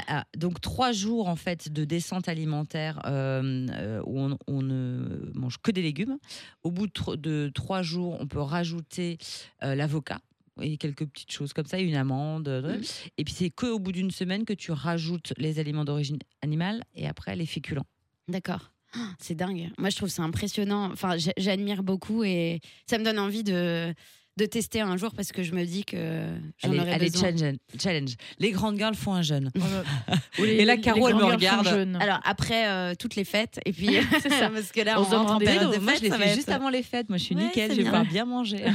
ah, 0.08 0.26
donc 0.36 0.60
trois 0.60 0.92
jours 0.92 1.28
en 1.30 1.36
fait 1.36 1.72
de 1.72 1.86
descente 1.86 2.28
alimentaire 2.28 3.00
euh, 3.06 4.02
où 4.08 4.20
on, 4.20 4.38
on 4.48 4.62
ne 4.64 5.30
mange 5.36 5.58
que 5.62 5.70
des 5.72 5.82
légumes. 5.84 6.18
Au 6.64 6.72
bout 6.72 6.88
de, 6.88 6.92
tro- 6.92 7.16
de 7.16 7.52
trois 7.54 7.84
jours, 7.84 8.18
on 8.20 8.26
peut 8.26 8.40
rajouter 8.42 9.18
euh, 9.64 9.76
l'avocat 9.76 10.20
et 10.62 10.78
quelques 10.78 11.06
petites 11.06 11.32
choses 11.32 11.54
comme 11.54 11.66
ça, 11.68 11.80
une 11.80 11.96
amande. 11.96 12.48
Mhm. 12.50 12.82
Et 13.20 13.24
puis 13.24 13.34
c'est 13.36 13.50
que 13.52 13.68
au 13.68 13.78
bout 13.78 13.92
d'une 13.92 14.10
semaine 14.12 14.46
que 14.46 14.54
tu 14.54 14.72
rajoutes 14.72 15.34
les 15.38 15.60
aliments 15.60 15.86
d'origine 15.86 16.18
animale 16.42 16.82
et 16.96 17.08
après 17.08 17.36
les 17.36 17.46
féculents. 17.46 17.86
D'accord. 18.28 18.72
C'est 19.20 19.36
dingue. 19.36 19.72
Moi, 19.78 19.90
je 19.90 19.98
trouve 19.98 20.10
ça 20.10 20.24
impressionnant. 20.24 20.90
Enfin, 20.92 21.18
j'a- 21.18 21.34
j'admire 21.38 21.84
beaucoup 21.84 22.24
et 22.24 22.62
ça 22.90 22.98
me 22.98 23.04
donne 23.04 23.20
envie 23.20 23.44
de, 23.44 23.94
de 24.38 24.46
tester 24.46 24.82
un 24.82 24.98
jour 24.98 25.12
parce 25.16 25.32
que 25.32 25.44
je 25.44 25.54
me 25.54 25.64
dis 25.64 25.86
que 25.86 26.28
j'en 26.58 26.70
aurais 26.78 26.92
allez, 26.92 27.10
besoin. 27.10 27.30
challenge, 27.36 27.56
challenge. 27.82 28.12
Les 28.40 28.52
grandes 28.52 28.78
girls 28.78 28.96
font 28.96 29.14
un 29.14 29.22
jeûne. 29.22 29.50
Ou 30.40 30.44
les- 30.44 30.56
Et 30.56 30.66
là, 30.66 30.76
Caro, 30.78 31.08
elle 31.08 31.16
me 31.16 31.24
regarde. 31.24 31.68
Alors 32.00 32.20
après 32.26 32.68
euh, 32.68 32.94
toutes 33.00 33.16
les 33.16 33.24
fêtes 33.24 33.60
et 33.66 33.72
puis 33.72 33.88
C'est 34.22 34.30
ça. 34.30 34.50
parce 34.50 34.72
que 34.74 34.82
là 34.82 35.00
On 35.00 35.04
on, 35.04 35.06
rentre 35.06 35.32
en 35.34 35.38
période 35.40 35.64
rendez-vous. 35.64 35.80
de 35.82 35.86
Moi, 35.86 35.94
je 35.98 36.02
l'ai 36.04 36.12
fait 36.12 36.28
être- 36.30 36.36
juste 36.36 36.50
avant 36.50 36.70
les 36.70 36.84
fêtes. 36.84 37.08
Moi, 37.10 37.18
je 37.18 37.24
suis 37.24 37.36
Ouais, 37.36 37.44
nickel. 37.46 37.72
Je 37.72 37.76
vais 37.78 37.82
bien. 37.84 37.92
pouvoir 37.92 38.06
bien 38.12 38.26
manger. 38.26 38.66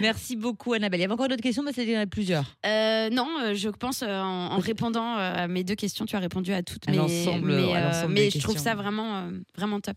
Merci 0.00 0.36
beaucoup, 0.36 0.72
Annabelle. 0.72 1.00
Il 1.00 1.02
y 1.02 1.04
avait 1.04 1.12
encore 1.12 1.28
d'autres 1.28 1.42
questions, 1.42 1.62
mais 1.62 1.72
c'était 1.72 2.06
plusieurs. 2.06 2.56
Euh, 2.66 3.10
non, 3.10 3.28
euh, 3.42 3.54
je 3.54 3.68
pense 3.68 4.02
euh, 4.02 4.20
en, 4.20 4.52
en 4.52 4.58
répondant 4.58 5.16
euh, 5.18 5.32
à 5.44 5.48
mes 5.48 5.64
deux 5.64 5.74
questions, 5.74 6.06
tu 6.06 6.16
as 6.16 6.20
répondu 6.20 6.52
à 6.52 6.62
toutes 6.62 6.88
À 6.88 6.92
mes 6.92 6.98
mais, 6.98 7.72
à 7.74 7.76
euh, 7.76 7.86
l'ensemble 7.88 8.12
mais 8.14 8.24
des 8.24 8.30
je 8.30 8.38
trouve 8.38 8.56
ça 8.58 8.74
vraiment 8.74 9.16
euh, 9.16 9.30
vraiment 9.56 9.80
top. 9.80 9.96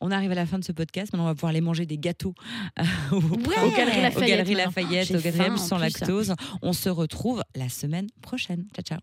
On 0.00 0.10
arrive 0.10 0.30
à 0.32 0.34
la 0.34 0.46
fin 0.46 0.58
de 0.58 0.64
ce 0.64 0.72
podcast. 0.72 1.12
Maintenant, 1.12 1.24
on 1.24 1.28
va 1.28 1.34
pouvoir 1.34 1.50
aller 1.50 1.60
manger 1.60 1.86
des 1.86 1.98
gâteaux 1.98 2.34
euh, 2.78 2.82
au- 3.12 3.16
Ouais. 3.16 3.54
Aux 3.64 3.70
Galeries 3.70 3.98
aux 3.98 4.02
Lafayette, 4.02 4.28
Galeries 4.28 5.16
aux 5.16 5.20
Galeries 5.20 5.30
faim, 5.38 5.54
en 5.54 5.56
sans 5.56 5.76
plus. 5.76 5.84
lactose. 5.84 6.34
On 6.62 6.72
se 6.72 6.88
retrouve 6.88 7.42
la 7.54 7.68
semaine 7.68 8.06
prochaine. 8.22 8.64
Ciao, 8.74 8.82
ciao. 8.84 8.98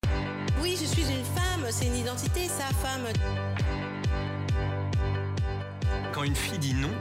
Oui, 0.61 0.77
je 0.79 0.85
suis 0.85 1.01
une 1.03 1.23
femme, 1.35 1.65
c'est 1.69 1.87
une 1.87 1.97
identité, 1.97 2.47
sa 2.47 2.65
femme. 2.75 3.03
Quand 6.13 6.23
une 6.23 6.35
fille 6.35 6.59
dit 6.59 6.73
non, 6.73 6.91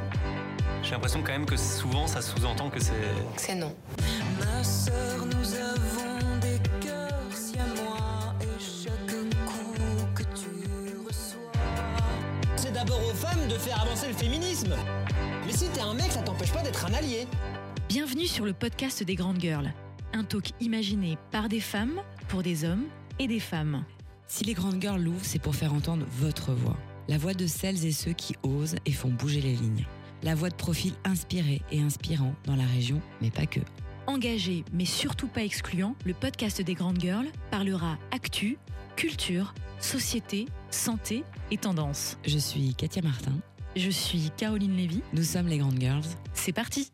j'ai 0.82 0.90
l'impression 0.92 1.22
quand 1.22 1.32
même 1.32 1.46
que 1.46 1.56
souvent 1.56 2.06
ça 2.06 2.20
sous-entend 2.20 2.68
que 2.70 2.80
c'est 2.80 2.92
C'est 3.36 3.54
non. 3.54 3.74
Ma 4.40 4.64
sœur, 4.64 5.24
nous 5.26 5.54
avons 5.54 6.13
de 13.48 13.58
faire 13.58 13.80
avancer 13.82 14.08
le 14.08 14.14
féminisme. 14.14 14.74
Mais 15.46 15.52
si 15.52 15.68
t'es 15.68 15.80
un 15.80 15.92
mec, 15.92 16.10
ça 16.12 16.22
t'empêche 16.22 16.52
pas 16.52 16.62
d'être 16.62 16.86
un 16.86 16.94
allié. 16.94 17.26
Bienvenue 17.88 18.26
sur 18.26 18.46
le 18.46 18.54
podcast 18.54 19.02
des 19.02 19.16
grandes 19.16 19.40
girls. 19.40 19.70
Un 20.14 20.24
talk 20.24 20.50
imaginé 20.60 21.18
par 21.30 21.48
des 21.48 21.60
femmes, 21.60 22.00
pour 22.28 22.42
des 22.42 22.64
hommes 22.64 22.84
et 23.18 23.26
des 23.26 23.40
femmes. 23.40 23.84
Si 24.28 24.44
les 24.44 24.54
grandes 24.54 24.80
girls 24.80 25.02
l'ouvrent, 25.02 25.24
c'est 25.24 25.38
pour 25.38 25.54
faire 25.54 25.74
entendre 25.74 26.06
votre 26.18 26.52
voix. 26.52 26.76
La 27.06 27.18
voix 27.18 27.34
de 27.34 27.46
celles 27.46 27.84
et 27.84 27.92
ceux 27.92 28.12
qui 28.12 28.34
osent 28.42 28.76
et 28.86 28.92
font 28.92 29.10
bouger 29.10 29.42
les 29.42 29.54
lignes. 29.54 29.84
La 30.22 30.34
voix 30.34 30.48
de 30.48 30.54
profils 30.54 30.94
inspirés 31.04 31.60
et 31.70 31.80
inspirants 31.80 32.34
dans 32.46 32.56
la 32.56 32.64
région, 32.64 33.00
mais 33.20 33.30
pas 33.30 33.46
que. 33.46 33.60
Engagé 34.06 34.64
mais 34.72 34.86
surtout 34.86 35.28
pas 35.28 35.44
excluant, 35.44 35.96
le 36.06 36.14
podcast 36.14 36.62
des 36.62 36.74
grandes 36.74 37.00
girls 37.00 37.28
parlera 37.50 37.98
actu, 38.10 38.56
culture, 38.96 39.52
société, 39.80 40.46
santé 40.70 41.24
et 41.50 41.56
tendance. 41.56 42.16
Je 42.26 42.38
suis 42.38 42.74
Katia 42.74 43.02
Martin. 43.02 43.32
Je 43.76 43.90
suis 43.90 44.30
Caroline 44.36 44.76
Lévy. 44.76 45.02
Nous 45.12 45.24
sommes 45.24 45.48
les 45.48 45.58
grandes 45.58 45.80
girls. 45.80 46.04
C'est 46.32 46.52
parti 46.52 46.90